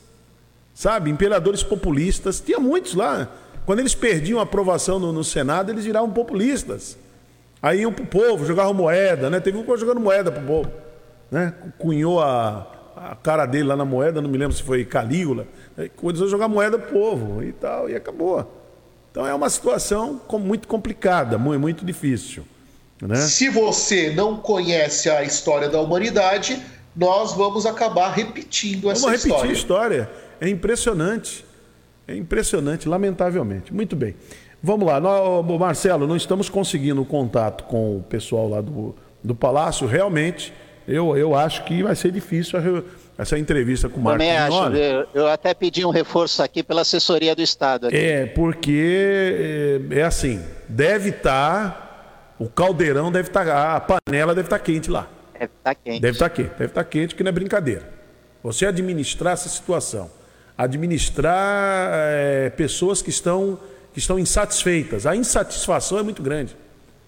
sabe? 0.73 1.11
Imperadores 1.11 1.63
populistas. 1.63 2.41
Tinha 2.41 2.59
muitos 2.59 2.95
lá. 2.95 3.29
Quando 3.67 3.81
eles 3.81 3.95
perdiam 3.95 4.41
a 4.41 4.45
aprovação 4.45 4.99
no, 4.99 5.13
no 5.13 5.23
Senado, 5.23 5.71
eles 5.71 5.85
viravam 5.85 6.11
populistas. 6.11 6.97
Aí 7.61 7.81
iam 7.81 7.93
pro 7.93 8.07
povo, 8.07 8.47
jogavam 8.47 8.73
moeda, 8.73 9.29
né? 9.29 9.41
Teve 9.41 9.59
um 9.59 9.77
jogando 9.77 10.01
moeda 10.01 10.33
pro 10.33 10.43
povo. 10.43 10.71
Né? 11.31 11.53
Cunhou 11.77 12.21
a, 12.23 12.67
a 12.97 13.17
cara 13.17 13.45
dele 13.45 13.65
lá 13.65 13.77
na 13.77 13.85
moeda, 13.85 14.23
não 14.23 14.31
me 14.31 14.39
lembro 14.39 14.57
se 14.57 14.63
foi 14.63 14.87
Calígula. 14.87 15.47
Começou 15.97 16.27
a 16.27 16.31
jogar 16.31 16.49
moeda 16.49 16.79
pro 16.79 16.93
povo 16.93 17.43
e 17.43 17.53
tal, 17.53 17.91
e 17.91 17.95
acabou. 17.95 18.58
Então 19.19 19.27
é 19.27 19.35
uma 19.35 19.51
situação 19.51 20.21
muito 20.35 20.69
complicada, 20.69 21.37
muito, 21.37 21.61
muito 21.61 21.85
difícil. 21.85 22.45
Né? 23.03 23.16
Se 23.16 23.49
você 23.49 24.11
não 24.11 24.37
conhece 24.37 25.11
a 25.11 25.25
história 25.25 25.69
da 25.69 25.81
humanidade, 25.81 26.62
nós 26.95 27.33
vamos 27.33 27.66
acabar 27.66 28.12
repetindo 28.12 28.89
essa 28.89 29.01
vamos 29.01 29.16
história. 29.16 29.39
Vamos 29.41 29.43
repetir 29.43 29.51
a 29.51 29.53
história. 29.53 30.11
É 30.41 30.49
impressionante. 30.49 31.45
É 32.07 32.14
impressionante, 32.14 32.89
lamentavelmente. 32.89 33.75
Muito 33.75 33.97
bem. 33.97 34.14
Vamos 34.62 34.87
lá, 34.87 35.01
nós, 35.01 35.45
Marcelo, 35.59 36.07
não 36.07 36.14
estamos 36.14 36.49
conseguindo 36.49 37.05
contato 37.05 37.64
com 37.64 37.97
o 37.97 38.03
pessoal 38.05 38.49
lá 38.49 38.61
do, 38.61 38.95
do 39.21 39.35
Palácio. 39.35 39.89
Realmente, 39.89 40.55
eu, 40.87 41.16
eu 41.16 41.35
acho 41.35 41.64
que 41.64 41.83
vai 41.83 41.97
ser 41.97 42.12
difícil 42.12 42.57
a, 42.57 42.62
essa 43.19 43.37
entrevista 43.37 43.89
com 43.89 43.99
o 43.99 44.03
Marcos 44.05 44.25
Também 44.25 44.39
acho. 44.39 44.77
Eu, 44.77 45.09
eu, 45.12 45.27
até 45.27 45.53
pedi 45.53 45.85
um 45.85 45.91
reforço 45.91 46.41
aqui 46.41 46.62
pela 46.62 46.83
assessoria 46.83 47.35
do 47.35 47.43
Estado. 47.43 47.89
Aqui. 47.89 47.97
É, 47.97 48.27
porque 48.27 49.83
é, 49.91 49.99
é 49.99 50.03
assim, 50.05 50.41
deve 50.69 51.11
estar, 51.11 51.71
tá, 51.71 52.35
o 52.39 52.49
caldeirão 52.49 53.11
deve 53.11 53.29
estar, 53.29 53.45
tá, 53.45 53.75
a 53.75 53.81
panela 53.81 54.37
deve 54.37 54.47
estar 54.47 54.59
tá 54.61 54.64
quente 54.64 54.89
lá. 54.89 55.09
Deve 55.33 55.51
estar 55.59 55.75
quente. 55.75 56.01
Deve 56.01 56.12
estar 56.14 56.31
quente, 56.31 56.51
deve 56.51 56.64
estar 56.66 56.85
quente, 56.85 57.14
que 57.16 57.25
não 57.25 57.31
é 57.31 57.33
brincadeira. 57.33 57.83
Você 58.41 58.64
administrar 58.64 59.33
essa 59.33 59.49
situação, 59.49 60.09
administrar 60.57 61.91
é, 61.93 62.51
pessoas 62.51 63.03
que 63.03 63.11
estão 63.11 63.59
que 63.93 63.99
estão 63.99 64.16
insatisfeitas. 64.16 65.07
A 65.07 65.16
insatisfação 65.16 65.99
é 65.99 66.05
muito 66.05 66.23
grande. 66.23 66.57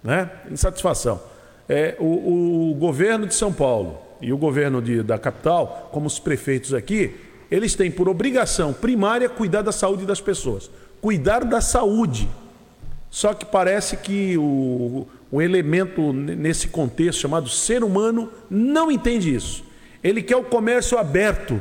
Né? 0.02 0.28
Insatisfação. 0.50 1.22
É, 1.68 1.94
o, 2.00 2.72
o 2.72 2.74
governo 2.74 3.28
de 3.28 3.34
São 3.34 3.52
Paulo 3.52 4.09
e 4.20 4.32
o 4.32 4.36
governo 4.36 4.80
de, 4.82 5.02
da 5.02 5.18
capital, 5.18 5.88
como 5.92 6.06
os 6.06 6.18
prefeitos 6.18 6.74
aqui, 6.74 7.14
eles 7.50 7.74
têm 7.74 7.90
por 7.90 8.08
obrigação 8.08 8.72
primária 8.72 9.28
cuidar 9.28 9.62
da 9.62 9.72
saúde 9.72 10.06
das 10.06 10.20
pessoas. 10.20 10.70
Cuidar 11.00 11.44
da 11.44 11.60
saúde. 11.60 12.28
Só 13.10 13.34
que 13.34 13.44
parece 13.44 13.96
que 13.96 14.36
o, 14.38 15.06
o 15.32 15.42
elemento 15.42 16.12
nesse 16.12 16.68
contexto 16.68 17.20
chamado 17.20 17.48
ser 17.48 17.82
humano 17.82 18.30
não 18.48 18.90
entende 18.90 19.34
isso. 19.34 19.64
Ele 20.02 20.22
quer 20.22 20.36
o 20.36 20.44
comércio 20.44 20.96
aberto. 20.96 21.60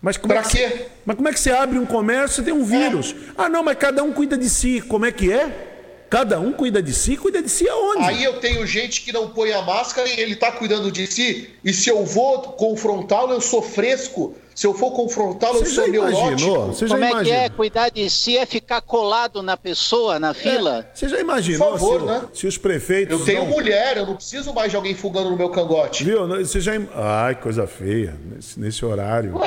Mas 0.00 0.16
como, 0.16 0.32
é 0.34 0.36
Pra 0.40 0.48
que, 0.48 0.56
quê? 0.56 0.86
mas 1.04 1.16
como 1.16 1.28
é 1.28 1.32
que 1.32 1.40
você 1.40 1.50
abre 1.50 1.78
um 1.78 1.86
comércio 1.86 2.42
e 2.42 2.44
tem 2.44 2.54
um 2.54 2.64
vírus? 2.64 3.16
Ah, 3.36 3.48
não, 3.48 3.62
mas 3.62 3.76
cada 3.76 4.02
um 4.04 4.12
cuida 4.12 4.36
de 4.36 4.48
si. 4.48 4.80
Como 4.82 5.04
é 5.04 5.10
que 5.10 5.32
é? 5.32 5.73
Cada 6.10 6.38
um 6.38 6.52
cuida 6.52 6.82
de 6.82 6.92
si, 6.92 7.16
cuida 7.16 7.42
de 7.42 7.48
si 7.48 7.68
aonde? 7.68 8.04
Aí 8.04 8.22
eu 8.22 8.38
tenho 8.38 8.66
gente 8.66 9.02
que 9.02 9.12
não 9.12 9.30
põe 9.30 9.52
a 9.52 9.62
máscara 9.62 10.08
e 10.08 10.20
ele 10.20 10.36
tá 10.36 10.52
cuidando 10.52 10.90
de 10.92 11.06
si. 11.06 11.50
E 11.64 11.72
se 11.72 11.90
eu 11.90 12.04
vou 12.04 12.40
confrontá-lo, 12.52 13.32
eu 13.32 13.40
sou 13.40 13.62
fresco. 13.62 14.36
Se 14.54 14.66
eu 14.66 14.72
for 14.74 14.92
confrontá-lo, 14.92 15.56
eu 15.58 15.64
Você 15.66 15.70
sou 15.72 15.84
já 15.86 15.90
imaginou? 15.96 16.24
neurótico. 16.36 16.66
Você 16.74 16.86
já 16.86 16.94
Como 16.94 17.04
é 17.04 17.24
que 17.24 17.30
é? 17.32 17.48
Cuidar 17.48 17.88
de 17.90 18.08
si 18.08 18.38
é 18.38 18.46
ficar 18.46 18.80
colado 18.80 19.42
na 19.42 19.56
pessoa, 19.56 20.18
na 20.20 20.32
fila? 20.32 20.86
Você 20.94 21.08
já 21.08 21.18
imaginou 21.20 21.72
Por 21.72 21.78
favor, 21.80 22.00
se, 22.00 22.06
né? 22.06 22.22
se 22.32 22.46
os 22.46 22.56
prefeitos. 22.58 23.18
Eu 23.18 23.24
tenho 23.26 23.40
não- 23.44 23.50
mulher, 23.50 23.96
eu 23.96 24.06
não 24.06 24.14
preciso 24.14 24.52
mais 24.54 24.70
de 24.70 24.76
alguém 24.76 24.94
fugando 24.94 25.30
no 25.30 25.36
meu 25.36 25.48
cangote. 25.50 26.04
Viu? 26.04 26.26
Você 26.28 26.60
já. 26.60 26.72
Ai, 26.94 27.34
coisa 27.34 27.66
feia, 27.66 28.14
nesse, 28.32 28.60
nesse 28.60 28.84
horário. 28.84 29.34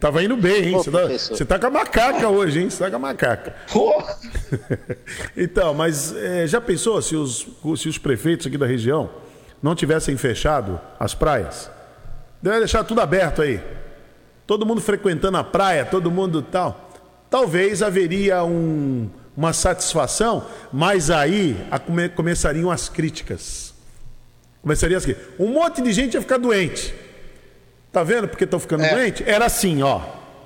Tava 0.00 0.22
indo 0.22 0.36
bem, 0.36 0.64
hein? 0.70 0.74
Ô, 0.76 0.82
Você 0.82 0.90
tá, 0.90 1.06
você 1.06 1.44
tá 1.44 1.58
com 1.58 1.66
a 1.66 1.70
macaca 1.70 2.28
hoje, 2.28 2.60
hein? 2.60 2.70
Você 2.70 2.82
tá 2.82 2.90
com 2.90 2.96
a 2.96 2.98
macaca. 2.98 3.54
Pô, 3.72 4.02
Então, 5.36 5.72
mas 5.74 6.14
é, 6.16 6.46
já 6.46 6.60
pensou 6.60 7.00
se 7.00 7.14
os, 7.16 7.46
se 7.76 7.88
os 7.88 7.98
prefeitos 7.98 8.46
aqui 8.46 8.58
da 8.58 8.66
região 8.66 9.08
não 9.62 9.74
tivessem 9.74 10.16
fechado 10.16 10.80
as 10.98 11.14
praias? 11.14 11.70
Deve 12.42 12.58
deixar 12.60 12.84
tudo 12.84 13.00
aberto 13.00 13.40
aí. 13.42 13.60
Todo 14.46 14.66
mundo 14.66 14.80
frequentando 14.80 15.36
a 15.38 15.44
praia, 15.44 15.84
todo 15.84 16.10
mundo 16.10 16.42
tal. 16.42 16.90
Talvez 17.30 17.82
haveria 17.82 18.42
um- 18.44 19.08
uma 19.36 19.52
satisfação, 19.52 20.44
mas 20.72 21.10
aí 21.10 21.56
come- 21.86 22.08
começariam 22.10 22.70
as 22.70 22.88
críticas. 22.88 23.72
Começaria 24.60 24.96
assim: 24.98 25.14
um 25.38 25.48
monte 25.48 25.80
de 25.80 25.92
gente 25.92 26.14
ia 26.14 26.20
ficar 26.20 26.38
doente. 26.38 26.92
Tá 27.90 28.02
vendo 28.02 28.26
porque 28.28 28.44
estão 28.44 28.58
ficando 28.60 28.84
É. 28.84 28.94
doente? 28.94 29.22
Era 29.26 29.46
assim, 29.46 29.82
ó. 29.82 30.00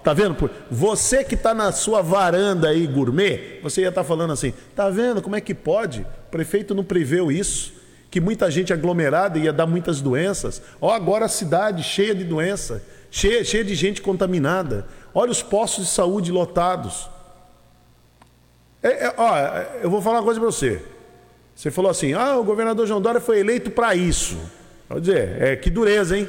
Tá 0.05 0.13
vendo? 0.13 0.37
Você 0.71 1.25
que 1.25 1.37
tá 1.37 1.53
na 1.53 1.73
sua 1.73 2.01
varanda 2.01 2.69
aí 2.69 2.87
gourmet, 2.87 3.59
você 3.63 3.81
ia 3.83 3.89
estar 3.89 4.05
falando 4.05 4.33
assim: 4.33 4.53
tá 4.75 4.89
vendo 4.89 5.21
como 5.21 5.35
é 5.35 5.41
que 5.41 5.55
pode? 5.55 6.03
O 6.03 6.31
prefeito 6.31 6.75
não 6.75 6.85
preveu 6.85 7.33
isso. 7.33 7.73
Que 8.11 8.21
muita 8.21 8.51
gente 8.51 8.73
aglomerada 8.73 9.39
ia 9.39 9.53
dar 9.53 9.67
muitas 9.67 10.01
doenças. 10.01 10.63
Ó, 10.81 10.91
agora 10.93 11.25
a 11.25 11.29
cidade 11.29 11.83
cheia 11.83 12.15
de 12.15 12.25
doença, 12.25 12.83
cheia, 13.11 13.45
cheia 13.45 13.65
de 13.65 13.75
gente 13.75 14.01
contaminada. 14.01 14.87
Olha 15.13 15.31
os 15.31 15.43
postos 15.43 15.87
de 15.87 15.91
saúde 15.91 16.31
lotados. 16.31 17.09
É, 18.83 19.07
é, 19.07 19.15
ó, 19.17 19.37
eu 19.83 19.91
vou 19.91 20.01
falar 20.01 20.19
uma 20.19 20.25
coisa 20.25 20.39
para 20.39 20.51
você. 20.51 20.83
Você 21.55 21.71
falou 21.71 21.91
assim: 21.91 22.13
ah, 22.13 22.37
o 22.37 22.45
governador 22.45 22.87
João 22.87 23.01
Dória 23.01 23.21
foi 23.21 23.41
eleito 23.41 23.71
para 23.71 23.95
isso. 23.95 24.39
Vou 24.89 25.01
dizer, 25.01 25.43
é 25.43 25.57
que 25.57 25.71
dureza, 25.71 26.17
hein? 26.17 26.29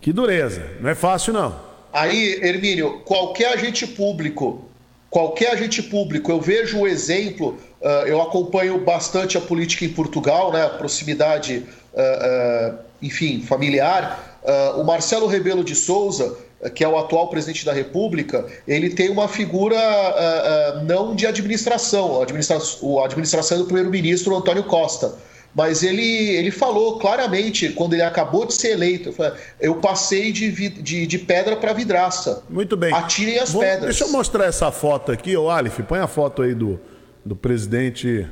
Que 0.00 0.12
dureza. 0.12 0.62
Não 0.80 0.90
é 0.90 0.94
fácil, 0.94 1.32
não. 1.32 1.58
Aí, 1.92 2.38
Hermínio, 2.42 3.00
qualquer 3.00 3.54
agente 3.54 3.86
público, 3.86 4.68
qualquer 5.08 5.52
agente 5.52 5.82
público, 5.82 6.30
eu 6.30 6.40
vejo 6.40 6.78
o 6.78 6.86
exemplo, 6.86 7.58
eu 8.06 8.20
acompanho 8.20 8.78
bastante 8.84 9.38
a 9.38 9.40
política 9.40 9.84
em 9.84 9.88
Portugal, 9.88 10.52
né, 10.52 10.64
a 10.64 10.68
proximidade, 10.68 11.64
ah, 11.96 12.00
ah, 12.00 12.74
enfim, 13.00 13.42
familiar. 13.42 14.38
Ah, 14.44 14.74
o 14.76 14.84
Marcelo 14.84 15.26
Rebelo 15.26 15.64
de 15.64 15.74
Souza, 15.74 16.36
ah, 16.62 16.68
que 16.68 16.84
é 16.84 16.88
o 16.88 16.98
atual 16.98 17.28
presidente 17.28 17.64
da 17.64 17.72
República, 17.72 18.44
ele 18.68 18.90
tem 18.90 19.08
uma 19.08 19.28
figura 19.28 19.76
ah, 19.78 20.74
ah, 20.76 20.82
não 20.84 21.14
de 21.14 21.26
administração, 21.26 22.20
a 22.20 22.24
administra- 22.24 22.58
a 22.58 23.04
administração 23.04 23.56
é 23.56 23.60
do 23.60 23.66
primeiro-ministro 23.66 24.36
Antônio 24.36 24.64
Costa. 24.64 25.14
Mas 25.52 25.82
ele, 25.82 26.04
ele 26.36 26.52
falou 26.52 27.00
claramente, 27.00 27.70
quando 27.70 27.94
ele 27.94 28.02
acabou 28.02 28.46
de 28.46 28.54
ser 28.54 28.70
eleito, 28.70 29.12
eu 29.60 29.74
passei 29.76 30.30
de, 30.30 30.48
de, 30.70 31.06
de 31.08 31.18
pedra 31.18 31.56
para 31.56 31.72
vidraça. 31.72 32.44
Muito 32.48 32.76
bem. 32.76 32.94
Atirem 32.94 33.36
as 33.36 33.52
pedras. 33.52 33.86
Deixa 33.86 34.04
eu 34.04 34.12
mostrar 34.12 34.44
essa 34.44 34.70
foto 34.70 35.10
aqui, 35.10 35.36
ô 35.36 35.50
Alif, 35.50 35.82
põe 35.82 35.98
a 35.98 36.06
foto 36.06 36.42
aí 36.42 36.54
do, 36.54 36.78
do 37.24 37.36
presidente, 37.36 38.26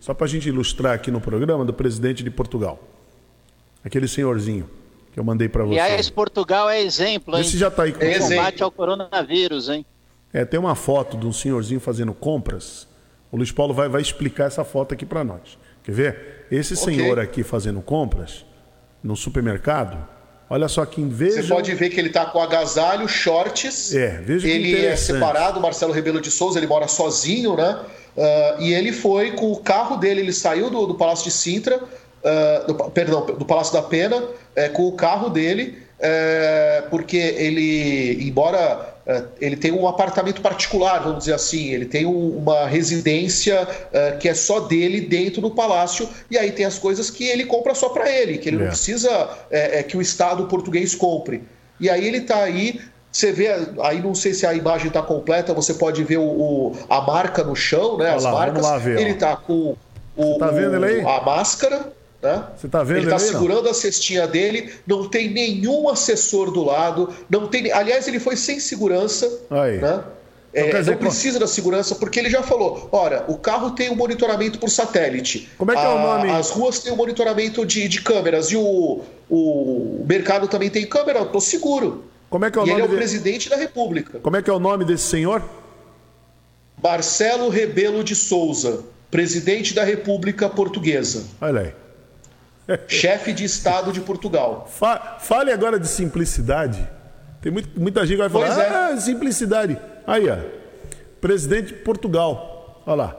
só 0.00 0.14
para 0.14 0.26
a 0.26 0.28
gente 0.28 0.48
ilustrar 0.48 0.94
aqui 0.94 1.10
no 1.10 1.20
programa, 1.20 1.64
do 1.64 1.72
presidente 1.72 2.22
de 2.22 2.30
Portugal. 2.30 2.82
Aquele 3.84 4.08
senhorzinho 4.08 4.68
que 5.12 5.18
eu 5.18 5.24
mandei 5.24 5.48
para 5.48 5.64
você. 5.64 5.78
Aliás, 5.78 6.08
Portugal 6.10 6.68
é 6.70 6.80
exemplo, 6.80 7.34
hein? 7.34 7.40
Esse 7.40 7.58
já 7.58 7.70
tá 7.70 7.82
aí 7.84 7.92
com 7.92 8.02
É 8.02 8.12
exemplo. 8.12 8.36
combate 8.36 8.62
ao 8.62 8.70
coronavírus, 8.70 9.68
hein? 9.68 9.84
É, 10.32 10.44
tem 10.44 10.60
uma 10.60 10.74
foto 10.74 11.16
de 11.16 11.26
um 11.26 11.32
senhorzinho 11.32 11.80
fazendo 11.80 12.12
compras. 12.14 12.86
O 13.32 13.36
Luiz 13.36 13.50
Paulo 13.50 13.74
vai, 13.74 13.88
vai 13.88 14.00
explicar 14.00 14.44
essa 14.46 14.64
foto 14.64 14.94
aqui 14.94 15.04
para 15.04 15.24
nós. 15.24 15.58
Quer 15.82 15.92
ver? 15.92 16.46
Esse 16.50 16.74
Ok. 16.74 16.84
senhor 16.94 17.18
aqui 17.18 17.42
fazendo 17.42 17.80
compras 17.80 18.44
no 19.02 19.16
supermercado, 19.16 20.06
olha 20.50 20.68
só 20.68 20.84
que 20.84 21.00
veja. 21.02 21.42
Você 21.42 21.48
pode 21.48 21.74
ver 21.74 21.88
que 21.88 21.98
ele 21.98 22.10
tá 22.10 22.26
com 22.26 22.40
agasalho, 22.40 23.08
shorts. 23.08 23.94
É, 23.94 24.20
veja 24.22 24.46
que 24.46 24.52
Ele 24.52 24.84
é 24.84 24.96
separado, 24.96 25.60
Marcelo 25.60 25.92
Rebelo 25.92 26.20
de 26.20 26.30
Souza, 26.30 26.58
ele 26.58 26.66
mora 26.66 26.86
sozinho, 26.88 27.56
né? 27.56 27.78
Ah, 28.18 28.56
e 28.58 28.74
ele 28.74 28.92
foi 28.92 29.30
com 29.32 29.50
o 29.52 29.56
carro 29.56 29.96
dele, 29.96 30.20
ele 30.20 30.32
saiu 30.32 30.68
do, 30.68 30.84
do 30.86 30.94
Palácio 30.96 31.24
de 31.24 31.30
Sintra, 31.30 31.80
ah, 32.24 32.64
do- 32.66 32.74
perdão, 32.90 33.24
do 33.24 33.44
Palácio 33.46 33.72
da 33.72 33.80
Pena, 33.82 34.22
eh, 34.56 34.68
com 34.68 34.88
o 34.88 34.92
carro 34.92 35.30
dele, 35.30 35.78
eh, 36.00 36.82
porque 36.90 37.16
ele, 37.16 38.18
embora 38.26 38.89
ele 39.40 39.56
tenha 39.56 39.74
um 39.74 39.86
apartamento 39.88 40.40
particular, 40.40 41.00
vamos 41.02 41.20
dizer 41.20 41.34
assim, 41.34 41.70
ele 41.70 41.84
tem 41.86 42.06
um- 42.06 42.36
uma 42.38 42.66
residência 42.66 43.66
eh, 43.92 44.16
que 44.20 44.28
é 44.28 44.34
só 44.34 44.60
dele 44.60 45.00
dentro 45.00 45.40
do 45.40 45.50
palácio, 45.50 46.08
e 46.30 46.36
aí 46.38 46.52
tem 46.52 46.64
as 46.66 46.78
coisas 46.78 47.10
que 47.10 47.24
ele 47.24 47.44
compra 47.44 47.74
só 47.74 47.88
para 47.88 48.10
ele, 48.10 48.38
que 48.38 48.48
ele 48.48 48.56
É. 48.56 48.60
não 48.60 48.66
precisa 48.68 49.10
eh, 49.50 49.78
eh, 49.78 49.82
que 49.82 49.96
o 49.96 50.00
Estado 50.02 50.46
português 50.46 50.94
compre. 50.94 51.42
E 51.80 51.88
aí 51.88 52.06
ele 52.06 52.18
está 52.18 52.42
aí, 52.42 52.80
você 53.10 53.32
vê, 53.32 53.48
aí 53.82 54.00
não 54.00 54.14
sei 54.14 54.32
se 54.34 54.46
a 54.46 54.54
imagem 54.54 54.88
está 54.88 55.02
completa, 55.02 55.52
você 55.54 55.74
pode 55.74 56.04
ver 56.04 56.18
o, 56.18 56.22
o- 56.24 56.72
a 56.88 57.00
marca 57.00 57.42
no 57.42 57.56
chão, 57.56 57.96
né? 57.98 58.06
Olha 58.06 58.14
As 58.16 58.24
lá, 58.24 58.32
marcas. 58.32 58.82
ver, 58.82 59.00
ele 59.00 59.10
está 59.12 59.34
com 59.36 59.74
o, 60.16 60.38
tá 60.38 60.48
vendo 60.48 60.76
ele 60.76 60.84
aí? 60.84 61.00
a 61.00 61.20
máscara, 61.22 61.92
Você 62.56 62.68
tá 62.68 62.82
vendo 62.82 62.98
Ele 62.98 63.06
está 63.06 63.16
aí, 63.16 63.22
não? 63.22 63.28
segurando 63.40 63.68
a 63.68 63.74
cestinha 63.74 64.26
dele, 64.26 64.72
não 64.86 65.08
tem 65.08 65.30
nenhum 65.30 65.88
assessor 65.88 66.50
do 66.50 66.62
lado, 66.64 67.08
não 67.30 67.46
tem. 67.46 67.72
Aliás, 67.72 68.06
ele 68.06 68.20
foi 68.20 68.36
sem 68.36 68.60
segurança, 68.60 69.26
Aí. 69.50 69.78
né? 69.78 70.04
Então, 70.52 70.68
É, 70.68 70.78
dizer, 70.80 70.90
não 70.90 70.98
precisa 70.98 71.38
da 71.38 71.46
segurança, 71.46 71.94
porque 71.94 72.18
ele 72.18 72.28
já 72.28 72.42
falou: 72.42 72.88
olha, 72.92 73.24
o 73.28 73.38
carro 73.38 73.70
tem 73.70 73.88
um 73.88 73.94
monitoramento 73.94 74.58
por 74.58 74.68
satélite. 74.68 75.48
Como 75.56 75.70
é 75.70 75.76
que 75.76 75.80
é 75.80 75.88
o 75.88 75.96
A- 75.96 76.02
nome? 76.18 76.30
As 76.30 76.50
ruas 76.50 76.80
têm 76.80 76.92
um 76.92 76.96
monitoramento 76.96 77.64
de, 77.64 77.86
de 77.88 78.02
câmeras 78.02 78.50
e 78.50 78.56
o, 78.56 79.00
o 79.30 80.04
mercado 80.08 80.48
também 80.48 80.68
tem 80.68 80.84
câmera, 80.84 81.20
eu 81.20 81.26
tô 81.26 81.40
seguro. 81.40 82.04
Como 82.28 82.44
é 82.44 82.50
que 82.50 82.58
é 82.58 82.62
o 82.62 82.66
e 82.66 82.70
ele 82.70 82.72
é 82.72 82.82
nome 82.82 82.88
o 82.88 82.90
de- 82.90 82.96
presidente 82.96 83.48
da 83.48 83.56
República. 83.56 84.18
Como 84.18 84.36
é 84.36 84.42
que 84.42 84.50
é 84.50 84.52
o 84.52 84.58
nome 84.58 84.84
desse 84.84 85.04
senhor? 85.04 85.42
Marcelo 86.82 87.48
Rebelo 87.48 88.02
de 88.02 88.14
Souza, 88.14 88.82
presidente 89.10 89.74
da 89.74 89.84
República 89.84 90.48
Portuguesa, 90.48 91.24
Olha 91.40 91.60
aí. 91.60 91.72
Chefe 92.88 93.32
de 93.32 93.44
Estado 93.44 93.92
de 93.92 94.00
Portugal. 94.00 94.68
Fa- 94.70 95.18
fale 95.20 95.52
agora 95.52 95.78
de 95.78 95.88
simplicidade. 95.88 96.86
Tem 97.40 97.50
muito- 97.50 97.78
muita 97.80 98.00
gente 98.06 98.16
que 98.20 98.28
vai 98.28 98.30
falar, 98.30 98.62
é. 98.62 98.92
ah, 98.92 98.96
simplicidade. 99.00 99.78
Aí, 100.06 100.28
ó. 100.28 100.36
Presidente 101.20 101.68
de 101.68 101.74
Portugal. 101.80 102.82
Olha 102.86 102.94
lá. 102.96 103.16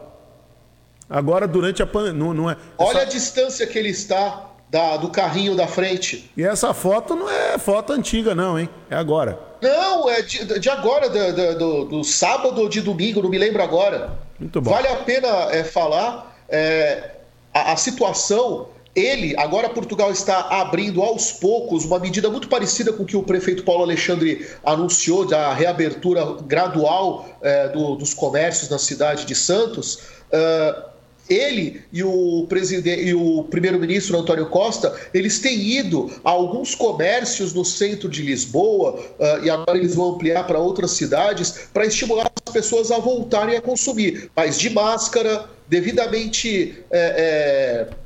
Agora, 1.10 1.47
durante 1.47 1.82
a 1.84 1.88
pandemia. 1.88 2.18
Não, 2.20 2.34
não 2.34 2.49
é, 2.49 2.56
Olha 2.78 2.99
a 2.99 3.02
essa- 3.04 3.12
distância 3.12 3.68
que 3.68 3.78
ele 3.78 3.89
está 3.89 4.49
da- 4.70 4.95
do 4.97 5.10
carrinho 5.10 5.56
da 5.56 5.68
frente. 5.68 6.32
E 6.38 6.43
essa 6.43 6.74
foto 6.74 7.16
não 7.16 7.30
é 7.30 7.58
foto 7.58 7.91
antiga, 7.93 8.34
não, 8.34 8.58
hein? 8.58 8.70
É 8.89 8.95
agora. 8.95 9.38
Não, 9.62 10.10
é 10.10 10.22
de, 10.22 10.60
de 10.60 10.70
agora, 10.70 11.10
do, 11.10 11.36
do- 11.36 11.58
do- 11.58 11.86
do 11.86 12.04
sábado 12.04 12.62
ou 12.62 12.70
de 12.70 12.82
domingo, 12.82 13.22
não 13.22 13.30
me 13.30 13.38
lembro 13.38 13.62
agora. 13.62 14.14
Muito 14.39 14.62
bom. 14.62 14.72
Vale 14.72 14.88
a 14.88 14.95
pena 14.97 15.28
é, 15.52 15.64
falar 15.64 16.36
é, 16.49 17.12
a, 17.54 17.74
a 17.74 17.76
situação. 17.76 18.70
Ele, 18.96 19.34
agora 19.38 19.70
Portugal 19.70 20.12
está 20.12 20.39
abrindo 20.62 21.02
aos 21.02 21.32
poucos 21.32 21.86
uma 21.86 21.98
medida 21.98 22.30
muito 22.30 22.50
parecida 22.50 22.92
com 22.92 23.04
o 23.04 23.06
que 23.06 23.16
o 23.16 23.24
prefeito 23.24 23.64
Paulo 23.64 23.84
Alexandre 23.84 24.46
anunciou 24.66 25.26
da 25.26 25.54
reabertura 25.54 26.26
gradual 26.46 27.26
é, 27.42 27.70
do- 27.70 27.96
dos 27.96 28.14
comércios 28.14 28.70
na 28.70 28.78
cidade 28.78 29.26
de 29.26 29.34
Santos. 29.34 30.00
Ah, 30.32 30.88
ele 31.30 31.82
e 31.94 32.04
o 32.04 32.46
e 32.86 33.14
o 33.14 33.44
primeiro-ministro 33.50 34.18
Antônio 34.18 34.48
Costa, 34.50 34.94
eles 35.14 35.39
têm 35.39 35.58
ido 35.62 36.12
a 36.26 36.30
alguns 36.30 36.76
comércios 36.76 37.54
no 37.54 37.64
centro 37.64 38.10
de 38.10 38.22
Lisboa 38.22 39.00
ah, 39.18 39.39
e 39.42 39.50
agora 39.50 39.78
eles 39.78 39.96
vão 39.96 40.16
ampliar 40.16 40.46
para 40.46 40.60
outras 40.60 40.92
cidades 40.92 41.70
para 41.74 41.86
estimular 41.86 42.30
as 42.46 42.52
pessoas 42.52 42.92
a 42.92 43.00
voltarem 43.00 43.56
a 43.56 43.62
consumir, 43.62 44.30
mas 44.36 44.60
de 44.60 44.70
máscara, 44.70 45.46
devidamente 45.70 46.84
é, 46.92 47.88
é, 47.88 48.01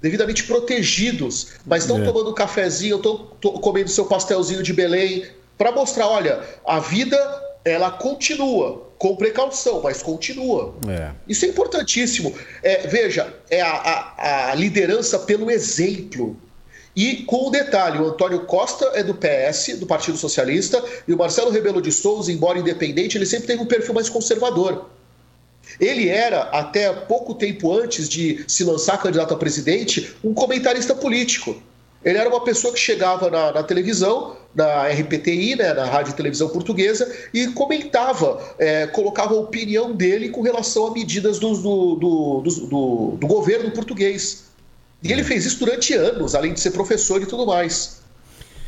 devidamente 0.00 0.44
protegidos, 0.44 1.48
mas 1.66 1.82
estão 1.82 2.00
É. 2.00 2.04
tomando 2.04 2.30
um 2.30 2.34
cafezinho, 2.34 2.96
estão 2.96 3.16
comendo 3.60 3.88
seu 3.90 4.06
pastelzinho 4.06 4.62
de 4.62 4.72
Belém 4.72 5.26
para 5.58 5.70
mostrar, 5.72 6.08
olha, 6.08 6.40
a 6.66 6.80
vida 6.80 7.16
ela 7.64 7.90
continua. 7.90 8.88
com 9.00 9.16
precaução, 9.16 9.80
mas 9.82 10.02
continua. 10.02 10.74
É. 10.86 11.12
Isso 11.26 11.46
é 11.46 11.48
importantíssimo. 11.48 12.34
É, 12.62 12.86
veja, 12.86 13.32
é 13.48 13.62
a, 13.62 13.70
a, 13.70 14.50
a 14.50 14.54
liderança 14.54 15.18
pelo 15.20 15.50
exemplo. 15.50 16.36
E 16.94 17.22
com 17.22 17.48
o 17.48 17.50
detalhe, 17.50 17.98
o 17.98 18.08
Antônio 18.08 18.40
Costa 18.40 18.90
é 18.92 19.02
do 19.02 19.14
PS, 19.14 19.78
do 19.78 19.86
Partido 19.86 20.18
Socialista, 20.18 20.84
e 21.08 21.14
o 21.14 21.16
Marcelo 21.16 21.50
Rebelo 21.50 21.80
de 21.80 21.90
Souza, 21.90 22.30
embora 22.30 22.58
independente, 22.58 23.16
ele 23.16 23.24
sempre 23.24 23.46
teve 23.46 23.62
um 23.62 23.66
perfil 23.66 23.94
mais 23.94 24.10
conservador. 24.10 24.90
Ele 25.80 26.08
era, 26.08 26.42
até 26.42 26.92
pouco 26.92 27.34
tempo 27.34 27.72
antes 27.72 28.08
de 28.08 28.44
se 28.46 28.62
lançar 28.64 28.98
candidato 28.98 29.32
a 29.32 29.36
presidente, 29.36 30.14
um 30.22 30.34
comentarista 30.34 30.94
político. 30.94 31.56
Ele 32.04 32.18
era 32.18 32.28
uma 32.28 32.42
pessoa 32.42 32.72
que 32.72 32.78
chegava 32.78 33.30
na, 33.30 33.52
na 33.52 33.62
televisão, 33.62 34.36
na 34.54 34.88
RPTI, 34.88 35.56
né, 35.56 35.72
na 35.72 35.84
Rádio 35.86 36.12
e 36.12 36.16
Televisão 36.16 36.48
Portuguesa, 36.48 37.10
e 37.32 37.46
comentava, 37.48 38.54
é, 38.58 38.86
colocava 38.88 39.34
a 39.34 39.38
opinião 39.38 39.92
dele 39.92 40.28
com 40.28 40.42
relação 40.42 40.86
a 40.86 40.92
medidas 40.92 41.38
do, 41.38 41.54
do, 41.54 41.94
do, 41.96 43.16
do, 43.18 43.26
governo 43.26 43.70
português. 43.70 44.44
E 45.02 45.12
ele 45.12 45.24
fez 45.24 45.46
isso 45.46 45.58
durante 45.58 45.94
anos, 45.94 46.34
além 46.34 46.52
de 46.52 46.60
ser 46.60 46.72
professor 46.72 47.22
e 47.22 47.26
tudo 47.26 47.46
mais. 47.46 48.00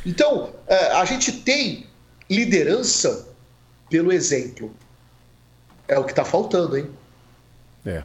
Então, 0.04 0.50
é, 0.66 0.92
a 0.92 1.04
gente 1.04 1.32
tem 1.32 1.86
liderança 2.28 3.28
pelo 3.90 4.12
exemplo. 4.12 4.74
É 5.86 5.98
o 5.98 6.04
que 6.04 6.12
está 6.12 6.24
faltando, 6.24 6.76
hein? 6.76 6.88
É. 7.85 8.03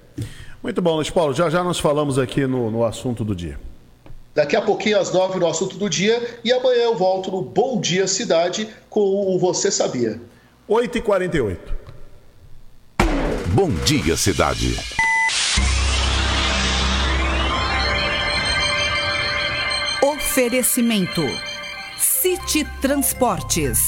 Muito 0.62 0.82
bom, 0.82 0.96
Luiz 0.96 1.10
Paulo. 1.10 1.34
Já 1.34 1.50
já 1.50 1.64
nós 1.64 1.80
falamos 1.80 2.18
aqui 2.18 2.48
no, 2.48 2.72
no 2.72 2.84
assunto 2.84 3.24
do 3.24 3.36
dia. 3.36 3.60
Daqui 4.34 4.56
a 4.56 4.62
pouquinho, 4.62 5.00
às 5.00 5.12
nove, 5.12 5.40
no 5.40 5.48
assunto 5.48 5.78
do 5.78 5.90
dia. 5.90 6.40
E 6.44 6.52
amanhã 6.52 6.84
eu 6.84 6.96
volto 6.96 7.32
no 7.32 7.42
Bom 7.42 7.82
Dia 7.82 8.08
Cidade 8.08 8.68
com 8.90 9.02
o 9.02 9.40
Você 9.40 9.72
Sabia. 9.72 10.22
8h48. 10.70 11.58
Bom 13.54 13.70
Dia 13.86 14.16
Cidade. 14.16 14.76
Oferecimento: 20.04 21.24
City 21.98 22.64
Transportes, 22.80 23.80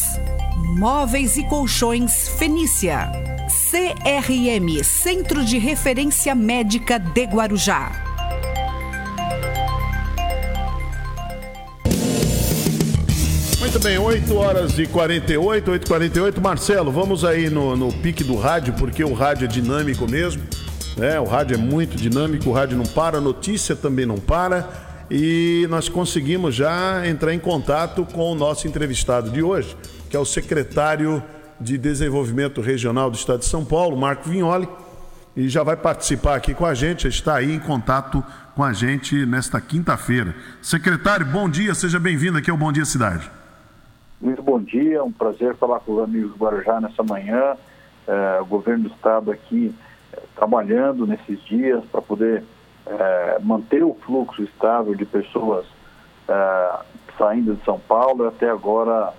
Móveis 0.78 1.38
e 1.38 1.44
Colchões 1.48 2.30
Fenícia, 2.30 3.12
CRM 3.70 4.84
Centro 4.84 5.46
de 5.46 5.60
Referência 5.60 6.34
Médica 6.34 6.98
de 6.98 7.24
Guarujá. 7.26 7.92
Muito 13.60 13.80
bem, 13.80 14.00
8 14.00 14.36
horas 14.36 14.80
e 14.80 14.88
48, 14.88 15.70
8 15.70 15.86
e 15.86 15.88
48. 15.88 16.42
Marcelo, 16.42 16.92
vamos 16.92 17.24
aí 17.24 17.48
no, 17.52 17.78
no 17.78 17.94
pique 17.94 18.24
do 18.24 18.36
rádio, 18.36 18.74
porque 18.74 19.04
o 19.04 19.14
rádio 19.14 19.46
é 19.46 19.48
dinâmico 19.48 20.10
mesmo. 20.10 20.42
Né? 20.98 21.20
O 21.20 21.26
rádio 21.26 21.54
é 21.54 21.58
muito 21.60 21.96
dinâmico, 21.96 22.50
o 22.50 22.52
rádio 22.52 22.76
não 22.76 22.88
para, 22.88 23.20
a 23.20 23.22
notícia 23.22 23.76
também 23.76 24.08
não 24.08 24.18
para 24.18 24.68
e 25.12 25.68
nós 25.70 25.88
conseguimos 25.88 26.56
já 26.56 27.08
entrar 27.08 27.36
em 27.36 27.40
contato 27.40 28.04
com 28.14 28.32
o 28.32 28.36
nosso 28.36 28.68
entrevistado 28.68 29.30
de 29.30 29.44
hoje, 29.44 29.78
que 30.10 30.16
é 30.16 30.20
o 30.20 30.26
secretário 30.26 31.24
de 31.60 31.78
Desenvolvimento 31.78 32.62
Regional 32.62 33.10
do 33.10 33.16
Estado 33.16 33.40
de 33.40 33.46
São 33.46 33.66
Paulo, 33.66 33.98
Marco 33.98 34.30
Vignoli, 34.30 34.68
e 35.36 35.48
já 35.48 35.64
vai 35.64 35.76
participar 35.76 36.36
aqui 36.36 36.54
com 36.54 36.66
a 36.66 36.74
gente, 36.74 37.08
está 37.08 37.36
aí 37.36 37.54
em 37.54 37.60
contato 37.60 38.24
com 38.56 38.64
a 38.64 38.74
gente 38.74 39.26
nesta 39.26 39.60
quinta-feira. 39.62 40.36
Secretário, 40.62 41.26
bom 41.26 41.50
dia, 41.50 41.74
seja 41.74 42.00
bem-vindo 42.00 42.38
aqui 42.38 42.50
ao 42.50 42.58
Bom 42.58 42.72
Dia 42.72 42.86
Cidade. 42.86 43.30
Muito 44.20 44.42
bom 44.42 44.62
dia, 44.62 44.98
é 44.98 45.02
um 45.02 45.12
prazer 45.12 45.56
falar 45.56 45.80
com 45.80 45.94
os 45.94 46.04
amigos 46.04 46.32
do 46.32 46.38
Guarujá 46.38 46.82
nessa 46.82 47.04
manhã. 47.04 47.56
É, 48.08 48.42
o 48.42 48.46
governo 48.46 48.90
do 48.90 48.96
estado 48.96 49.32
aqui 49.32 49.74
é, 50.12 50.20
trabalhando 50.36 51.08
nesses 51.08 51.42
dias 51.46 51.84
para 51.86 52.02
poder 52.02 52.44
é, 52.86 53.40
manter 53.42 53.84
o 53.84 53.96
fluxo 54.06 54.44
estável 54.44 54.94
de 54.96 55.06
pessoas 55.06 55.66
é, 56.28 56.80
saindo 57.18 57.56
de 57.56 57.64
São 57.64 57.80
Paulo. 57.80 58.28
Até 58.28 58.50
agora, 58.50 59.14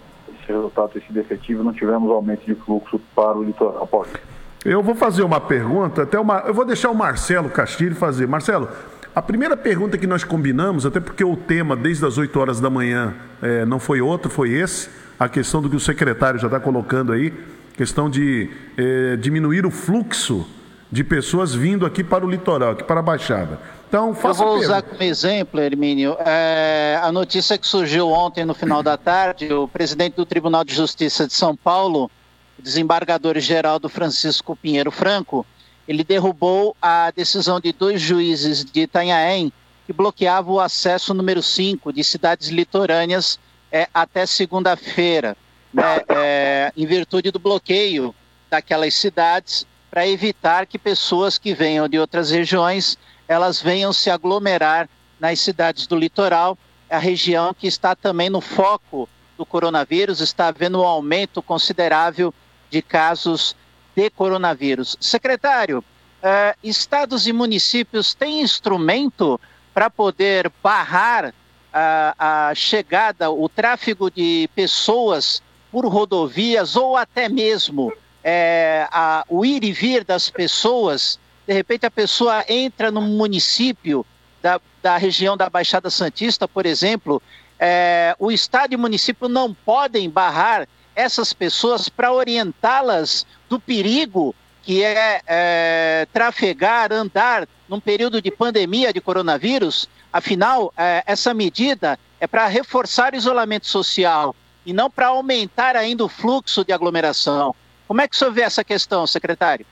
resultado 0.52 0.90
tem 0.90 1.02
sido 1.02 1.18
efetivo, 1.18 1.62
não 1.62 1.72
tivemos 1.72 2.10
aumento 2.10 2.44
de 2.44 2.54
fluxo 2.54 3.00
para 3.14 3.36
o 3.36 3.42
litoral 3.42 3.86
paulista. 3.86 4.20
Eu 4.64 4.82
vou 4.82 4.94
fazer 4.94 5.22
uma 5.22 5.40
pergunta, 5.40 6.02
até 6.02 6.18
uma, 6.18 6.40
eu 6.40 6.52
vou 6.52 6.64
deixar 6.64 6.90
o 6.90 6.94
Marcelo 6.94 7.48
Castilho 7.48 7.94
fazer. 7.96 8.26
Marcelo, 8.26 8.68
a 9.14 9.22
primeira 9.22 9.56
pergunta 9.56 9.96
que 9.96 10.06
nós 10.06 10.22
combinamos, 10.22 10.84
até 10.84 11.00
porque 11.00 11.24
o 11.24 11.36
tema 11.36 11.74
desde 11.74 12.04
as 12.04 12.18
8 12.18 12.38
horas 12.38 12.60
da 12.60 12.68
manhã 12.68 13.14
é, 13.42 13.64
não 13.64 13.80
foi 13.80 14.00
outro, 14.00 14.30
foi 14.30 14.50
esse, 14.50 14.90
a 15.18 15.28
questão 15.28 15.60
do 15.60 15.68
que 15.70 15.76
o 15.76 15.80
secretário 15.80 16.38
já 16.38 16.46
está 16.46 16.60
colocando 16.60 17.12
aí, 17.12 17.32
questão 17.74 18.10
de 18.10 18.50
é, 18.76 19.16
diminuir 19.16 19.64
o 19.64 19.70
fluxo 19.70 20.46
de 20.92 21.02
pessoas 21.02 21.54
vindo 21.54 21.86
aqui 21.86 22.04
para 22.04 22.24
o 22.24 22.30
litoral, 22.30 22.72
aqui 22.72 22.84
para 22.84 23.00
a 23.00 23.02
Baixada. 23.02 23.58
Então, 23.90 24.14
faça 24.14 24.44
Eu 24.44 24.46
vou 24.46 24.58
usar 24.58 24.82
como 24.82 25.02
exemplo, 25.02 25.60
Hermínio, 25.60 26.16
é, 26.20 26.96
a 27.02 27.10
notícia 27.10 27.58
que 27.58 27.66
surgiu 27.66 28.08
ontem 28.08 28.44
no 28.44 28.54
final 28.54 28.84
da 28.84 28.96
tarde, 28.96 29.52
o 29.52 29.66
presidente 29.66 30.14
do 30.14 30.24
Tribunal 30.24 30.62
de 30.62 30.72
Justiça 30.72 31.26
de 31.26 31.32
São 31.32 31.56
Paulo, 31.56 32.08
o 32.56 32.62
desembargador 32.62 33.36
geral 33.40 33.80
do 33.80 33.88
Francisco 33.88 34.54
Pinheiro 34.54 34.92
Franco, 34.92 35.44
ele 35.88 36.04
derrubou 36.04 36.76
a 36.80 37.10
decisão 37.10 37.58
de 37.58 37.72
dois 37.72 38.00
juízes 38.00 38.64
de 38.64 38.82
Itanhaém 38.82 39.52
que 39.84 39.92
bloqueavam 39.92 40.54
o 40.54 40.60
acesso 40.60 41.12
número 41.12 41.42
5 41.42 41.92
de 41.92 42.04
cidades 42.04 42.48
litorâneas 42.48 43.40
é, 43.72 43.88
até 43.92 44.24
segunda-feira, 44.24 45.36
né, 45.74 46.00
é, 46.08 46.72
em 46.76 46.86
virtude 46.86 47.32
do 47.32 47.40
bloqueio 47.40 48.14
daquelas 48.48 48.94
cidades 48.94 49.66
para 49.90 50.06
evitar 50.06 50.64
que 50.64 50.78
pessoas 50.78 51.38
que 51.38 51.52
venham 51.52 51.88
de 51.88 51.98
outras 51.98 52.30
regiões 52.30 52.96
elas 53.30 53.62
venham 53.62 53.92
se 53.92 54.10
aglomerar 54.10 54.88
nas 55.20 55.38
cidades 55.38 55.86
do 55.86 55.94
litoral, 55.94 56.58
a 56.90 56.98
região 56.98 57.54
que 57.54 57.68
está 57.68 57.94
também 57.94 58.28
no 58.28 58.40
foco 58.40 59.08
do 59.38 59.46
coronavírus, 59.46 60.20
está 60.20 60.48
havendo 60.48 60.82
um 60.82 60.84
aumento 60.84 61.40
considerável 61.40 62.34
de 62.68 62.82
casos 62.82 63.54
de 63.94 64.10
coronavírus. 64.10 64.96
Secretário, 65.00 65.84
eh, 66.20 66.56
estados 66.64 67.28
e 67.28 67.32
municípios 67.32 68.14
têm 68.14 68.42
instrumento 68.42 69.40
para 69.72 69.88
poder 69.88 70.50
barrar 70.60 71.32
a, 71.72 72.48
a 72.48 72.54
chegada, 72.56 73.30
o 73.30 73.48
tráfego 73.48 74.10
de 74.10 74.50
pessoas 74.56 75.40
por 75.70 75.86
rodovias 75.86 76.74
ou 76.74 76.96
até 76.96 77.28
mesmo 77.28 77.92
é, 78.24 78.88
a, 78.90 79.24
o 79.28 79.44
ir 79.44 79.62
e 79.62 79.70
vir 79.70 80.02
das 80.02 80.28
pessoas, 80.28 81.16
de 81.50 81.54
repente 81.54 81.84
a 81.84 81.90
pessoa 81.90 82.44
entra 82.48 82.92
num 82.92 83.00
município 83.00 84.06
da, 84.40 84.60
da 84.80 84.96
região 84.96 85.36
da 85.36 85.50
Baixada 85.50 85.90
Santista, 85.90 86.46
por 86.46 86.64
exemplo, 86.64 87.20
é, 87.58 88.14
o 88.20 88.30
Estado 88.30 88.72
e 88.72 88.76
o 88.76 88.78
município 88.78 89.28
não 89.28 89.52
podem 89.52 90.08
barrar 90.08 90.68
essas 90.94 91.32
pessoas 91.32 91.88
para 91.88 92.12
orientá-las 92.12 93.26
do 93.48 93.58
perigo 93.58 94.32
que 94.62 94.84
é, 94.84 95.20
é, 95.26 96.06
trafegar, 96.12 96.92
andar 96.92 97.48
num 97.68 97.80
período 97.80 98.22
de 98.22 98.30
pandemia 98.30 98.92
de 98.92 99.00
coronavírus. 99.00 99.88
Afinal, 100.12 100.72
é, 100.76 101.02
essa 101.04 101.34
medida 101.34 101.98
é 102.20 102.28
para 102.28 102.46
reforçar 102.46 103.12
o 103.12 103.16
isolamento 103.16 103.66
social 103.66 104.36
e 104.64 104.72
não 104.72 104.88
para 104.88 105.08
aumentar 105.08 105.74
ainda 105.74 106.04
o 106.04 106.08
fluxo 106.08 106.64
de 106.64 106.72
aglomeração. 106.72 107.56
Como 107.88 108.00
é 108.00 108.06
que 108.06 108.14
o 108.14 108.18
senhor 108.18 108.30
vê 108.30 108.42
essa 108.42 108.62
questão, 108.62 109.04
secretário? 109.04 109.66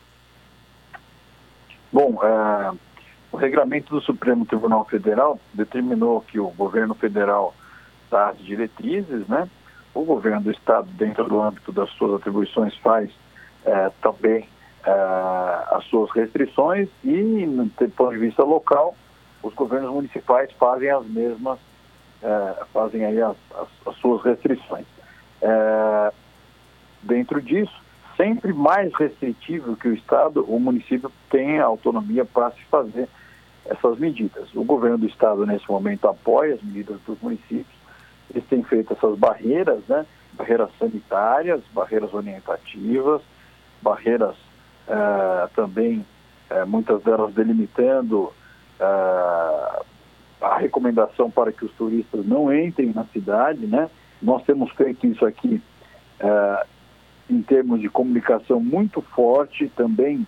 Bom, 1.99 2.17
é, 2.23 2.79
o 3.33 3.37
regulamento 3.37 3.93
do 3.93 4.01
Supremo 4.01 4.47
Tribunal 4.47 4.85
Federal 4.85 5.41
determinou 5.53 6.21
que 6.21 6.39
o 6.39 6.47
governo 6.51 6.95
federal 6.95 7.53
dá 8.09 8.29
as 8.29 8.39
diretrizes, 8.39 9.27
né? 9.27 9.51
O 9.93 10.05
governo 10.05 10.43
do 10.43 10.53
estado, 10.53 10.87
dentro 10.93 11.25
do 11.25 11.43
âmbito 11.43 11.73
das 11.73 11.91
suas 11.91 12.21
atribuições, 12.21 12.73
faz 12.77 13.11
é, 13.65 13.91
também 14.01 14.49
é, 14.87 14.91
as 15.73 15.85
suas 15.87 16.09
restrições 16.13 16.89
e, 17.03 17.45
do 17.45 17.91
ponto 17.97 18.13
de 18.13 18.19
vista 18.19 18.45
local, 18.45 18.95
os 19.43 19.53
governos 19.55 19.91
municipais 19.91 20.53
fazem 20.53 20.91
as 20.91 21.05
mesmas, 21.05 21.59
é, 22.23 22.65
fazem 22.73 23.05
aí 23.05 23.21
as, 23.21 23.37
as, 23.57 23.69
as 23.89 23.97
suas 23.97 24.23
restrições. 24.23 24.87
É, 25.43 26.13
dentro 27.03 27.43
disso, 27.43 27.88
sempre 28.19 28.53
mais 28.53 28.93
restritivo 28.95 29.77
que 29.77 29.89
o 29.89 29.95
Estado, 29.95 30.45
o 30.45 30.59
município 30.59 31.11
tem 31.31 31.61
autonomia 31.61 32.25
para 32.25 32.51
se 32.51 32.63
fazer 32.65 33.09
essas 33.65 33.97
medidas. 33.97 34.53
O 34.55 34.65
governo 34.65 34.99
do 34.99 35.07
Estado, 35.07 35.47
nesse 35.47 35.71
momento, 35.71 36.09
apoia 36.09 36.57
as 36.57 36.63
medidas 36.63 36.99
dos 37.07 37.19
municípios. 37.21 37.79
Eles 38.29 38.45
têm 38.49 38.63
feito 38.65 38.93
essas 38.93 39.17
barreiras, 39.17 39.81
né? 39.89 40.05
barreiras 40.33 40.69
sanitárias, 40.79 41.63
barreiras 41.73 42.13
orientativas, 42.13 43.23
barreiras 43.81 44.35
uh, 44.89 45.49
também, 45.55 46.05
uh, 46.51 46.67
muitas 46.67 47.03
delas 47.05 47.33
delimitando 47.35 48.33
uh, 48.81 49.85
a 50.41 50.59
recomendação 50.59 51.31
para 51.31 51.53
que 51.53 51.65
os 51.65 51.73
turistas 51.73 52.27
não 52.27 52.53
entrem 52.53 52.93
na 52.93 53.05
cidade. 53.05 53.65
Né? 53.67 53.89
Nós 54.21 54.43
temos 54.43 54.73
feito 54.73 55.07
isso 55.07 55.25
aqui 55.25 55.63
em 57.29 57.43
termos 57.43 57.81
de 57.81 57.89
comunicação 57.89 58.61
muito 58.61 59.01
forte, 59.01 59.69
também 59.77 60.27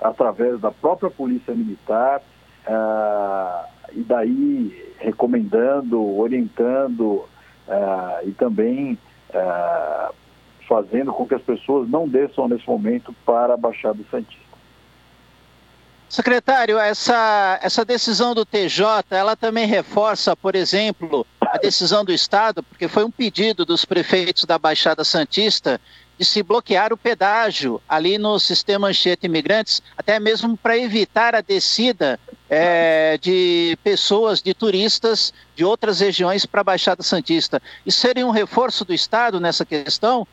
através 0.00 0.60
da 0.60 0.70
própria 0.70 1.10
Polícia 1.10 1.54
Militar, 1.54 2.20
uh, 2.66 3.68
e 3.92 4.02
daí 4.02 4.94
recomendando, 4.98 6.02
orientando 6.18 7.24
uh, 7.68 8.26
e 8.26 8.32
também 8.32 8.98
uh, 9.30 10.14
fazendo 10.68 11.12
com 11.12 11.26
que 11.26 11.34
as 11.34 11.42
pessoas 11.42 11.88
não 11.88 12.08
desçam 12.08 12.48
nesse 12.48 12.66
momento 12.66 13.14
para 13.24 13.54
a 13.54 13.56
Baixada 13.56 14.02
Santista. 14.10 14.42
Secretário, 16.08 16.78
essa, 16.78 17.58
essa 17.62 17.86
decisão 17.86 18.34
do 18.34 18.44
TJ, 18.44 18.84
ela 19.10 19.34
também 19.34 19.66
reforça, 19.66 20.36
por 20.36 20.54
exemplo, 20.54 21.26
a 21.40 21.56
decisão 21.56 22.04
do 22.04 22.12
Estado, 22.12 22.62
porque 22.62 22.86
foi 22.86 23.02
um 23.02 23.10
pedido 23.10 23.64
dos 23.64 23.86
prefeitos 23.86 24.44
da 24.44 24.58
Baixada 24.58 25.04
Santista 25.04 25.80
de 26.18 26.24
se 26.24 26.42
bloquear 26.42 26.92
o 26.92 26.96
pedágio 26.96 27.80
ali 27.88 28.18
no 28.18 28.38
sistema 28.38 28.88
Anchieta 28.88 29.26
Imigrantes, 29.26 29.82
até 29.96 30.20
mesmo 30.20 30.56
para 30.56 30.76
evitar 30.76 31.34
a 31.34 31.40
descida 31.40 32.18
é, 32.48 33.18
de 33.18 33.76
pessoas, 33.82 34.42
de 34.42 34.52
turistas 34.54 35.32
de 35.56 35.64
outras 35.64 36.00
regiões 36.00 36.44
para 36.44 36.60
a 36.60 36.64
Baixada 36.64 37.02
Santista. 37.02 37.60
Isso 37.84 38.00
seria 38.00 38.26
um 38.26 38.30
reforço 38.30 38.84
do 38.84 38.92
Estado 38.92 39.40
nessa 39.40 39.64
questão? 39.64 40.26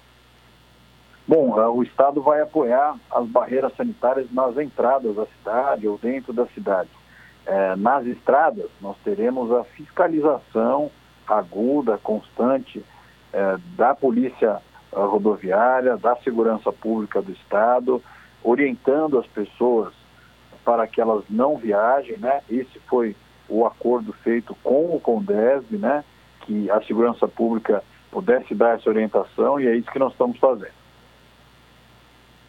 Bom, 1.27 1.61
é, 1.61 1.67
o 1.67 1.83
Estado 1.83 2.21
vai 2.21 2.41
apoiar 2.41 2.97
as 3.11 3.27
barreiras 3.27 3.71
sanitárias 3.77 4.31
nas 4.31 4.57
entradas 4.57 5.15
da 5.15 5.25
cidade 5.27 5.87
ou 5.87 5.97
dentro 5.97 6.33
da 6.33 6.47
cidade. 6.47 6.89
É, 7.45 7.75
nas 7.75 8.05
estradas, 8.05 8.69
nós 8.81 8.97
teremos 9.03 9.51
a 9.51 9.63
fiscalização 9.63 10.91
aguda, 11.27 11.97
constante, 11.99 12.83
é, 13.31 13.57
da 13.77 13.93
Polícia 13.93 14.59
Rodoviária, 14.91 15.97
da 15.97 16.15
Segurança 16.17 16.71
Pública 16.71 17.21
do 17.21 17.31
Estado, 17.31 18.01
orientando 18.43 19.19
as 19.19 19.27
pessoas 19.27 19.93
para 20.65 20.87
que 20.87 21.01
elas 21.01 21.23
não 21.29 21.57
viajem, 21.57 22.17
né? 22.17 22.41
Esse 22.49 22.79
foi 22.87 23.15
o 23.47 23.65
acordo 23.65 24.13
feito 24.13 24.55
com 24.63 24.95
o 24.95 24.99
Condesb, 24.99 25.77
né? 25.77 26.03
Que 26.41 26.69
a 26.69 26.81
Segurança 26.83 27.27
Pública 27.27 27.83
pudesse 28.11 28.53
dar 28.53 28.75
essa 28.75 28.89
orientação 28.89 29.59
e 29.59 29.67
é 29.67 29.75
isso 29.75 29.91
que 29.91 29.99
nós 29.99 30.11
estamos 30.11 30.37
fazendo. 30.37 30.79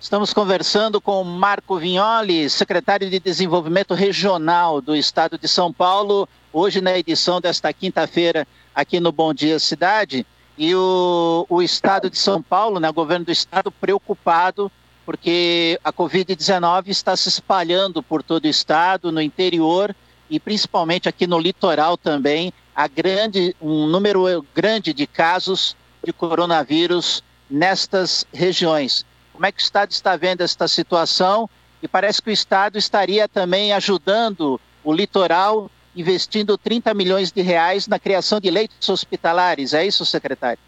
Estamos 0.00 0.32
conversando 0.32 0.98
com 0.98 1.22
Marco 1.22 1.76
Vignoli, 1.76 2.48
secretário 2.48 3.10
de 3.10 3.20
Desenvolvimento 3.20 3.92
Regional 3.92 4.80
do 4.80 4.96
Estado 4.96 5.38
de 5.38 5.46
São 5.46 5.70
Paulo, 5.70 6.26
hoje 6.50 6.80
na 6.80 6.96
edição 6.96 7.38
desta 7.38 7.70
quinta-feira 7.70 8.48
aqui 8.74 8.98
no 8.98 9.12
Bom 9.12 9.34
Dia 9.34 9.58
Cidade. 9.58 10.26
E 10.62 10.74
o, 10.74 11.46
o 11.48 11.62
Estado 11.62 12.10
de 12.10 12.18
São 12.18 12.42
Paulo, 12.42 12.78
né, 12.78 12.90
o 12.90 12.92
governo 12.92 13.24
do 13.24 13.32
Estado, 13.32 13.72
preocupado 13.72 14.70
porque 15.06 15.80
a 15.82 15.90
Covid-19 15.90 16.88
está 16.88 17.16
se 17.16 17.30
espalhando 17.30 18.02
por 18.02 18.22
todo 18.22 18.44
o 18.44 18.48
Estado, 18.48 19.10
no 19.10 19.22
interior 19.22 19.96
e 20.28 20.38
principalmente 20.38 21.08
aqui 21.08 21.26
no 21.26 21.38
litoral 21.38 21.96
também, 21.96 22.52
há 22.76 22.86
grande, 22.86 23.56
um 23.58 23.86
número 23.86 24.46
grande 24.54 24.92
de 24.92 25.06
casos 25.06 25.74
de 26.04 26.12
coronavírus 26.12 27.24
nestas 27.48 28.26
regiões. 28.30 29.06
Como 29.32 29.46
é 29.46 29.50
que 29.50 29.62
o 29.62 29.64
Estado 29.64 29.92
está 29.92 30.14
vendo 30.14 30.42
esta 30.42 30.68
situação? 30.68 31.48
E 31.82 31.88
parece 31.88 32.20
que 32.20 32.28
o 32.28 32.32
Estado 32.32 32.76
estaria 32.76 33.26
também 33.26 33.72
ajudando 33.72 34.60
o 34.84 34.92
litoral, 34.92 35.70
investindo 35.94 36.56
30 36.56 36.94
milhões 36.94 37.32
de 37.32 37.42
reais 37.42 37.86
na 37.86 37.98
criação 37.98 38.40
de 38.40 38.50
leitos 38.50 38.88
hospitalares. 38.88 39.74
É 39.74 39.84
isso, 39.84 40.04
secretário? 40.04 40.58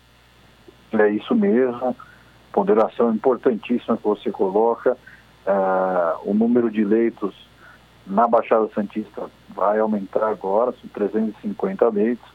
É 0.93 1.11
isso 1.11 1.35
mesmo. 1.35 1.97
Ponderação 2.53 3.15
importantíssima 3.15 3.97
que 3.97 4.05
você 4.05 4.31
coloca. 4.31 4.97
Uh, 5.47 6.31
o 6.31 6.35
número 6.35 6.71
de 6.71 6.85
leitos 6.85 7.35
na 8.07 8.29
Baixada 8.29 8.69
Santista 8.75 9.31
vai 9.49 9.79
aumentar 9.79 10.29
agora, 10.29 10.73
são 10.73 10.89
350 10.93 11.89
leitos. 11.89 12.29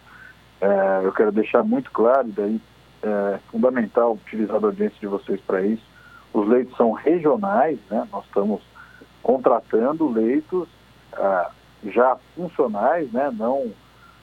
Uh, 0.62 1.04
eu 1.04 1.12
quero 1.12 1.32
deixar 1.32 1.64
muito 1.64 1.92
claro, 1.92 2.28
daí 2.36 2.60
é 3.04 3.40
fundamental 3.52 4.14
utilizar 4.14 4.56
a 4.56 4.66
audiência 4.66 4.98
de 5.00 5.08
vocês 5.08 5.40
para 5.42 5.62
isso 5.62 5.84
os 6.38 6.48
leitos 6.48 6.76
são 6.78 6.92
regionais, 6.92 7.80
né? 7.90 8.08
nós 8.12 8.24
estamos 8.26 8.62
contratando 9.24 10.08
leitos 10.08 10.68
ah, 11.14 11.52
já 11.86 12.18
funcionais, 12.36 13.12
né? 13.12 13.32
não 13.38 13.72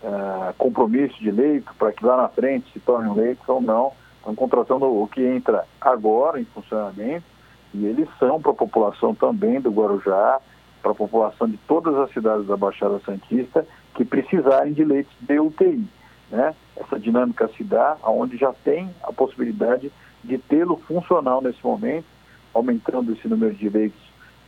ah, 0.02 0.52
compromisso 0.58 1.18
de 1.18 1.30
leito 1.30 1.72
para 1.78 1.92
que 1.92 2.04
lá 2.04 2.16
na 2.16 2.28
frente 2.28 2.70
se 2.72 2.80
tornem 2.80 3.14
leitos 3.14 3.48
ou 3.48 3.60
não. 3.60 3.92
Estamos 4.18 4.38
contratando 4.38 4.86
o 4.86 5.06
que 5.08 5.22
entra 5.22 5.64
agora 5.80 6.40
em 6.40 6.44
funcionamento 6.44 7.24
e 7.72 7.86
eles 7.86 8.08
são 8.18 8.40
para 8.40 8.52
a 8.52 8.54
população 8.54 9.14
também 9.14 9.60
do 9.60 9.70
Guarujá, 9.70 10.40
para 10.82 10.92
a 10.92 10.94
população 10.94 11.48
de 11.48 11.56
todas 11.66 11.94
as 11.96 12.10
cidades 12.12 12.46
da 12.46 12.56
Baixada 12.56 13.00
Santista 13.00 13.66
que 13.94 14.04
precisarem 14.04 14.72
de 14.72 14.84
leitos 14.84 15.12
de 15.20 15.40
UTI. 15.40 15.86
Né? 16.30 16.54
Essa 16.76 16.98
dinâmica 16.98 17.48
se 17.56 17.64
dá 17.64 17.96
onde 18.04 18.36
já 18.36 18.52
tem 18.64 18.94
a 19.02 19.12
possibilidade 19.12 19.90
de 20.22 20.38
tê-lo 20.38 20.76
funcional 20.86 21.40
nesse 21.40 21.64
momento, 21.64 22.06
aumentando 22.52 23.12
esse 23.12 23.26
número 23.28 23.54
de 23.54 23.68
leitos, 23.68 24.00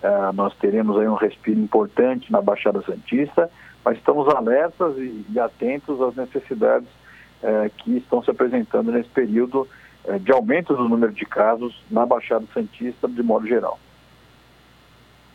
uh, 0.03 0.33
nós 0.35 0.55
teremos 0.57 0.99
aí 0.99 1.09
um 1.09 1.15
respiro 1.15 1.59
importante 1.59 2.31
na 2.31 2.41
Baixada 2.41 2.83
Santista, 2.83 3.51
mas 3.85 3.99
estamos 3.99 4.29
alertas 4.29 4.97
e, 4.99 5.25
e 5.31 5.39
atentos 5.39 6.01
às 6.01 6.15
necessidades 6.17 6.89
uh, 7.43 7.71
que 7.79 7.97
estão 7.97 8.23
se 8.23 8.31
apresentando 8.31 8.93
nesse 8.93 9.09
período 9.09 9.69
uh, 10.05 10.19
de 10.19 10.33
aumento 10.33 10.75
do 10.75 10.89
número 10.89 11.13
de 11.13 11.25
casos 11.25 11.83
na 11.91 12.05
Baixada 12.05 12.45
Santista 12.53 13.09
de 13.09 13.23
modo 13.23 13.47
geral. 13.47 13.79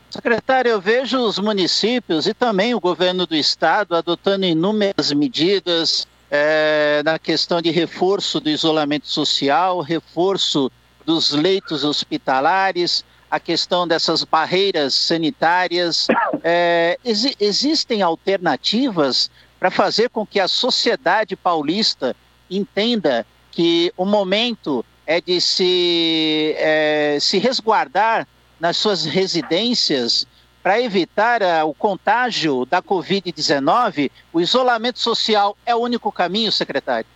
Secretário, 0.09 0.71
eu 0.71 0.81
vejo 0.81 1.17
os 1.19 1.39
municípios 1.39 2.27
e 2.27 2.33
também 2.33 2.75
o 2.75 2.81
governo 2.81 3.25
do 3.25 3.33
estado 3.33 3.95
adotando 3.95 4.45
inúmeras 4.45 5.13
medidas 5.13 6.05
é, 6.29 7.01
na 7.03 7.17
questão 7.17 7.61
de 7.61 7.71
reforço 7.71 8.41
do 8.41 8.49
isolamento 8.49 9.07
social, 9.07 9.79
reforço 9.79 10.69
dos 11.05 11.31
leitos 11.31 11.85
hospitalares, 11.85 13.05
a 13.31 13.39
questão 13.39 13.87
dessas 13.87 14.23
barreiras 14.23 14.93
sanitárias. 14.93 16.07
É, 16.43 16.97
exi 17.05 17.35
existem 17.39 18.01
alternativas 18.01 19.29
para 19.59 19.69
fazer 19.69 20.09
com 20.09 20.25
que 20.25 20.39
a 20.39 20.47
sociedade 20.47 21.35
paulista 21.35 22.15
entenda 22.49 23.27
que 23.51 23.93
o 23.95 24.05
momento 24.05 24.83
é 25.05 25.21
de 25.21 25.39
se, 25.39 26.55
é, 26.57 27.19
se 27.21 27.37
resguardar 27.37 28.27
nas 28.59 28.75
suas 28.75 29.05
residências 29.05 30.25
para 30.63 30.81
evitar 30.81 31.41
uh, 31.41 31.67
o 31.67 31.73
contágio 31.73 32.65
da 32.65 32.81
Covid-19, 32.81 34.11
o 34.33 34.41
isolamento 34.41 34.99
social 34.99 35.55
é 35.65 35.75
o 35.75 35.79
único 35.79 36.11
caminho, 36.11 36.51
secretário? 36.51 37.07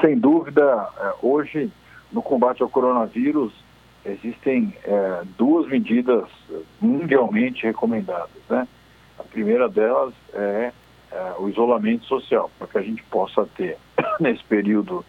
Sem 0.00 0.18
dúvida, 0.18 0.88
eh, 0.98 1.14
hoje, 1.20 1.70
no 2.10 2.22
combate 2.22 2.62
ao 2.62 2.68
coronavírus, 2.68 3.52
existem 4.04 4.74
é, 4.84 5.22
duas 5.38 5.66
medidas 5.68 6.28
mundialmente 6.80 7.64
recomendadas. 7.64 8.30
Né? 8.48 8.68
A 9.18 9.22
primeira 9.22 9.68
delas 9.68 10.12
é, 10.32 10.72
é 11.10 11.34
o 11.38 11.48
isolamento 11.48 12.04
social, 12.04 12.50
para 12.58 12.66
que 12.66 12.78
a 12.78 12.82
gente 12.82 13.02
possa 13.04 13.46
ter, 13.56 13.78
nesse 14.20 14.44
período 14.44 15.04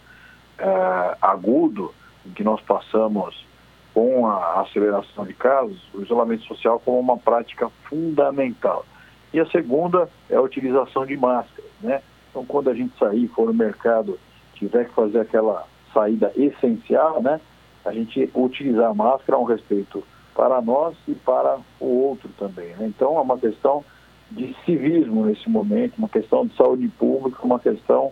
é, 0.58 1.18
agudo, 1.22 1.94
em 2.26 2.32
que 2.32 2.44
nós 2.44 2.62
passamos 2.62 3.46
com 3.94 4.28
a 4.28 4.62
aceleração 4.62 5.26
de 5.26 5.34
casos, 5.34 5.82
o 5.94 6.02
isolamento 6.02 6.44
social 6.44 6.82
como 6.84 7.00
uma 7.00 7.18
prática 7.18 7.70
fundamental. 7.88 8.86
E 9.34 9.40
a 9.40 9.46
segunda 9.48 10.10
é 10.30 10.36
a 10.36 10.42
utilização 10.42 11.06
de 11.06 11.16
máscaras, 11.16 11.72
né? 11.82 12.02
Então, 12.30 12.46
quando 12.46 12.70
a 12.70 12.74
gente 12.74 12.98
sair, 12.98 13.28
for 13.30 13.48
no 13.48 13.54
mercado, 13.54 14.20
tiver 14.56 14.86
que 14.86 14.94
fazer 14.94 15.22
aquela 15.22 15.66
saída 15.94 16.32
essencial, 16.36 17.22
né? 17.22 17.40
A 17.86 17.92
gente 17.92 18.30
utilizar 18.34 18.90
a 18.90 18.94
máscara 18.94 19.38
é 19.38 19.42
um 19.42 19.46
respeito 19.46 20.04
para 20.34 20.62
nós 20.62 20.96
e 21.08 21.14
para 21.14 21.58
o 21.80 21.86
outro 21.86 22.30
também, 22.38 22.76
né? 22.76 22.88
Então, 22.88 23.18
é 23.18 23.22
uma 23.22 23.38
questão 23.38 23.86
de 24.32 24.56
civismo 24.66 25.26
nesse 25.26 25.48
momento, 25.50 25.98
uma 25.98 26.10
questão 26.10 26.46
de 26.46 26.56
saúde 26.56 26.88
pública, 26.90 27.40
uma 27.44 27.60
questão 27.60 28.12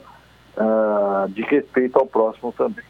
uh, 0.56 1.28
de 1.30 1.42
respeito 1.42 1.98
ao 1.98 2.06
próximo 2.06 2.54
também. 2.54 2.86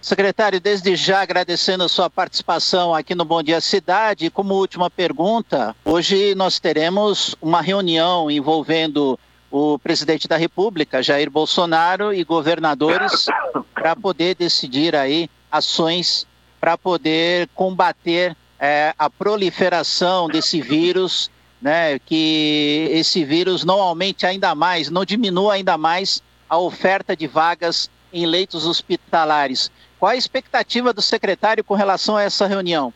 Secretário, 0.00 0.60
desde 0.60 0.94
já 0.94 1.20
agradecendo 1.20 1.82
a 1.82 1.88
sua 1.88 2.08
participação 2.08 2.94
aqui 2.94 3.12
no 3.14 3.24
Bom 3.24 3.42
Dia 3.42 3.60
Cidade. 3.60 4.30
Como 4.30 4.54
última 4.54 4.88
pergunta, 4.88 5.74
hoje 5.84 6.32
nós 6.36 6.60
teremos 6.60 7.34
uma 7.42 7.60
reunião 7.60 8.30
envolvendo 8.30 9.18
o 9.58 9.78
presidente 9.78 10.28
da 10.28 10.36
República, 10.36 11.02
Jair 11.02 11.30
Bolsonaro, 11.30 12.12
e 12.12 12.22
governadores 12.22 13.24
para 13.72 13.96
poder 13.96 14.34
decidir 14.34 14.94
aí 14.94 15.30
ações 15.50 16.26
para 16.60 16.76
poder 16.76 17.48
combater 17.54 18.36
é, 18.60 18.94
a 18.98 19.08
proliferação 19.08 20.28
desse 20.28 20.60
vírus, 20.60 21.30
né, 21.60 21.98
que 21.98 22.88
esse 22.90 23.24
vírus 23.24 23.64
não 23.64 23.80
aumente 23.80 24.26
ainda 24.26 24.54
mais, 24.54 24.90
não 24.90 25.06
diminua 25.06 25.54
ainda 25.54 25.78
mais 25.78 26.22
a 26.50 26.58
oferta 26.58 27.16
de 27.16 27.26
vagas 27.26 27.90
em 28.12 28.26
leitos 28.26 28.66
hospitalares. 28.66 29.70
Qual 29.98 30.10
a 30.10 30.16
expectativa 30.16 30.92
do 30.92 31.00
secretário 31.00 31.64
com 31.64 31.74
relação 31.74 32.16
a 32.16 32.22
essa 32.22 32.46
reunião? 32.46 32.92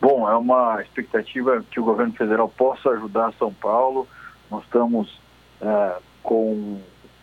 Bom, 0.00 0.28
é 0.28 0.36
uma 0.36 0.80
expectativa 0.80 1.62
que 1.70 1.78
o 1.78 1.84
governo 1.84 2.14
federal 2.14 2.48
possa 2.48 2.90
ajudar 2.90 3.34
São 3.38 3.52
Paulo. 3.52 4.06
Nós 4.50 4.62
estamos 4.64 5.20
é, 5.60 5.96
com 6.22 6.80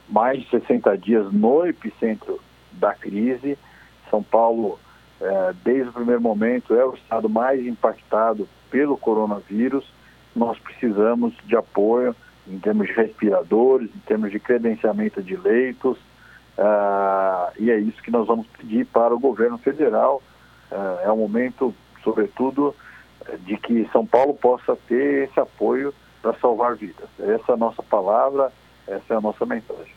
mais 0.10 0.42
de 0.42 0.50
60 0.50 0.98
dias 0.98 1.32
no 1.32 1.66
epicentro 1.66 2.40
da 2.74 2.94
crise. 2.94 3.58
São 4.10 4.22
Paulo, 4.22 4.80
é, 5.22 5.54
desde 5.64 5.90
o 5.90 5.94
primeiro 5.94 6.22
momento, 6.22 6.76
é 6.76 6.86
o 6.86 6.94
estado 6.94 7.30
mais 7.30 7.66
impactado 7.66 8.48
pelo 8.70 8.98
coronavírus. 8.98 9.86
Nós 10.36 10.58
precisamos 10.60 11.34
de 11.46 11.56
apoio 11.56 12.16
em 12.48 12.60
termos 12.60 12.88
de 12.88 12.94
respiradores, 12.94 13.90
em 13.96 14.00
termos 14.00 14.32
de 14.32 14.40
credenciamento 14.40 15.22
de 15.22 15.36
leitos, 15.36 15.98
uh, 16.58 17.52
e 17.58 17.72
é 17.72 17.78
isso 17.78 18.02
que 18.04 18.12
nós 18.12 18.28
vamos 18.28 18.46
pedir 18.48 18.86
para 18.88 19.16
o 19.16 19.20
governo 19.20 19.58
federal. 19.58 20.22
Uh, 20.72 21.06
é 21.06 21.12
um 21.12 21.18
momento, 21.18 21.74
sobretudo, 22.04 22.76
de 23.46 23.56
que 23.58 23.88
São 23.94 24.06
Paulo 24.06 24.34
possa 24.34 24.76
ter 24.88 25.30
esse 25.30 25.40
apoio 25.40 25.94
para 26.24 26.34
salvar 26.40 26.76
vidas. 26.76 27.10
Essa 27.20 27.52
é 27.52 27.54
a 27.54 27.58
nossa 27.58 27.84
palavra, 27.84 28.52
essa 28.88 29.14
é 29.14 29.18
a 29.18 29.22
nossa 29.22 29.46
mensagem. 29.46 29.94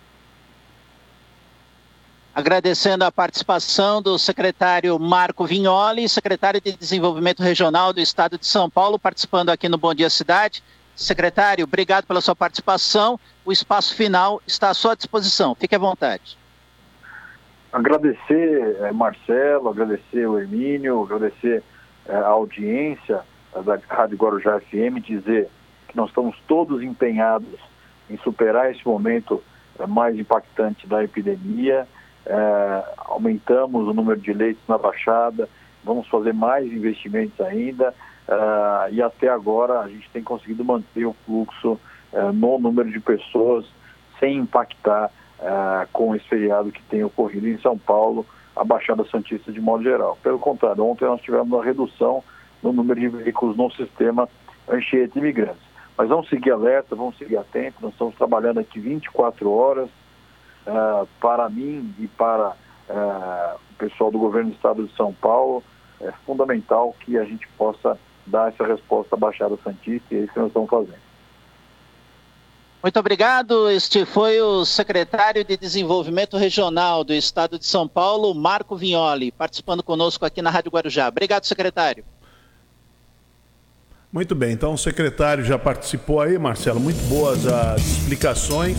Agradecendo 2.35 3.05
a 3.05 3.13
participação 3.13 4.03
do 4.03 4.19
secretário 4.19 4.99
Marco 4.99 5.47
Vignoli, 5.47 6.07
secretário 6.07 6.61
de 6.61 6.77
Desenvolvimento 6.77 7.43
Regional 7.43 7.95
do 7.95 8.01
Estado 8.01 8.37
de 8.37 8.47
São 8.47 8.69
Paulo, 8.69 8.99
participando 8.99 9.49
aqui 9.49 9.69
no 9.71 9.79
Bom 9.79 9.95
Dia 9.95 10.11
Cidade. 10.11 10.63
Secretário, 10.95 11.65
obrigado 11.65 12.07
pela 12.07 12.21
sua 12.21 12.35
participação. 12.35 13.19
O 13.45 13.53
espaço 13.53 13.95
final 13.95 14.43
está 14.47 14.69
à 14.69 14.75
sua 14.75 14.95
disposição. 14.95 15.55
Fique 15.55 15.75
à 15.75 15.79
vontade. 15.79 16.37
Agradecer, 17.73 18.77
eh, 18.81 18.93
Marcelo, 18.93 19.69
agradecer 19.69 20.27
o 20.27 20.39
Hermínio, 20.39 21.03
agradecer 21.03 21.63
eh, 22.07 22.17
a 22.17 22.29
audiência 22.29 23.21
da 23.65 23.79
Rádio 23.89 24.17
Guarujá 24.17 24.61
FM, 24.61 25.01
dizer 25.03 25.49
nós 25.97 26.09
estamos 26.09 26.37
todos 26.47 26.83
empenhados 26.83 27.59
em 28.09 28.17
superar 28.19 28.71
esse 28.71 28.87
momento 28.87 29.43
eh, 29.79 29.87
mais 29.87 30.17
impactante 30.19 30.87
da 30.87 31.03
epidemia 31.03 31.87
é, 32.27 32.85
aumentamos 33.07 33.87
o 33.87 33.95
número 33.95 34.21
de 34.21 34.33
leitos 34.33 34.63
na 34.67 34.77
Baixada, 34.77 35.49
vamos 35.85 36.09
fazer 36.09 36.35
mais 36.35 36.67
investimentos 36.67 37.41
ainda 37.41 37.95
é, 38.27 38.91
e 38.91 39.01
até 39.01 39.29
agora 39.29 39.79
a 39.81 39.89
gente 39.89 40.11
tem 40.11 40.25
conseguido 40.25 40.65
manter 40.65 41.07
o 41.07 41.15
fluxo 41.25 41.79
é, 42.13 42.21
no 42.33 42.59
número 42.59 42.91
de 42.91 42.99
pessoas 42.99 43.65
sem 44.19 44.39
impactar 44.39 45.11
com 45.93 46.17
esse 46.17 46.27
feriado 46.27 46.73
que 46.73 46.83
tem 46.85 47.05
ocorrido 47.05 47.47
em 47.47 47.59
São 47.59 47.77
Paulo, 47.77 48.25
a 48.57 48.65
Baixada 48.65 49.05
Santista 49.05 49.53
de 49.53 49.61
modo 49.61 49.83
geral. 49.83 50.17
Pelo 50.23 50.39
contrário, 50.39 50.83
ontem 50.83 51.05
nós 51.05 51.21
tivemos 51.21 51.47
uma 51.47 51.63
redução 51.63 52.25
no 52.63 52.73
número 52.73 52.99
de 52.99 53.09
veículos 53.09 53.55
no 53.55 53.71
sistema 53.73 54.27
Anchieta 54.67 55.19
Imigrantes. 55.19 55.66
Mas 55.97 56.09
vamos 56.09 56.29
seguir 56.29 56.51
alerta, 56.51 56.95
vamos 56.95 57.17
seguir 57.17 57.37
atento, 57.39 57.77
nós 57.81 57.93
estamos 57.93 58.15
trabalhando 58.17 58.61
aqui 58.61 58.79
24 58.79 59.51
horas, 59.51 59.89
uh, 60.67 61.09
para 61.21 61.49
mim 61.49 61.95
e 61.99 62.07
para 62.07 62.51
uh, 62.51 63.59
o 63.71 63.75
pessoal 63.79 64.11
do 64.11 64.19
governo 64.19 64.51
do 64.51 64.57
estado 64.57 64.87
de 64.87 64.95
São 64.95 65.13
Paulo, 65.13 65.63
é 66.01 66.13
fundamental 66.27 66.95
que 67.01 67.17
a 67.17 67.25
gente 67.25 67.49
possa 67.57 67.99
dar 68.27 68.53
essa 68.53 68.67
resposta 68.67 69.15
à 69.15 69.19
Baixada 69.19 69.57
Santista 69.65 70.15
e 70.15 70.19
é 70.19 70.21
isso 70.25 70.33
que 70.33 70.39
nós 70.39 70.49
estamos 70.49 70.69
fazendo. 70.69 71.07
Muito 72.83 73.01
obrigado. 73.01 73.71
Este 73.71 74.05
foi 74.05 74.41
o 74.41 74.65
secretário 74.65 75.45
de 75.45 75.57
Desenvolvimento 75.57 76.37
Regional 76.37 77.03
do 77.03 77.13
Estado 77.13 77.59
de 77.59 77.67
São 77.67 77.89
Paulo, 77.89 78.35
Marco 78.35 78.77
Vignoli, 78.77 79.33
participando 79.33 79.83
conosco 79.83 80.25
aqui 80.25 80.43
na 80.43 80.51
Rádio 80.51 80.71
Guarujá. 80.71 81.09
Obrigado, 81.09 81.45
secretário. 81.45 82.05
Muito 84.13 84.35
bem, 84.35 84.53
então 84.53 84.73
o 84.73 84.79
secretário 84.79 85.45
já 85.45 85.59
participou 85.59 86.21
aí, 86.21 86.39
Marcelo. 86.39 86.81
Muito 86.81 87.01
boas 87.09 87.47
as 87.47 87.83
explicações 87.83 88.77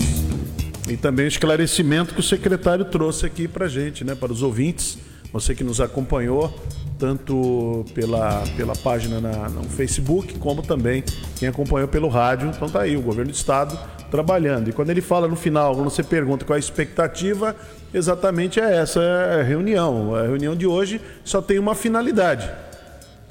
e 0.90 0.96
também 0.96 1.26
o 1.26 1.28
esclarecimento 1.28 2.14
que 2.14 2.20
o 2.20 2.24
secretário 2.24 2.86
trouxe 2.86 3.26
aqui 3.26 3.48
para 3.48 3.68
gente, 3.68 4.04
né, 4.04 4.16
para 4.16 4.32
os 4.32 4.42
ouvintes, 4.42 4.98
você 5.32 5.54
que 5.54 5.64
nos 5.64 5.82
acompanhou, 5.82 6.54
tanto 6.98 7.86
pela, 7.94 8.44
pela 8.56 8.74
página 8.76 9.20
na, 9.20 9.50
no 9.50 9.64
Facebook, 9.66 10.40
como 10.40 10.62
também 10.62 11.04
quem 11.38 11.50
acompanhou 11.50 11.88
pelo 11.88 12.08
rádio. 12.08 12.50
Então 12.50 12.70
tá 12.70 12.82
aí, 12.82 12.96
o 12.96 13.02
governo 13.02 13.32
do 13.32 13.36
estado 13.36 13.78
trabalhando. 14.10 14.70
E 14.70 14.74
quando 14.74 14.90
ele 14.90 15.02
fala 15.02 15.28
no 15.28 15.36
final, 15.36 15.76
quando 15.76 15.90
você 15.90 16.02
pergunta 16.02 16.46
qual 16.46 16.56
é 16.56 16.58
a 16.58 16.60
expectativa, 16.60 17.56
exatamente 17.94 18.60
é 18.60 18.78
essa 18.78 19.02
é 19.02 19.44
reunião. 19.44 20.16
A 20.16 20.24
reunião 20.24 20.56
de 20.56 20.66
hoje 20.66 21.02
só 21.24 21.42
tem 21.42 21.60
uma 21.60 21.76
finalidade. 21.76 22.50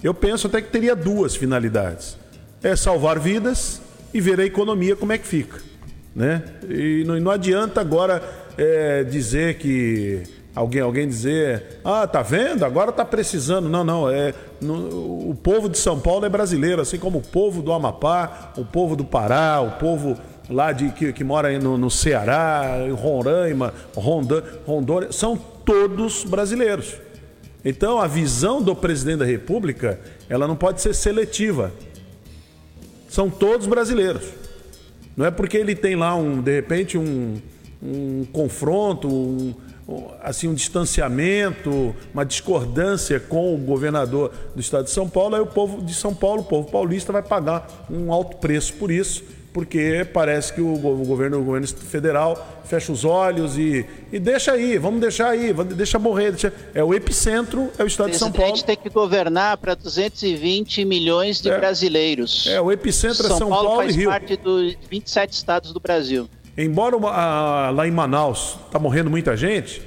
Eu 0.02 0.14
penso 0.14 0.46
até 0.46 0.60
que 0.60 0.70
teria 0.70 0.94
duas 0.94 1.36
finalidades. 1.36 2.16
É 2.62 2.74
salvar 2.76 3.18
vidas 3.18 3.80
e 4.12 4.20
ver 4.20 4.40
a 4.40 4.44
economia 4.44 4.96
como 4.96 5.12
é 5.12 5.18
que 5.18 5.26
fica 5.26 5.60
né? 6.16 6.42
E 6.66 7.04
não, 7.06 7.20
não 7.20 7.30
adianta 7.30 7.78
agora 7.78 8.22
é, 8.56 9.04
dizer 9.04 9.58
que 9.58 10.22
alguém 10.54 10.80
alguém 10.80 11.06
dizer, 11.06 11.80
ah, 11.84 12.06
tá 12.06 12.22
vendo? 12.22 12.64
Agora 12.64 12.90
tá 12.90 13.04
precisando. 13.04 13.68
Não, 13.68 13.84
não, 13.84 14.08
é 14.10 14.32
no, 14.58 15.28
o 15.28 15.34
povo 15.34 15.68
de 15.68 15.76
São 15.76 16.00
Paulo 16.00 16.24
é 16.24 16.28
brasileiro, 16.30 16.80
assim 16.80 16.98
como 16.98 17.18
o 17.18 17.22
povo 17.22 17.60
do 17.60 17.70
Amapá, 17.70 18.52
o 18.56 18.64
povo 18.64 18.96
do 18.96 19.04
Pará, 19.04 19.60
o 19.60 19.72
povo 19.72 20.16
lá 20.48 20.72
de 20.72 20.88
que, 20.88 21.12
que 21.12 21.22
mora 21.22 21.56
no, 21.58 21.76
no 21.76 21.90
Ceará, 21.90 22.78
em 22.88 22.92
Roraima, 22.92 23.74
Rondônia, 23.94 25.12
são 25.12 25.36
todos 25.36 26.24
brasileiros. 26.24 26.94
Então 27.68 28.00
a 28.00 28.06
visão 28.06 28.62
do 28.62 28.76
presidente 28.76 29.18
da 29.18 29.24
República, 29.24 29.98
ela 30.28 30.46
não 30.46 30.54
pode 30.54 30.80
ser 30.80 30.94
seletiva. 30.94 31.72
São 33.08 33.28
todos 33.28 33.66
brasileiros. 33.66 34.22
Não 35.16 35.26
é 35.26 35.32
porque 35.32 35.56
ele 35.56 35.74
tem 35.74 35.96
lá 35.96 36.14
um, 36.14 36.40
de 36.40 36.54
repente, 36.54 36.96
um, 36.96 37.42
um 37.82 38.24
confronto, 38.26 39.08
um, 39.08 39.52
assim 40.22 40.46
um 40.46 40.54
distanciamento, 40.54 41.92
uma 42.14 42.24
discordância 42.24 43.18
com 43.18 43.52
o 43.52 43.58
governador 43.58 44.30
do 44.54 44.60
estado 44.60 44.84
de 44.84 44.92
São 44.92 45.08
Paulo, 45.08 45.34
aí 45.34 45.40
o 45.40 45.46
povo 45.46 45.82
de 45.82 45.92
São 45.92 46.14
Paulo, 46.14 46.42
o 46.42 46.44
povo 46.44 46.70
paulista 46.70 47.12
vai 47.12 47.22
pagar 47.22 47.66
um 47.90 48.12
alto 48.12 48.36
preço 48.36 48.74
por 48.74 48.92
isso 48.92 49.24
porque 49.56 50.06
parece 50.12 50.52
que 50.52 50.60
o 50.60 50.76
governo, 50.76 51.40
o 51.40 51.42
governo 51.42 51.66
federal 51.66 52.60
fecha 52.66 52.92
os 52.92 53.06
olhos 53.06 53.56
e, 53.56 53.86
e 54.12 54.18
deixa 54.18 54.52
aí, 54.52 54.76
vamos 54.76 55.00
deixar 55.00 55.30
aí, 55.30 55.50
deixa 55.74 55.98
morrer. 55.98 56.32
Deixa... 56.32 56.52
É 56.74 56.84
o 56.84 56.92
epicentro, 56.92 57.70
é 57.78 57.82
o 57.82 57.86
estado 57.86 58.10
de 58.10 58.18
São 58.18 58.30
Paulo. 58.30 58.52
A 58.52 58.54
gente 58.54 58.66
tem 58.66 58.76
que 58.76 58.90
governar 58.90 59.56
para 59.56 59.74
220 59.74 60.84
milhões 60.84 61.40
de 61.40 61.48
é, 61.48 61.56
brasileiros. 61.56 62.46
É, 62.48 62.60
o 62.60 62.70
epicentro 62.70 63.26
São 63.28 63.34
é 63.34 63.38
São 63.38 63.48
Paulo, 63.48 63.68
Paulo 63.68 63.82
faz 63.82 63.94
e 63.94 63.98
Rio. 64.00 64.10
parte 64.10 64.36
dos 64.36 64.76
27 64.90 65.32
estados 65.32 65.72
do 65.72 65.80
Brasil. 65.80 66.28
Embora 66.54 66.94
a, 67.08 67.70
lá 67.70 67.88
em 67.88 67.90
Manaus 67.90 68.58
está 68.66 68.78
morrendo 68.78 69.08
muita 69.08 69.34
gente, 69.38 69.80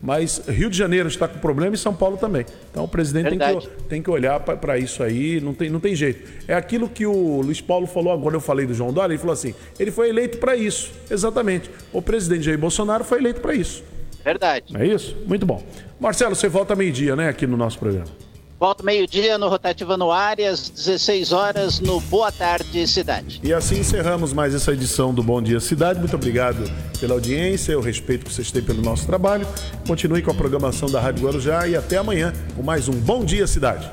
mas 0.00 0.42
Rio 0.48 0.70
de 0.70 0.76
Janeiro 0.76 1.08
está 1.08 1.26
com 1.26 1.38
problema 1.38 1.74
e 1.74 1.78
São 1.78 1.94
Paulo 1.94 2.16
também. 2.16 2.46
Então 2.70 2.84
o 2.84 2.88
presidente 2.88 3.30
tem 3.30 3.38
que, 3.38 3.68
tem 3.88 4.02
que 4.02 4.10
olhar 4.10 4.38
para 4.40 4.78
isso 4.78 5.02
aí, 5.02 5.40
não 5.40 5.52
tem, 5.52 5.68
não 5.68 5.80
tem 5.80 5.94
jeito. 5.94 6.28
É 6.46 6.54
aquilo 6.54 6.88
que 6.88 7.06
o 7.06 7.40
Luiz 7.40 7.60
Paulo 7.60 7.86
falou 7.86 8.12
agora, 8.12 8.36
eu 8.36 8.40
falei 8.40 8.66
do 8.66 8.74
João 8.74 8.92
Dória, 8.92 9.12
ele 9.12 9.18
falou 9.18 9.32
assim: 9.32 9.54
ele 9.78 9.90
foi 9.90 10.08
eleito 10.08 10.38
para 10.38 10.56
isso. 10.56 10.92
Exatamente. 11.10 11.70
O 11.92 12.00
presidente 12.00 12.42
Jair 12.42 12.58
Bolsonaro 12.58 13.04
foi 13.04 13.18
eleito 13.18 13.40
para 13.40 13.54
isso. 13.54 13.82
Verdade. 14.24 14.76
É 14.76 14.86
isso? 14.86 15.16
Muito 15.26 15.46
bom. 15.46 15.62
Marcelo, 15.98 16.34
você 16.34 16.48
volta 16.48 16.76
meio-dia, 16.76 17.16
né, 17.16 17.28
aqui 17.28 17.46
no 17.46 17.56
nosso 17.56 17.78
programa. 17.78 18.27
Volto 18.58 18.84
meio-dia 18.84 19.38
no 19.38 19.48
Rotativa 19.48 19.96
no 19.96 20.10
às 20.10 20.68
16 20.68 21.30
horas 21.30 21.78
no 21.78 22.00
Boa 22.00 22.32
Tarde 22.32 22.88
Cidade. 22.88 23.40
E 23.42 23.52
assim 23.52 23.78
encerramos 23.78 24.32
mais 24.32 24.52
essa 24.52 24.72
edição 24.72 25.14
do 25.14 25.22
Bom 25.22 25.40
Dia 25.40 25.60
Cidade. 25.60 26.00
Muito 26.00 26.16
obrigado 26.16 26.64
pela 26.98 27.14
audiência, 27.14 27.78
o 27.78 27.80
respeito 27.80 28.26
que 28.26 28.32
vocês 28.32 28.50
têm 28.50 28.60
pelo 28.60 28.82
nosso 28.82 29.06
trabalho. 29.06 29.46
Continue 29.86 30.22
com 30.22 30.32
a 30.32 30.34
programação 30.34 30.90
da 30.90 31.00
Rádio 31.00 31.24
Guarujá 31.24 31.68
e 31.68 31.76
até 31.76 31.98
amanhã 31.98 32.32
com 32.56 32.62
mais 32.62 32.88
um 32.88 32.94
Bom 32.94 33.24
Dia 33.24 33.46
Cidade. 33.46 33.88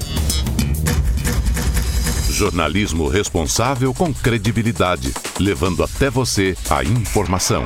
Jornalismo 2.32 3.08
responsável 3.08 3.94
com 3.94 4.12
credibilidade, 4.12 5.14
levando 5.40 5.84
até 5.84 6.10
você 6.10 6.58
a 6.72 6.84
informação. 6.84 7.64